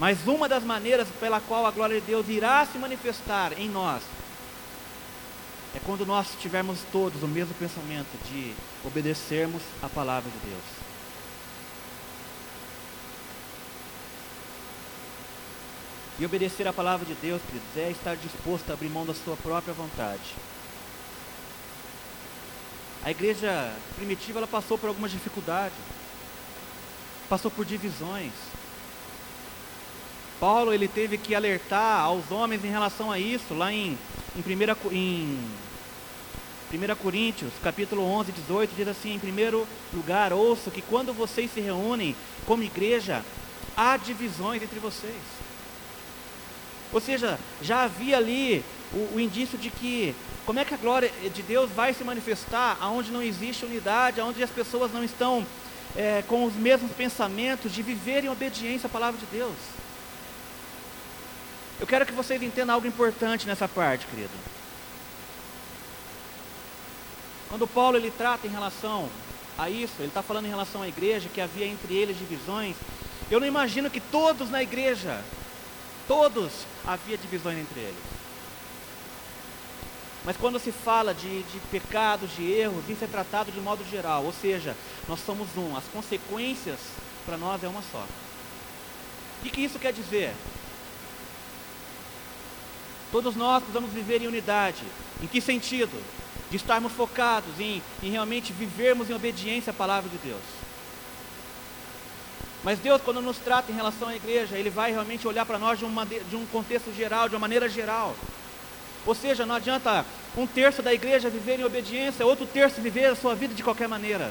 Mas 0.00 0.26
uma 0.26 0.48
das 0.48 0.64
maneiras 0.64 1.06
pela 1.20 1.40
qual 1.40 1.66
a 1.66 1.70
glória 1.70 2.00
de 2.00 2.06
Deus 2.06 2.26
irá 2.28 2.66
se 2.66 2.78
manifestar 2.78 3.52
em 3.60 3.68
nós 3.68 4.02
é 5.74 5.78
quando 5.78 6.04
nós 6.04 6.28
tivermos 6.40 6.80
todos 6.90 7.22
o 7.22 7.28
mesmo 7.28 7.54
pensamento 7.54 8.08
de 8.28 8.54
obedecermos 8.84 9.62
a 9.82 9.88
palavra 9.88 10.28
de 10.30 10.50
Deus. 10.50 10.64
E 16.18 16.24
obedecer 16.24 16.66
a 16.66 16.72
palavra 16.72 17.06
de 17.06 17.14
Deus, 17.14 17.40
queridos, 17.42 17.76
é 17.76 17.90
estar 17.90 18.16
disposto 18.16 18.70
a 18.70 18.72
abrir 18.72 18.88
mão 18.88 19.06
da 19.06 19.14
sua 19.14 19.36
própria 19.36 19.72
vontade. 19.72 20.34
A 23.04 23.10
igreja 23.10 23.72
primitiva 23.96 24.40
ela 24.40 24.48
passou 24.48 24.76
por 24.76 24.88
algumas 24.88 25.10
dificuldades. 25.10 25.78
passou 27.28 27.50
por 27.50 27.64
divisões. 27.64 28.32
Paulo 30.40 30.72
ele 30.72 30.88
teve 30.88 31.18
que 31.18 31.34
alertar 31.34 32.00
aos 32.00 32.30
homens 32.30 32.64
em 32.64 32.70
relação 32.70 33.12
a 33.12 33.18
isso, 33.18 33.52
lá 33.52 33.70
em, 33.70 33.98
em, 34.34 34.40
primeira, 34.40 34.74
em 34.90 35.38
1 36.72 36.96
Coríntios, 36.96 37.52
capítulo 37.62 38.02
11, 38.02 38.32
18, 38.32 38.74
diz 38.74 38.88
assim: 38.88 39.14
em 39.14 39.18
primeiro 39.18 39.68
lugar, 39.92 40.32
ouço 40.32 40.70
que 40.70 40.80
quando 40.80 41.12
vocês 41.12 41.52
se 41.52 41.60
reúnem 41.60 42.16
como 42.46 42.62
igreja, 42.62 43.22
há 43.76 43.98
divisões 43.98 44.62
entre 44.62 44.78
vocês. 44.78 45.20
Ou 46.90 47.02
seja, 47.02 47.38
já 47.60 47.82
havia 47.82 48.16
ali 48.16 48.64
o, 48.94 49.16
o 49.16 49.20
indício 49.20 49.58
de 49.58 49.68
que 49.68 50.14
como 50.46 50.58
é 50.58 50.64
que 50.64 50.72
a 50.72 50.78
glória 50.78 51.12
de 51.34 51.42
Deus 51.42 51.70
vai 51.70 51.92
se 51.92 52.02
manifestar 52.02 52.78
aonde 52.80 53.12
não 53.12 53.22
existe 53.22 53.66
unidade, 53.66 54.22
aonde 54.22 54.42
as 54.42 54.50
pessoas 54.50 54.90
não 54.90 55.04
estão 55.04 55.46
é, 55.94 56.24
com 56.26 56.44
os 56.44 56.54
mesmos 56.54 56.90
pensamentos 56.92 57.72
de 57.72 57.82
viver 57.82 58.24
em 58.24 58.30
obediência 58.30 58.86
à 58.86 58.90
palavra 58.90 59.20
de 59.20 59.26
Deus. 59.26 59.54
Eu 61.80 61.86
quero 61.86 62.04
que 62.04 62.12
vocês 62.12 62.42
entendam 62.42 62.74
algo 62.74 62.86
importante 62.86 63.46
nessa 63.46 63.66
parte, 63.66 64.06
querido. 64.06 64.30
Quando 67.48 67.66
Paulo 67.66 67.96
ele 67.96 68.10
trata 68.10 68.46
em 68.46 68.50
relação 68.50 69.08
a 69.56 69.70
isso, 69.70 69.94
ele 69.98 70.08
está 70.08 70.22
falando 70.22 70.44
em 70.44 70.50
relação 70.50 70.82
à 70.82 70.88
igreja, 70.88 71.30
que 71.32 71.40
havia 71.40 71.66
entre 71.66 71.94
eles 71.94 72.18
divisões. 72.18 72.76
Eu 73.30 73.40
não 73.40 73.46
imagino 73.46 73.88
que 73.88 73.98
todos 73.98 74.50
na 74.50 74.62
igreja, 74.62 75.24
todos 76.06 76.66
havia 76.86 77.16
divisões 77.16 77.58
entre 77.58 77.80
eles. 77.80 78.20
Mas 80.22 80.36
quando 80.36 80.58
se 80.58 80.70
fala 80.70 81.14
de, 81.14 81.42
de 81.44 81.58
pecados, 81.70 82.36
de 82.36 82.44
erros, 82.44 82.88
isso 82.90 83.04
é 83.04 83.08
tratado 83.08 83.50
de 83.50 83.58
modo 83.58 83.82
geral, 83.90 84.24
ou 84.24 84.34
seja, 84.34 84.76
nós 85.08 85.20
somos 85.24 85.48
um, 85.56 85.74
as 85.74 85.84
consequências 85.84 86.78
para 87.24 87.38
nós 87.38 87.64
é 87.64 87.68
uma 87.68 87.82
só. 87.90 88.04
O 89.38 89.42
que, 89.42 89.50
que 89.50 89.60
isso 89.62 89.78
quer 89.78 89.94
dizer? 89.94 90.34
Todos 93.12 93.36
nós 93.36 93.62
precisamos 93.62 93.92
viver 93.92 94.22
em 94.22 94.26
unidade. 94.26 94.82
Em 95.22 95.26
que 95.26 95.40
sentido? 95.40 96.00
de 96.50 96.56
estarmos 96.56 96.92
focados 96.92 97.58
em, 97.58 97.80
em 98.02 98.10
realmente 98.10 98.52
vivermos 98.52 99.08
em 99.08 99.14
obediência 99.14 99.70
à 99.70 99.74
palavra 99.74 100.10
de 100.10 100.18
Deus. 100.18 100.42
Mas 102.62 102.78
Deus, 102.78 103.00
quando 103.00 103.22
nos 103.22 103.38
trata 103.38 103.72
em 103.72 103.74
relação 103.74 104.08
à 104.08 104.16
igreja, 104.16 104.58
Ele 104.58 104.68
vai 104.68 104.90
realmente 104.90 105.26
olhar 105.26 105.46
para 105.46 105.58
nós 105.58 105.78
de, 105.78 105.84
uma, 105.84 106.04
de 106.04 106.36
um 106.36 106.44
contexto 106.46 106.92
geral, 106.94 107.28
de 107.28 107.34
uma 107.34 107.40
maneira 107.40 107.68
geral. 107.68 108.14
Ou 109.06 109.14
seja, 109.14 109.46
não 109.46 109.54
adianta 109.54 110.04
um 110.36 110.46
terço 110.46 110.82
da 110.82 110.92
igreja 110.92 111.30
viver 111.30 111.58
em 111.58 111.64
obediência, 111.64 112.26
outro 112.26 112.44
terço 112.44 112.80
viver 112.82 113.06
a 113.06 113.16
sua 113.16 113.34
vida 113.34 113.54
de 113.54 113.62
qualquer 113.62 113.88
maneira. 113.88 114.30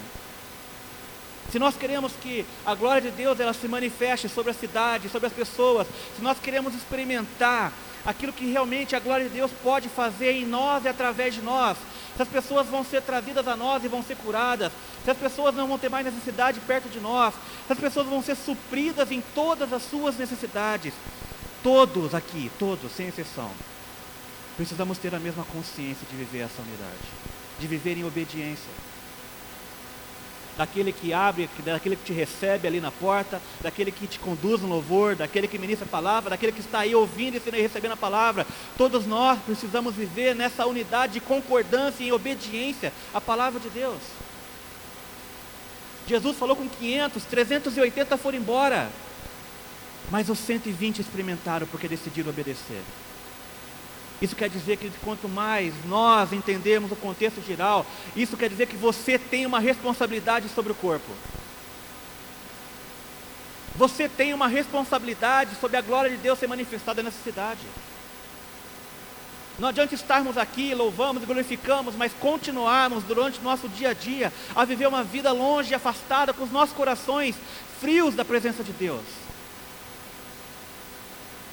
Se 1.51 1.57
nós 1.57 1.75
queremos 1.75 2.11
que 2.21 2.45
a 2.63 2.75
glória 2.75 3.01
de 3.01 3.09
Deus 3.09 3.39
ela 3.39 3.53
se 3.53 3.67
manifeste 3.67 4.29
sobre 4.29 4.51
a 4.51 4.53
cidade, 4.53 5.09
sobre 5.09 5.25
as 5.25 5.33
pessoas, 5.33 5.87
se 6.15 6.21
nós 6.21 6.37
queremos 6.37 6.75
experimentar 6.75 7.73
aquilo 8.05 8.33
que 8.33 8.51
realmente 8.51 8.95
a 8.95 8.99
glória 8.99 9.27
de 9.27 9.35
Deus 9.35 9.51
pode 9.63 9.89
fazer 9.89 10.31
em 10.31 10.45
nós 10.45 10.85
e 10.85 10.87
através 10.87 11.33
de 11.33 11.41
nós, 11.41 11.77
se 12.15 12.21
as 12.21 12.27
pessoas 12.27 12.67
vão 12.67 12.83
ser 12.83 13.01
trazidas 13.01 13.47
a 13.47 13.55
nós 13.55 13.83
e 13.83 13.87
vão 13.87 14.03
ser 14.03 14.15
curadas, 14.17 14.71
se 15.03 15.11
as 15.11 15.17
pessoas 15.17 15.55
não 15.55 15.67
vão 15.67 15.77
ter 15.77 15.89
mais 15.89 16.05
necessidade 16.05 16.59
perto 16.61 16.89
de 16.89 16.99
nós, 16.99 17.33
se 17.67 17.73
as 17.73 17.79
pessoas 17.79 18.07
vão 18.07 18.21
ser 18.21 18.35
supridas 18.35 19.11
em 19.11 19.21
todas 19.33 19.71
as 19.73 19.83
suas 19.83 20.17
necessidades, 20.17 20.93
todos 21.63 22.15
aqui, 22.15 22.51
todos, 22.57 22.91
sem 22.91 23.07
exceção, 23.07 23.51
precisamos 24.55 24.97
ter 24.97 25.13
a 25.13 25.19
mesma 25.19 25.43
consciência 25.45 26.07
de 26.09 26.15
viver 26.15 26.39
essa 26.39 26.61
unidade, 26.61 27.07
de 27.59 27.67
viver 27.67 27.97
em 27.97 28.05
obediência 28.05 28.88
daquele 30.57 30.91
que 30.91 31.13
abre, 31.13 31.49
daquele 31.63 31.95
que 31.95 32.03
te 32.03 32.13
recebe 32.13 32.67
ali 32.67 32.81
na 32.81 32.91
porta, 32.91 33.41
daquele 33.61 33.91
que 33.91 34.07
te 34.07 34.19
conduz 34.19 34.61
no 34.61 34.67
louvor, 34.67 35.15
daquele 35.15 35.47
que 35.47 35.57
ministra 35.57 35.85
a 35.85 35.89
palavra, 35.89 36.29
daquele 36.29 36.51
que 36.51 36.59
está 36.59 36.79
aí 36.79 36.93
ouvindo 36.93 37.35
e 37.35 37.61
recebendo 37.61 37.93
a 37.93 37.97
palavra. 37.97 38.45
Todos 38.77 39.05
nós 39.05 39.39
precisamos 39.45 39.95
viver 39.95 40.35
nessa 40.35 40.65
unidade 40.65 41.13
de 41.13 41.19
concordância 41.19 42.03
e 42.03 42.11
obediência 42.11 42.91
à 43.13 43.21
palavra 43.21 43.59
de 43.59 43.69
Deus. 43.69 43.99
Jesus 46.07 46.37
falou 46.37 46.55
com 46.55 46.67
500, 46.67 47.23
380 47.25 48.17
foram 48.17 48.37
embora, 48.39 48.89
mas 50.09 50.27
os 50.27 50.39
120 50.39 50.99
experimentaram 50.99 51.67
porque 51.67 51.87
decidiram 51.87 52.31
obedecer. 52.31 52.81
Isso 54.21 54.35
quer 54.35 54.49
dizer 54.49 54.77
que 54.77 54.91
quanto 55.03 55.29
mais 55.29 55.73
nós 55.85 56.33
entendemos 56.33 56.91
o 56.91 56.95
contexto 56.95 57.41
geral, 57.41 57.85
isso 58.15 58.35
quer 58.35 58.49
dizer 58.49 58.67
que 58.67 58.75
você 58.75 59.17
tem 59.17 59.45
uma 59.45 59.59
responsabilidade 59.59 60.49
sobre 60.49 60.71
o 60.71 60.75
corpo. 60.75 61.11
Você 63.75 64.09
tem 64.09 64.33
uma 64.33 64.47
responsabilidade 64.47 65.55
sobre 65.55 65.77
a 65.77 65.81
glória 65.81 66.09
de 66.09 66.17
Deus 66.17 66.37
ser 66.37 66.47
manifestada 66.47 67.01
nessa 67.01 67.23
cidade. 67.23 67.61
Não 69.57 69.69
adianta 69.69 69.95
estarmos 69.95 70.37
aqui, 70.37 70.73
louvamos 70.73 71.23
e 71.23 71.25
glorificamos, 71.25 71.95
mas 71.95 72.13
continuarmos 72.13 73.03
durante 73.03 73.39
o 73.39 73.43
nosso 73.43 73.67
dia 73.69 73.89
a 73.89 73.93
dia 73.93 74.33
a 74.55 74.65
viver 74.65 74.87
uma 74.87 75.03
vida 75.03 75.31
longe 75.31 75.71
e 75.71 75.75
afastada, 75.75 76.33
com 76.33 76.43
os 76.43 76.51
nossos 76.51 76.75
corações 76.75 77.35
frios 77.79 78.15
da 78.15 78.25
presença 78.25 78.63
de 78.63 78.71
Deus. 78.71 79.28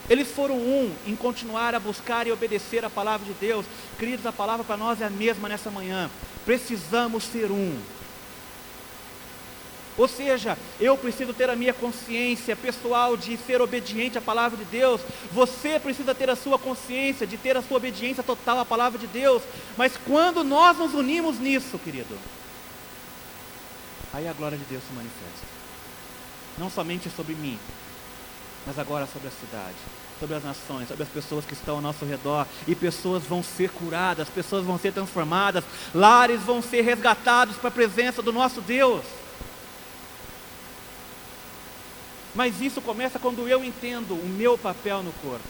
Eles 0.09 0.29
foram 0.31 0.57
um 0.57 0.95
em 1.07 1.17
continuar 1.17 1.75
a 1.75 1.81
buscar 1.81 2.27
e 2.27 2.33
obedecer 2.33 2.85
a 2.85 2.91
palavra 2.91 3.27
de 3.27 3.33
Deus. 3.35 3.67
Queridos, 3.99 4.25
a 4.25 4.33
palavra 4.33 4.65
para 4.65 4.77
nós 4.77 5.01
é 5.01 5.07
a 5.07 5.11
mesma 5.11 5.49
nessa 5.49 5.71
manhã. 5.71 6.09
Precisamos 6.45 7.25
ser 7.25 7.51
um. 7.51 7.77
Ou 9.99 10.07
seja, 10.07 10.59
eu 10.79 10.97
preciso 10.97 11.33
ter 11.33 11.49
a 11.49 11.57
minha 11.57 11.73
consciência 11.73 12.55
pessoal 12.55 13.17
de 13.17 13.37
ser 13.39 13.63
obediente 13.63 14.19
à 14.19 14.21
palavra 14.21 14.57
de 14.59 14.65
Deus. 14.67 15.01
Você 15.33 15.81
precisa 15.81 16.15
ter 16.15 16.29
a 16.29 16.37
sua 16.37 16.59
consciência 16.59 17.27
de 17.27 17.39
ter 17.39 17.57
a 17.57 17.63
sua 17.63 17.79
obediência 17.79 18.23
total 18.23 18.61
à 18.61 18.65
palavra 18.65 18.99
de 18.99 19.07
Deus. 19.07 19.43
Mas 19.77 19.97
quando 19.97 20.45
nós 20.45 20.77
nos 20.77 20.93
unimos 20.93 21.41
nisso, 21.41 21.79
querido, 21.79 22.17
aí 24.13 24.29
a 24.29 24.33
glória 24.35 24.59
de 24.59 24.65
Deus 24.65 24.83
se 24.87 24.93
manifesta. 24.93 25.47
Não 26.59 26.71
somente 26.71 27.09
sobre 27.09 27.35
mim, 27.35 27.59
mas 28.67 28.79
agora 28.79 29.07
sobre 29.07 29.29
a 29.29 29.31
cidade, 29.31 29.77
sobre 30.19 30.35
as 30.35 30.43
nações, 30.43 30.89
sobre 30.89 31.05
as 31.05 31.09
pessoas 31.09 31.45
que 31.45 31.53
estão 31.53 31.77
ao 31.77 31.81
nosso 31.81 32.05
redor. 32.05 32.47
E 32.67 32.75
pessoas 32.75 33.23
vão 33.23 33.43
ser 33.43 33.71
curadas, 33.71 34.29
pessoas 34.29 34.65
vão 34.65 34.77
ser 34.77 34.93
transformadas, 34.93 35.63
lares 35.95 36.43
vão 36.43 36.61
ser 36.61 36.83
resgatados 36.83 37.57
para 37.57 37.69
a 37.69 37.73
presença 37.73 38.21
do 38.21 38.33
nosso 38.33 38.61
Deus. 38.61 39.05
Mas 42.35 42.61
isso 42.61 42.83
começa 42.83 43.19
quando 43.19 43.49
eu 43.49 43.65
entendo 43.65 44.15
o 44.15 44.29
meu 44.29 44.59
papel 44.59 45.03
no 45.03 45.13
corpo. 45.13 45.49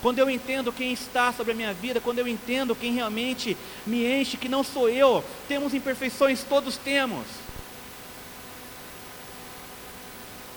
Quando 0.00 0.20
eu 0.20 0.30
entendo 0.30 0.72
quem 0.72 0.92
está 0.92 1.32
sobre 1.32 1.52
a 1.52 1.56
minha 1.56 1.72
vida, 1.72 2.00
quando 2.00 2.20
eu 2.20 2.28
entendo 2.28 2.76
quem 2.76 2.92
realmente 2.92 3.56
me 3.84 4.06
enche, 4.06 4.36
que 4.36 4.48
não 4.48 4.62
sou 4.62 4.88
eu, 4.88 5.24
temos 5.48 5.74
imperfeições, 5.74 6.44
todos 6.44 6.76
temos. 6.76 7.26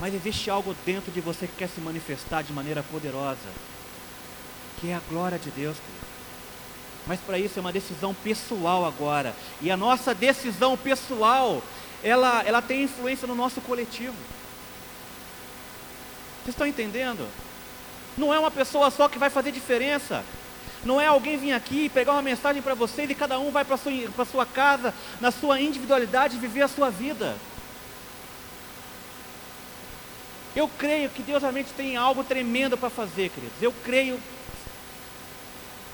Mas 0.01 0.15
existe 0.15 0.49
algo 0.49 0.75
dentro 0.83 1.11
de 1.11 1.21
você 1.21 1.45
que 1.45 1.57
quer 1.57 1.69
se 1.69 1.79
manifestar 1.79 2.41
de 2.41 2.51
maneira 2.51 2.81
poderosa, 2.81 3.37
que 4.79 4.89
é 4.89 4.95
a 4.95 5.01
glória 5.07 5.37
de 5.37 5.51
Deus, 5.51 5.77
querido. 5.77 6.07
Mas 7.05 7.19
para 7.19 7.37
isso 7.37 7.59
é 7.59 7.61
uma 7.61 7.71
decisão 7.71 8.11
pessoal 8.11 8.83
agora. 8.83 9.35
E 9.61 9.69
a 9.69 9.77
nossa 9.77 10.15
decisão 10.15 10.75
pessoal, 10.75 11.61
ela, 12.03 12.41
ela 12.43 12.63
tem 12.63 12.81
influência 12.81 13.27
no 13.27 13.35
nosso 13.35 13.61
coletivo. 13.61 14.15
Vocês 16.41 16.55
estão 16.55 16.65
entendendo? 16.65 17.27
Não 18.17 18.33
é 18.33 18.39
uma 18.39 18.49
pessoa 18.49 18.89
só 18.89 19.07
que 19.07 19.19
vai 19.19 19.29
fazer 19.29 19.51
diferença. 19.51 20.25
Não 20.83 20.99
é 20.99 21.05
alguém 21.05 21.37
vir 21.37 21.53
aqui 21.53 21.89
pegar 21.89 22.13
uma 22.13 22.23
mensagem 22.23 22.59
para 22.59 22.73
vocês 22.73 23.07
e 23.07 23.13
cada 23.13 23.37
um 23.37 23.51
vai 23.51 23.63
para 23.63 23.75
a 23.75 23.77
sua, 23.77 24.25
sua 24.25 24.45
casa, 24.47 24.95
na 25.19 25.29
sua 25.29 25.61
individualidade, 25.61 26.39
viver 26.39 26.63
a 26.63 26.67
sua 26.67 26.89
vida. 26.89 27.35
Eu 30.55 30.67
creio 30.67 31.09
que 31.09 31.23
Deus 31.23 31.41
realmente 31.41 31.71
tem 31.73 31.95
algo 31.95 32.23
tremendo 32.23 32.77
para 32.77 32.89
fazer, 32.89 33.29
queridos. 33.29 33.61
Eu 33.61 33.73
creio. 33.83 34.19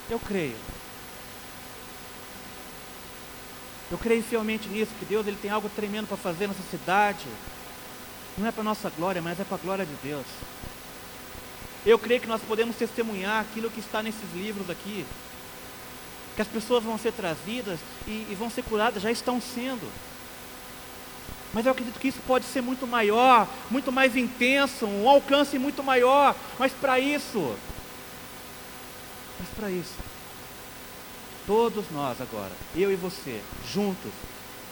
Eu 0.10 0.20
creio. 0.20 0.56
Eu 3.92 3.98
creio 3.98 4.24
fielmente 4.24 4.68
nisso, 4.68 4.92
que 5.00 5.06
Deus 5.06 5.26
ele 5.28 5.38
tem 5.42 5.52
algo 5.52 5.70
tremendo 5.70 6.08
para 6.08 6.18
fazer 6.18 6.48
nessa 6.48 6.64
cidade. 6.70 7.26
Não 8.38 8.48
é 8.48 8.52
para 8.52 8.64
nossa 8.64 8.90
glória, 8.90 9.22
mas 9.22 9.40
é 9.40 9.44
para 9.44 9.56
a 9.56 9.60
glória 9.60 9.86
de 9.86 9.94
Deus. 10.04 10.26
Eu 11.86 11.98
creio 11.98 12.20
que 12.20 12.28
nós 12.28 12.42
podemos 12.42 12.76
testemunhar 12.76 13.42
aquilo 13.42 13.70
que 13.70 13.80
está 13.80 14.04
nesses 14.04 14.34
livros 14.34 14.70
aqui. 14.70 15.06
Que 16.36 16.42
as 16.42 16.48
pessoas 16.48 16.84
vão 16.84 16.98
ser 16.98 17.14
trazidas 17.14 17.80
e, 18.06 18.28
e 18.30 18.36
vão 18.38 18.50
ser 18.50 18.64
curadas, 18.64 19.02
já 19.02 19.12
estão 19.12 19.40
sendo. 19.40 19.88
Mas 21.54 21.66
eu 21.66 21.72
acredito 21.72 22.00
que 22.00 22.10
isso 22.10 22.20
pode 22.28 22.46
ser 22.46 22.62
muito 22.62 22.86
maior, 22.86 23.48
muito 23.72 23.92
mais 23.92 24.16
intenso, 24.16 24.86
um 24.86 25.08
alcance 25.08 25.58
muito 25.58 25.84
maior. 25.84 26.36
Mas 26.60 26.72
para 26.74 27.00
isso, 27.00 27.56
mas 29.40 29.50
para 29.56 29.72
isso, 29.72 29.96
todos 31.46 31.86
nós 31.92 32.20
agora, 32.22 32.52
eu 32.76 32.92
e 32.92 32.96
você, 32.96 33.42
juntos, 33.72 34.12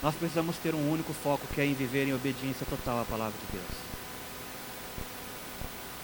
nós 0.04 0.14
precisamos 0.16 0.58
ter 0.58 0.76
um 0.76 0.92
único 0.92 1.14
foco 1.14 1.48
que 1.54 1.62
é 1.62 1.66
em 1.66 1.74
viver 1.74 2.08
em 2.08 2.14
obediência 2.14 2.66
total 2.70 3.02
à 3.02 3.06
palavra 3.06 3.34
de 3.34 3.58
Deus. 3.58 3.86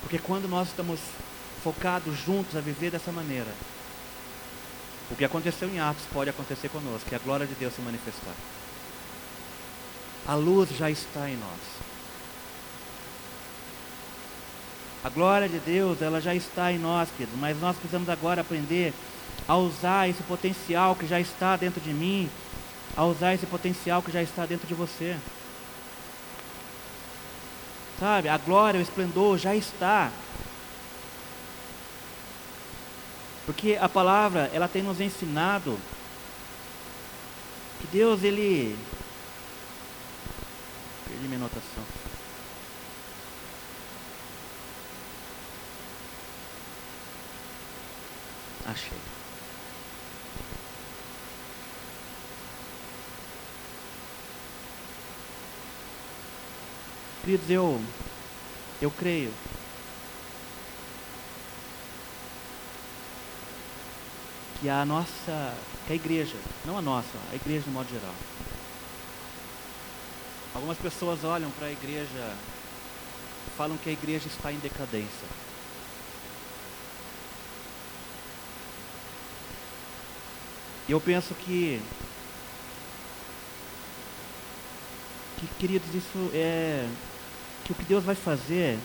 Porque 0.01 0.17
quando 0.17 0.47
nós 0.47 0.69
estamos 0.69 0.99
focados 1.63 2.17
juntos 2.17 2.55
a 2.55 2.61
viver 2.61 2.89
dessa 2.89 3.11
maneira, 3.11 3.51
o 5.11 5.15
que 5.15 5.25
aconteceu 5.25 5.69
em 5.69 5.79
Atos 5.79 6.03
pode 6.11 6.29
acontecer 6.29 6.69
conosco, 6.69 7.07
que 7.07 7.15
a 7.15 7.19
glória 7.19 7.45
de 7.45 7.53
Deus 7.55 7.73
se 7.75 7.81
manifestar. 7.81 8.33
A 10.27 10.35
luz 10.35 10.69
já 10.77 10.89
está 10.89 11.29
em 11.29 11.37
nós. 11.37 11.59
A 15.03 15.09
glória 15.09 15.49
de 15.49 15.57
Deus, 15.59 16.01
ela 16.01 16.21
já 16.21 16.35
está 16.35 16.71
em 16.71 16.77
nós, 16.77 17.09
queridos, 17.09 17.39
mas 17.39 17.59
nós 17.59 17.75
precisamos 17.75 18.07
agora 18.07 18.41
aprender 18.41 18.93
a 19.47 19.55
usar 19.57 20.07
esse 20.07 20.21
potencial 20.23 20.95
que 20.95 21.07
já 21.07 21.19
está 21.19 21.55
dentro 21.55 21.81
de 21.81 21.91
mim, 21.91 22.29
a 22.95 23.03
usar 23.05 23.33
esse 23.33 23.47
potencial 23.47 24.01
que 24.03 24.11
já 24.11 24.21
está 24.21 24.45
dentro 24.45 24.67
de 24.67 24.75
você. 24.75 25.17
Sabe, 27.99 28.29
a 28.29 28.37
glória, 28.37 28.79
o 28.79 28.83
esplendor 28.83 29.37
já 29.37 29.55
está. 29.55 30.11
Porque 33.45 33.77
a 33.81 33.89
palavra, 33.89 34.49
ela 34.53 34.67
tem 34.67 34.83
nos 34.83 35.01
ensinado 35.01 35.77
que 37.79 37.87
Deus, 37.87 38.23
ele. 38.23 38.77
Perdi 41.11 41.27
minha 41.27 41.39
anotação. 41.39 41.83
Achei. 48.65 48.97
Queridos, 57.25 57.49
eu, 57.49 57.81
eu 58.81 58.89
creio 58.89 59.33
que 64.61 64.69
a 64.69 64.85
nossa, 64.85 65.53
que 65.85 65.91
a 65.91 65.95
igreja, 65.95 66.37
não 66.63 66.77
a 66.77 66.81
nossa, 66.81 67.09
a 67.33 67.35
igreja 67.35 67.65
de 67.65 67.69
modo 67.69 67.89
geral. 67.89 68.15
Algumas 70.53 70.77
pessoas 70.77 71.23
olham 71.23 71.49
para 71.51 71.67
a 71.67 71.71
igreja 71.71 72.35
falam 73.57 73.77
que 73.77 73.89
a 73.89 73.93
igreja 73.93 74.27
está 74.27 74.51
em 74.51 74.57
decadência. 74.57 75.27
E 80.87 80.91
eu 80.91 80.99
penso 80.99 81.33
que, 81.35 81.81
que, 85.37 85.47
queridos, 85.59 85.93
isso 85.93 86.31
é 86.33 86.87
que 87.63 87.71
o 87.71 87.75
que 87.75 87.83
Deus 87.83 88.03
vai 88.03 88.15
fazer, 88.15 88.77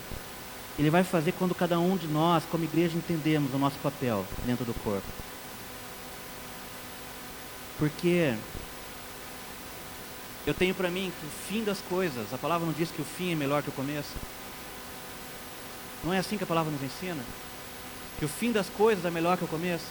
Ele 0.77 0.89
vai 0.89 1.03
fazer 1.03 1.31
quando 1.33 1.55
cada 1.55 1.79
um 1.79 1.97
de 1.97 2.07
nós, 2.07 2.43
como 2.51 2.63
igreja, 2.63 2.95
entendemos 2.95 3.53
o 3.53 3.57
nosso 3.57 3.77
papel 3.79 4.25
dentro 4.45 4.63
do 4.63 4.73
corpo. 4.75 5.07
Porque 7.79 8.35
eu 10.47 10.53
tenho 10.53 10.73
para 10.73 10.89
mim 10.89 11.11
que 11.19 11.25
o 11.25 11.29
fim 11.29 11.61
das 11.61 11.81
coisas, 11.81 12.33
a 12.33 12.37
palavra 12.37 12.65
não 12.65 12.71
diz 12.71 12.89
que 12.89 13.01
o 13.01 13.05
fim 13.05 13.33
é 13.33 13.35
melhor 13.35 13.61
que 13.61 13.67
o 13.67 13.73
começo. 13.73 14.13
Não 16.01 16.13
é 16.13 16.19
assim 16.19 16.37
que 16.37 16.45
a 16.45 16.47
palavra 16.47 16.71
nos 16.71 16.81
ensina? 16.81 17.21
Que 18.17 18.23
o 18.23 18.29
fim 18.29 18.53
das 18.53 18.69
coisas 18.69 19.03
é 19.03 19.11
melhor 19.11 19.37
que 19.37 19.43
o 19.43 19.47
começo? 19.47 19.87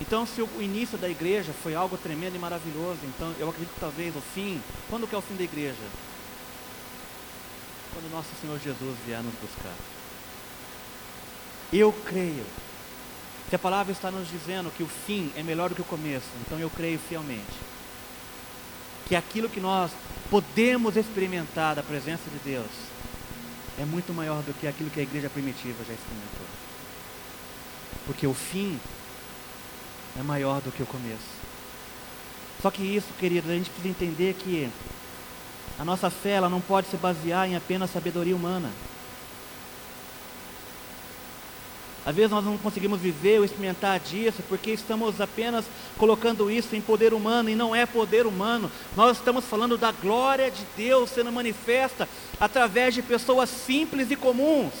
Então, 0.00 0.24
se 0.24 0.40
o 0.40 0.48
início 0.58 0.96
da 0.96 1.06
igreja 1.06 1.52
foi 1.62 1.74
algo 1.74 1.98
tremendo 1.98 2.34
e 2.34 2.38
maravilhoso, 2.38 2.98
então 3.04 3.34
eu 3.38 3.50
acredito 3.50 3.74
que 3.74 3.80
talvez 3.80 4.16
o 4.16 4.22
fim, 4.22 4.58
quando 4.88 5.06
que 5.06 5.14
é 5.14 5.18
o 5.18 5.22
fim 5.22 5.36
da 5.36 5.44
igreja? 5.44 5.76
Quando 7.92 8.10
nosso 8.10 8.30
Senhor 8.40 8.58
Jesus 8.58 8.96
vier 9.04 9.22
nos 9.22 9.34
buscar. 9.34 9.74
Eu 11.70 11.92
creio 11.92 12.46
se 13.50 13.54
a 13.54 13.58
palavra 13.58 13.92
está 13.92 14.10
nos 14.10 14.30
dizendo 14.30 14.72
que 14.74 14.82
o 14.82 14.88
fim 14.88 15.30
é 15.36 15.42
melhor 15.42 15.68
do 15.68 15.74
que 15.74 15.82
o 15.82 15.84
começo, 15.84 16.28
então 16.40 16.58
eu 16.58 16.70
creio 16.70 16.98
fielmente 16.98 17.72
que 19.06 19.16
aquilo 19.16 19.48
que 19.48 19.60
nós 19.60 19.90
podemos 20.30 20.96
experimentar 20.96 21.74
da 21.74 21.82
presença 21.82 22.22
de 22.30 22.38
Deus 22.38 22.70
é 23.78 23.84
muito 23.84 24.12
maior 24.12 24.42
do 24.42 24.54
que 24.54 24.66
aquilo 24.66 24.90
que 24.90 25.00
a 25.00 25.02
igreja 25.02 25.28
primitiva 25.28 25.84
já 25.84 25.92
experimentou. 25.92 26.46
Porque 28.06 28.26
o 28.26 28.34
fim 28.34 28.78
é 30.18 30.22
maior 30.22 30.60
do 30.60 30.70
que 30.70 30.82
o 30.82 30.86
começo. 30.86 31.42
Só 32.60 32.70
que 32.70 32.82
isso, 32.82 33.08
queridos, 33.18 33.50
a 33.50 33.54
gente 33.54 33.70
precisa 33.70 33.88
entender 33.88 34.34
que 34.34 34.70
a 35.78 35.84
nossa 35.84 36.10
fé 36.10 36.30
ela 36.30 36.48
não 36.48 36.60
pode 36.60 36.88
se 36.88 36.96
basear 36.96 37.48
em 37.48 37.56
apenas 37.56 37.90
sabedoria 37.90 38.36
humana. 38.36 38.70
Às 42.04 42.16
vezes 42.16 42.30
nós 42.32 42.44
não 42.44 42.58
conseguimos 42.58 43.00
viver 43.00 43.38
ou 43.38 43.44
experimentar 43.44 44.00
disso 44.00 44.42
porque 44.48 44.72
estamos 44.72 45.20
apenas 45.20 45.64
colocando 45.96 46.50
isso 46.50 46.74
em 46.74 46.80
poder 46.80 47.14
humano 47.14 47.48
e 47.48 47.54
não 47.54 47.74
é 47.74 47.86
poder 47.86 48.26
humano. 48.26 48.70
Nós 48.96 49.18
estamos 49.18 49.44
falando 49.44 49.78
da 49.78 49.92
glória 49.92 50.50
de 50.50 50.64
Deus 50.76 51.10
sendo 51.10 51.30
manifesta 51.30 52.08
através 52.40 52.94
de 52.94 53.02
pessoas 53.02 53.48
simples 53.48 54.10
e 54.10 54.16
comuns. 54.16 54.72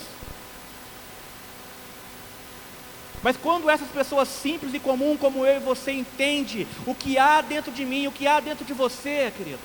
Mas 3.22 3.36
quando 3.36 3.70
essas 3.70 3.88
pessoas 3.88 4.26
simples 4.26 4.74
e 4.74 4.80
comuns 4.80 5.20
como 5.20 5.46
eu 5.46 5.56
e 5.56 5.60
você 5.60 5.92
entende 5.92 6.66
o 6.84 6.92
que 6.92 7.18
há 7.18 7.40
dentro 7.40 7.70
de 7.70 7.84
mim, 7.84 8.08
o 8.08 8.12
que 8.12 8.26
há 8.26 8.40
dentro 8.40 8.64
de 8.64 8.72
você, 8.72 9.32
querido, 9.36 9.60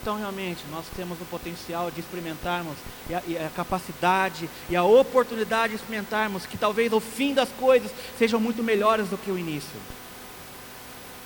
então, 0.00 0.18
realmente, 0.18 0.62
nós 0.70 0.84
temos 0.94 1.18
o 1.20 1.24
potencial 1.24 1.90
de 1.90 2.00
experimentarmos, 2.00 2.76
e 3.08 3.14
a, 3.14 3.22
e 3.26 3.38
a, 3.38 3.48
capacidade 3.48 4.48
e 4.68 4.76
a 4.76 4.84
oportunidade 4.84 5.70
de 5.70 5.76
experimentarmos 5.76 6.44
que 6.44 6.58
talvez 6.58 6.92
o 6.92 7.00
fim 7.00 7.32
das 7.32 7.48
coisas 7.50 7.90
sejam 8.18 8.38
muito 8.38 8.62
melhores 8.62 9.08
do 9.08 9.16
que 9.16 9.30
o 9.30 9.38
início. 9.38 9.80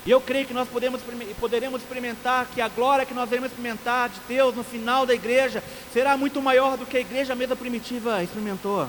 E 0.07 0.11
eu 0.11 0.21
creio 0.21 0.47
que 0.47 0.55
nós 0.55 0.69
podemos, 0.69 1.03
poderemos 1.39 1.83
experimentar 1.83 2.47
que 2.55 2.61
a 2.61 2.69
glória 2.69 3.05
que 3.05 3.13
nós 3.13 3.31
iremos 3.31 3.51
experimentar 3.51 4.09
de 4.09 4.21
Deus 4.29 4.55
no 4.55 4.63
final 4.63 5.05
da 5.05 5.15
igreja 5.15 5.63
será 5.93 6.17
muito 6.17 6.41
maior 6.41 6.77
do 6.77 6.87
que 6.87 6.97
a 6.97 7.01
igreja 7.01 7.35
mesmo 7.35 7.57
primitiva 7.57 8.23
experimentou. 8.23 8.83
A 8.83 8.89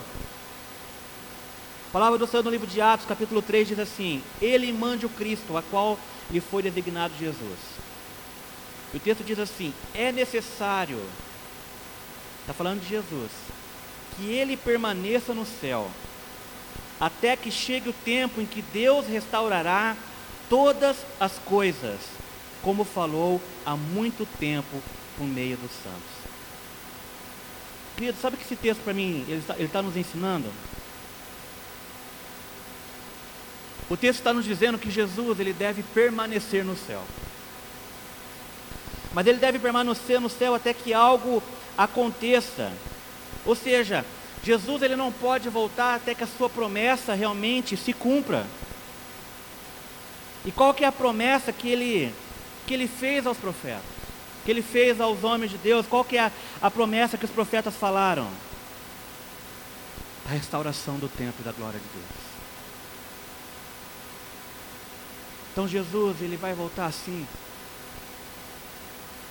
palavra 1.91 2.17
do 2.17 2.27
Senhor 2.27 2.43
no 2.43 2.51
livro 2.51 2.67
de 2.67 2.79
Atos, 2.79 3.05
capítulo 3.05 3.41
3, 3.41 3.67
diz 3.67 3.79
assim: 3.79 4.23
Ele 4.41 4.71
mande 4.71 5.05
o 5.05 5.09
Cristo, 5.09 5.57
a 5.57 5.61
qual 5.61 5.99
lhe 6.29 6.39
foi 6.39 6.61
designado 6.63 7.13
Jesus. 7.19 7.80
O 8.93 8.99
texto 8.99 9.23
diz 9.23 9.39
assim: 9.39 9.73
é 9.93 10.11
necessário, 10.11 11.01
está 12.41 12.53
falando 12.53 12.81
de 12.81 12.89
Jesus, 12.89 13.31
que 14.15 14.29
ele 14.29 14.57
permaneça 14.57 15.33
no 15.33 15.45
céu, 15.45 15.89
até 16.99 17.35
que 17.35 17.49
chegue 17.49 17.89
o 17.89 17.93
tempo 17.93 18.41
em 18.41 18.45
que 18.45 18.61
Deus 18.61 19.07
restaurará 19.07 19.95
todas 20.49 20.97
as 21.19 21.39
coisas, 21.39 21.99
como 22.61 22.83
falou 22.83 23.41
há 23.65 23.75
muito 23.75 24.27
tempo 24.37 24.81
por 25.17 25.25
meio 25.25 25.55
dos 25.57 25.71
santos. 25.71 26.21
Querido, 27.95 28.17
sabe 28.19 28.35
que 28.35 28.43
esse 28.43 28.55
texto 28.55 28.81
para 28.83 28.93
mim, 28.93 29.23
ele 29.27 29.39
está, 29.39 29.55
ele 29.55 29.65
está 29.65 29.81
nos 29.81 29.95
ensinando? 29.95 30.49
O 33.89 33.95
texto 33.95 34.19
está 34.19 34.33
nos 34.33 34.45
dizendo 34.45 34.79
que 34.79 34.89
Jesus 34.89 35.39
ele 35.39 35.53
deve 35.53 35.83
permanecer 35.93 36.63
no 36.63 36.75
céu 36.75 37.03
mas 39.13 39.27
ele 39.27 39.37
deve 39.37 39.59
permanecer 39.59 40.19
no 40.19 40.29
céu 40.29 40.55
até 40.55 40.73
que 40.73 40.93
algo 40.93 41.41
aconteça. 41.77 42.71
Ou 43.45 43.55
seja, 43.55 44.05
Jesus 44.43 44.81
ele 44.81 44.95
não 44.95 45.11
pode 45.11 45.49
voltar 45.49 45.95
até 45.95 46.15
que 46.15 46.23
a 46.23 46.27
sua 46.27 46.49
promessa 46.49 47.13
realmente 47.13 47.75
se 47.77 47.93
cumpra. 47.93 48.45
E 50.45 50.51
qual 50.51 50.73
que 50.73 50.83
é 50.83 50.87
a 50.87 50.91
promessa 50.91 51.51
que 51.51 51.69
ele 51.69 52.13
que 52.65 52.73
ele 52.73 52.87
fez 52.87 53.27
aos 53.27 53.37
profetas? 53.37 53.83
Que 54.45 54.51
ele 54.51 54.61
fez 54.61 54.99
aos 54.99 55.23
homens 55.23 55.51
de 55.51 55.57
Deus? 55.57 55.85
Qual 55.85 56.03
que 56.03 56.17
é 56.17 56.21
a, 56.21 56.31
a 56.61 56.71
promessa 56.71 57.17
que 57.17 57.25
os 57.25 57.31
profetas 57.31 57.75
falaram? 57.75 58.27
A 60.25 60.29
restauração 60.29 60.97
do 60.97 61.09
templo 61.09 61.35
e 61.41 61.43
da 61.43 61.51
glória 61.51 61.79
de 61.79 61.85
Deus. 61.93 62.21
Então 65.51 65.67
Jesus, 65.67 66.21
ele 66.21 66.37
vai 66.37 66.53
voltar 66.53 66.85
assim, 66.85 67.27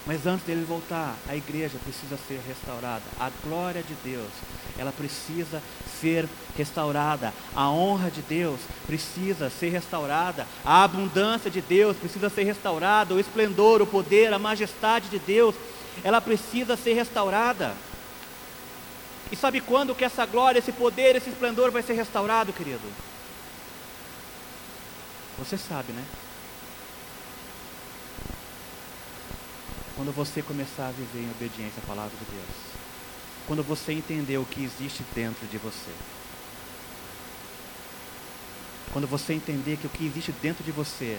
mas 0.07 0.27
antes 0.27 0.47
dele 0.47 0.65
voltar, 0.65 1.15
a 1.29 1.37
igreja 1.37 1.79
precisa 1.85 2.19
ser 2.27 2.41
restaurada. 2.47 3.03
A 3.19 3.31
glória 3.45 3.83
de 3.83 3.95
Deus, 4.03 4.31
ela 4.79 4.93
precisa 4.93 5.63
ser 6.01 6.27
restaurada. 6.57 7.35
A 7.55 7.71
honra 7.71 8.11
de 8.11 8.23
Deus 8.23 8.61
precisa 8.87 9.51
ser 9.51 9.69
restaurada. 9.69 10.47
A 10.65 10.83
abundância 10.85 11.51
de 11.51 11.61
Deus 11.61 11.97
precisa 11.97 12.31
ser 12.31 12.45
restaurada. 12.45 13.15
O 13.15 13.21
esplendor, 13.21 13.83
o 13.83 13.87
poder, 13.87 14.33
a 14.33 14.39
majestade 14.39 15.09
de 15.11 15.19
Deus, 15.19 15.55
ela 16.03 16.21
precisa 16.21 16.77
ser 16.77 16.95
restaurada. 16.95 17.75
E 19.31 19.37
sabe 19.37 19.61
quando 19.61 19.95
que 19.95 20.05
essa 20.05 20.25
glória, 20.25 20.59
esse 20.59 20.73
poder, 20.73 21.15
esse 21.15 21.31
esplendor 21.31 21.71
vai 21.71 21.83
ser 21.83 21.93
restaurado, 21.93 22.53
querido? 22.53 22.81
Você 25.39 25.57
sabe, 25.57 25.93
né? 25.93 26.03
Quando 29.97 30.13
você 30.13 30.43
começar 30.43 30.89
a 30.89 30.93
viver 30.93 31.21
em 31.21 31.31
obediência 31.31 31.83
à 31.83 31.87
palavra 31.87 32.13
de 32.19 32.25
Deus. 32.35 32.57
Quando 33.47 33.63
você 33.63 33.93
entender 33.93 34.39
o 34.39 34.45
que 34.45 34.63
existe 34.63 35.05
dentro 35.15 35.47
de 35.47 35.59
você. 35.59 35.91
Quando 38.93 39.07
você 39.07 39.33
entender 39.33 39.77
que 39.77 39.87
o 39.87 39.91
que 39.91 40.07
existe 40.07 40.33
dentro 40.43 40.65
de 40.65 40.73
você 40.73 41.19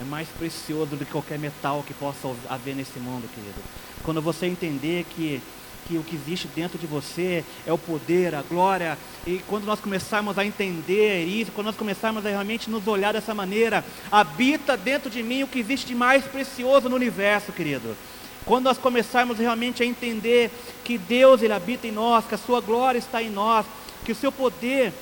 é 0.00 0.04
mais 0.04 0.28
precioso 0.28 0.96
do 0.96 1.04
que 1.04 1.10
qualquer 1.10 1.38
metal 1.38 1.82
que 1.86 1.92
possa 1.94 2.28
haver 2.48 2.74
nesse 2.74 2.98
mundo, 3.00 3.28
querido. 3.34 3.60
Quando 4.04 4.22
você 4.22 4.46
entender 4.46 5.04
que, 5.04 5.42
que 5.86 5.96
o 5.96 6.02
que 6.02 6.16
existe 6.16 6.48
dentro 6.48 6.78
de 6.78 6.86
você 6.86 7.44
é 7.66 7.72
o 7.72 7.78
poder, 7.78 8.34
a 8.34 8.42
glória, 8.42 8.98
e 9.26 9.38
quando 9.46 9.64
nós 9.64 9.80
começarmos 9.80 10.38
a 10.38 10.44
entender 10.44 11.24
isso, 11.24 11.52
quando 11.52 11.66
nós 11.66 11.76
começarmos 11.76 12.24
a 12.24 12.28
realmente 12.28 12.68
nos 12.68 12.86
olhar 12.86 13.12
dessa 13.12 13.34
maneira, 13.34 13.84
habita 14.10 14.76
dentro 14.76 15.08
de 15.08 15.22
mim 15.22 15.42
o 15.42 15.48
que 15.48 15.58
existe 15.58 15.86
de 15.86 15.94
mais 15.94 16.24
precioso 16.24 16.88
no 16.88 16.96
universo, 16.96 17.52
querido. 17.52 17.96
Quando 18.44 18.64
nós 18.64 18.78
começarmos 18.78 19.38
realmente 19.38 19.82
a 19.82 19.86
entender 19.86 20.50
que 20.84 20.96
Deus 20.96 21.42
ele 21.42 21.52
habita 21.52 21.86
em 21.86 21.92
nós, 21.92 22.24
que 22.24 22.34
a 22.34 22.38
sua 22.38 22.60
glória 22.60 22.98
está 22.98 23.22
em 23.22 23.30
nós, 23.30 23.66
que 24.04 24.12
o 24.12 24.14
seu 24.14 24.32
poder 24.32 24.92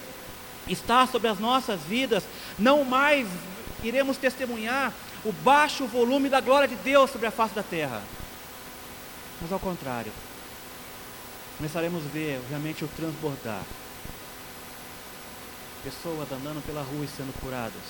está 0.69 1.07
sobre 1.07 1.29
as 1.29 1.39
nossas 1.39 1.81
vidas, 1.83 2.25
não 2.59 2.85
mais 2.85 3.27
iremos 3.83 4.17
testemunhar 4.17 4.93
o 5.25 5.33
baixo 5.33 5.87
volume 5.87 6.29
da 6.29 6.41
glória 6.41 6.69
de 6.69 6.75
Deus 6.77 7.11
sobre 7.11 7.27
a 7.27 7.31
face 7.31 7.55
da 7.55 7.63
terra. 7.63 8.03
Mas 9.41 9.53
ao 9.53 9.59
contrário, 9.59 10.13
começaremos 11.57 12.05
a 12.05 12.09
ver 12.09 12.41
realmente 12.49 12.85
o 12.85 12.89
transbordar. 12.89 13.63
Pessoas 15.83 16.31
andando 16.33 16.65
pela 16.67 16.83
rua 16.83 17.05
e 17.05 17.09
sendo 17.09 17.33
curadas. 17.41 17.83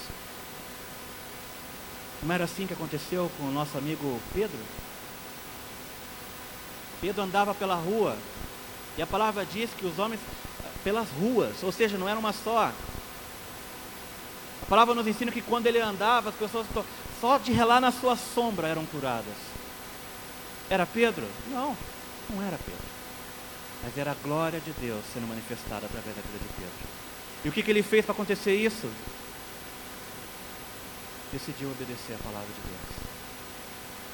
Não 2.22 2.34
era 2.34 2.44
assim 2.44 2.66
que 2.66 2.74
aconteceu 2.74 3.30
com 3.36 3.44
o 3.44 3.52
nosso 3.52 3.76
amigo 3.76 4.20
Pedro? 4.32 4.58
Pedro 7.00 7.22
andava 7.22 7.54
pela 7.54 7.74
rua 7.74 8.16
e 8.96 9.02
a 9.02 9.06
palavra 9.06 9.44
diz 9.44 9.70
que 9.76 9.86
os 9.86 9.98
homens 9.98 10.20
pelas 10.82 11.08
ruas, 11.10 11.62
ou 11.62 11.72
seja, 11.72 11.98
não 11.98 12.08
era 12.08 12.18
uma 12.18 12.32
só. 12.32 12.72
A 14.62 14.66
palavra 14.68 14.94
nos 14.94 15.06
ensina 15.06 15.32
que 15.32 15.42
quando 15.42 15.66
ele 15.66 15.80
andava, 15.80 16.30
as 16.30 16.34
pessoas 16.36 16.66
só 17.20 17.38
de 17.38 17.52
relar 17.52 17.80
na 17.80 17.90
sua 17.90 18.16
sombra 18.16 18.68
eram 18.68 18.86
curadas. 18.86 19.34
Era 20.70 20.86
Pedro? 20.86 21.26
Não, 21.50 21.76
não 22.30 22.42
era 22.42 22.58
Pedro. 22.58 22.95
Mas 23.82 23.96
era 23.96 24.12
a 24.12 24.14
glória 24.14 24.60
de 24.60 24.72
Deus 24.72 25.04
sendo 25.12 25.26
manifestada 25.26 25.86
através 25.86 26.16
da 26.16 26.22
vida 26.22 26.38
de 26.38 26.54
Pedro. 26.54 26.88
E 27.44 27.48
o 27.48 27.52
que, 27.52 27.62
que 27.62 27.70
ele 27.70 27.82
fez 27.82 28.04
para 28.04 28.12
acontecer 28.12 28.54
isso? 28.54 28.90
Decidiu 31.32 31.70
obedecer 31.70 32.14
a 32.14 32.22
palavra 32.24 32.48
de 32.48 32.68
Deus. 32.68 33.06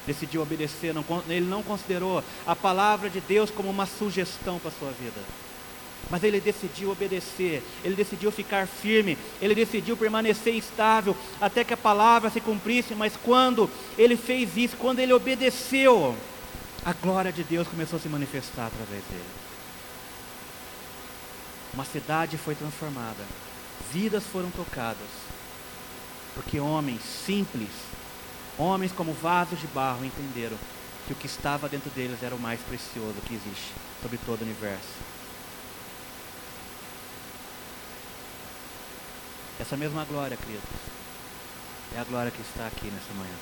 Decidiu 0.06 0.42
obedecer, 0.42 0.92
não, 0.92 1.04
ele 1.28 1.46
não 1.46 1.62
considerou 1.62 2.22
a 2.46 2.56
palavra 2.56 3.08
de 3.08 3.20
Deus 3.20 3.50
como 3.50 3.70
uma 3.70 3.86
sugestão 3.86 4.58
para 4.58 4.68
a 4.68 4.74
sua 4.78 4.90
vida 4.90 5.20
mas 6.10 6.22
ele 6.24 6.40
decidiu 6.40 6.90
obedecer, 6.90 7.62
ele 7.82 7.94
decidiu 7.94 8.30
ficar 8.30 8.66
firme, 8.66 9.16
ele 9.40 9.54
decidiu 9.54 9.96
permanecer 9.96 10.54
estável 10.54 11.16
até 11.40 11.64
que 11.64 11.72
a 11.72 11.76
palavra 11.76 12.28
se 12.28 12.38
cumprisse. 12.38 12.94
Mas 12.94 13.14
quando 13.16 13.70
ele 13.96 14.14
fez 14.14 14.56
isso, 14.56 14.76
quando 14.76 14.98
ele 14.98 15.12
obedeceu, 15.12 16.14
a 16.84 16.92
glória 16.92 17.32
de 17.32 17.42
Deus 17.42 17.66
começou 17.68 17.98
a 17.98 18.00
se 18.00 18.08
manifestar 18.08 18.66
através 18.66 19.02
dele. 19.04 19.24
Uma 21.74 21.84
cidade 21.86 22.36
foi 22.36 22.54
transformada, 22.54 23.24
vidas 23.90 24.24
foram 24.24 24.50
tocadas, 24.50 25.08
porque 26.34 26.60
homens 26.60 27.00
simples, 27.02 27.70
homens 28.58 28.92
como 28.92 29.14
vasos 29.14 29.58
de 29.58 29.66
barro, 29.68 30.04
entenderam 30.04 30.56
que 31.06 31.14
o 31.14 31.16
que 31.16 31.26
estava 31.26 31.68
dentro 31.68 31.90
deles 31.90 32.22
era 32.22 32.34
o 32.34 32.38
mais 32.38 32.60
precioso 32.60 33.14
que 33.26 33.34
existe 33.34 33.72
sobre 34.02 34.18
todo 34.18 34.40
o 34.40 34.44
universo. 34.44 35.00
Essa 39.60 39.76
mesma 39.76 40.04
glória, 40.04 40.36
queridos, 40.36 40.64
é 41.94 42.00
a 42.00 42.04
glória 42.04 42.32
que 42.32 42.42
está 42.42 42.66
aqui 42.66 42.86
nessa 42.86 43.14
manhã. 43.14 43.34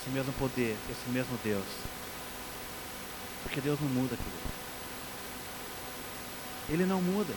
Esse 0.00 0.10
mesmo 0.10 0.32
poder, 0.34 0.76
esse 0.88 1.10
mesmo 1.10 1.38
Deus. 1.42 1.66
Porque 3.42 3.60
Deus 3.60 3.80
não 3.80 3.88
muda, 3.88 4.16
querido. 4.16 4.61
Ele 6.68 6.86
não 6.86 7.00
muda. 7.00 7.34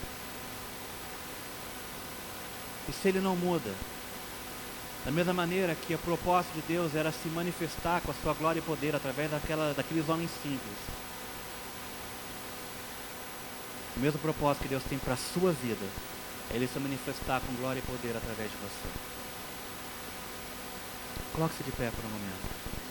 E 2.87 2.93
se 2.93 3.07
ele 3.07 3.19
não 3.19 3.35
muda, 3.35 3.73
da 5.03 5.11
mesma 5.11 5.33
maneira 5.33 5.75
que 5.75 5.93
o 5.93 5.99
propósito 5.99 6.53
de 6.53 6.61
Deus 6.61 6.95
era 6.95 7.11
se 7.11 7.27
manifestar 7.29 8.01
com 8.01 8.11
a 8.11 8.15
sua 8.21 8.33
glória 8.33 8.59
e 8.59 8.63
poder 8.63 8.95
através 8.95 9.29
daquela, 9.31 9.73
daqueles 9.73 10.07
homens 10.09 10.29
simples, 10.41 10.77
o 13.95 13.99
mesmo 13.99 14.19
propósito 14.19 14.63
que 14.63 14.69
Deus 14.69 14.83
tem 14.83 14.99
para 14.99 15.13
a 15.13 15.17
sua 15.17 15.51
vida 15.53 15.85
é 16.51 16.55
Ele 16.55 16.67
se 16.67 16.79
manifestar 16.79 17.41
com 17.41 17.53
glória 17.55 17.79
e 17.79 17.83
poder 17.83 18.15
através 18.15 18.51
de 18.51 18.57
você. 18.57 19.15
Coloque-se 21.33 21.63
de 21.63 21.71
pé 21.71 21.91
por 21.91 22.05
um 22.05 22.09
momento. 22.09 22.84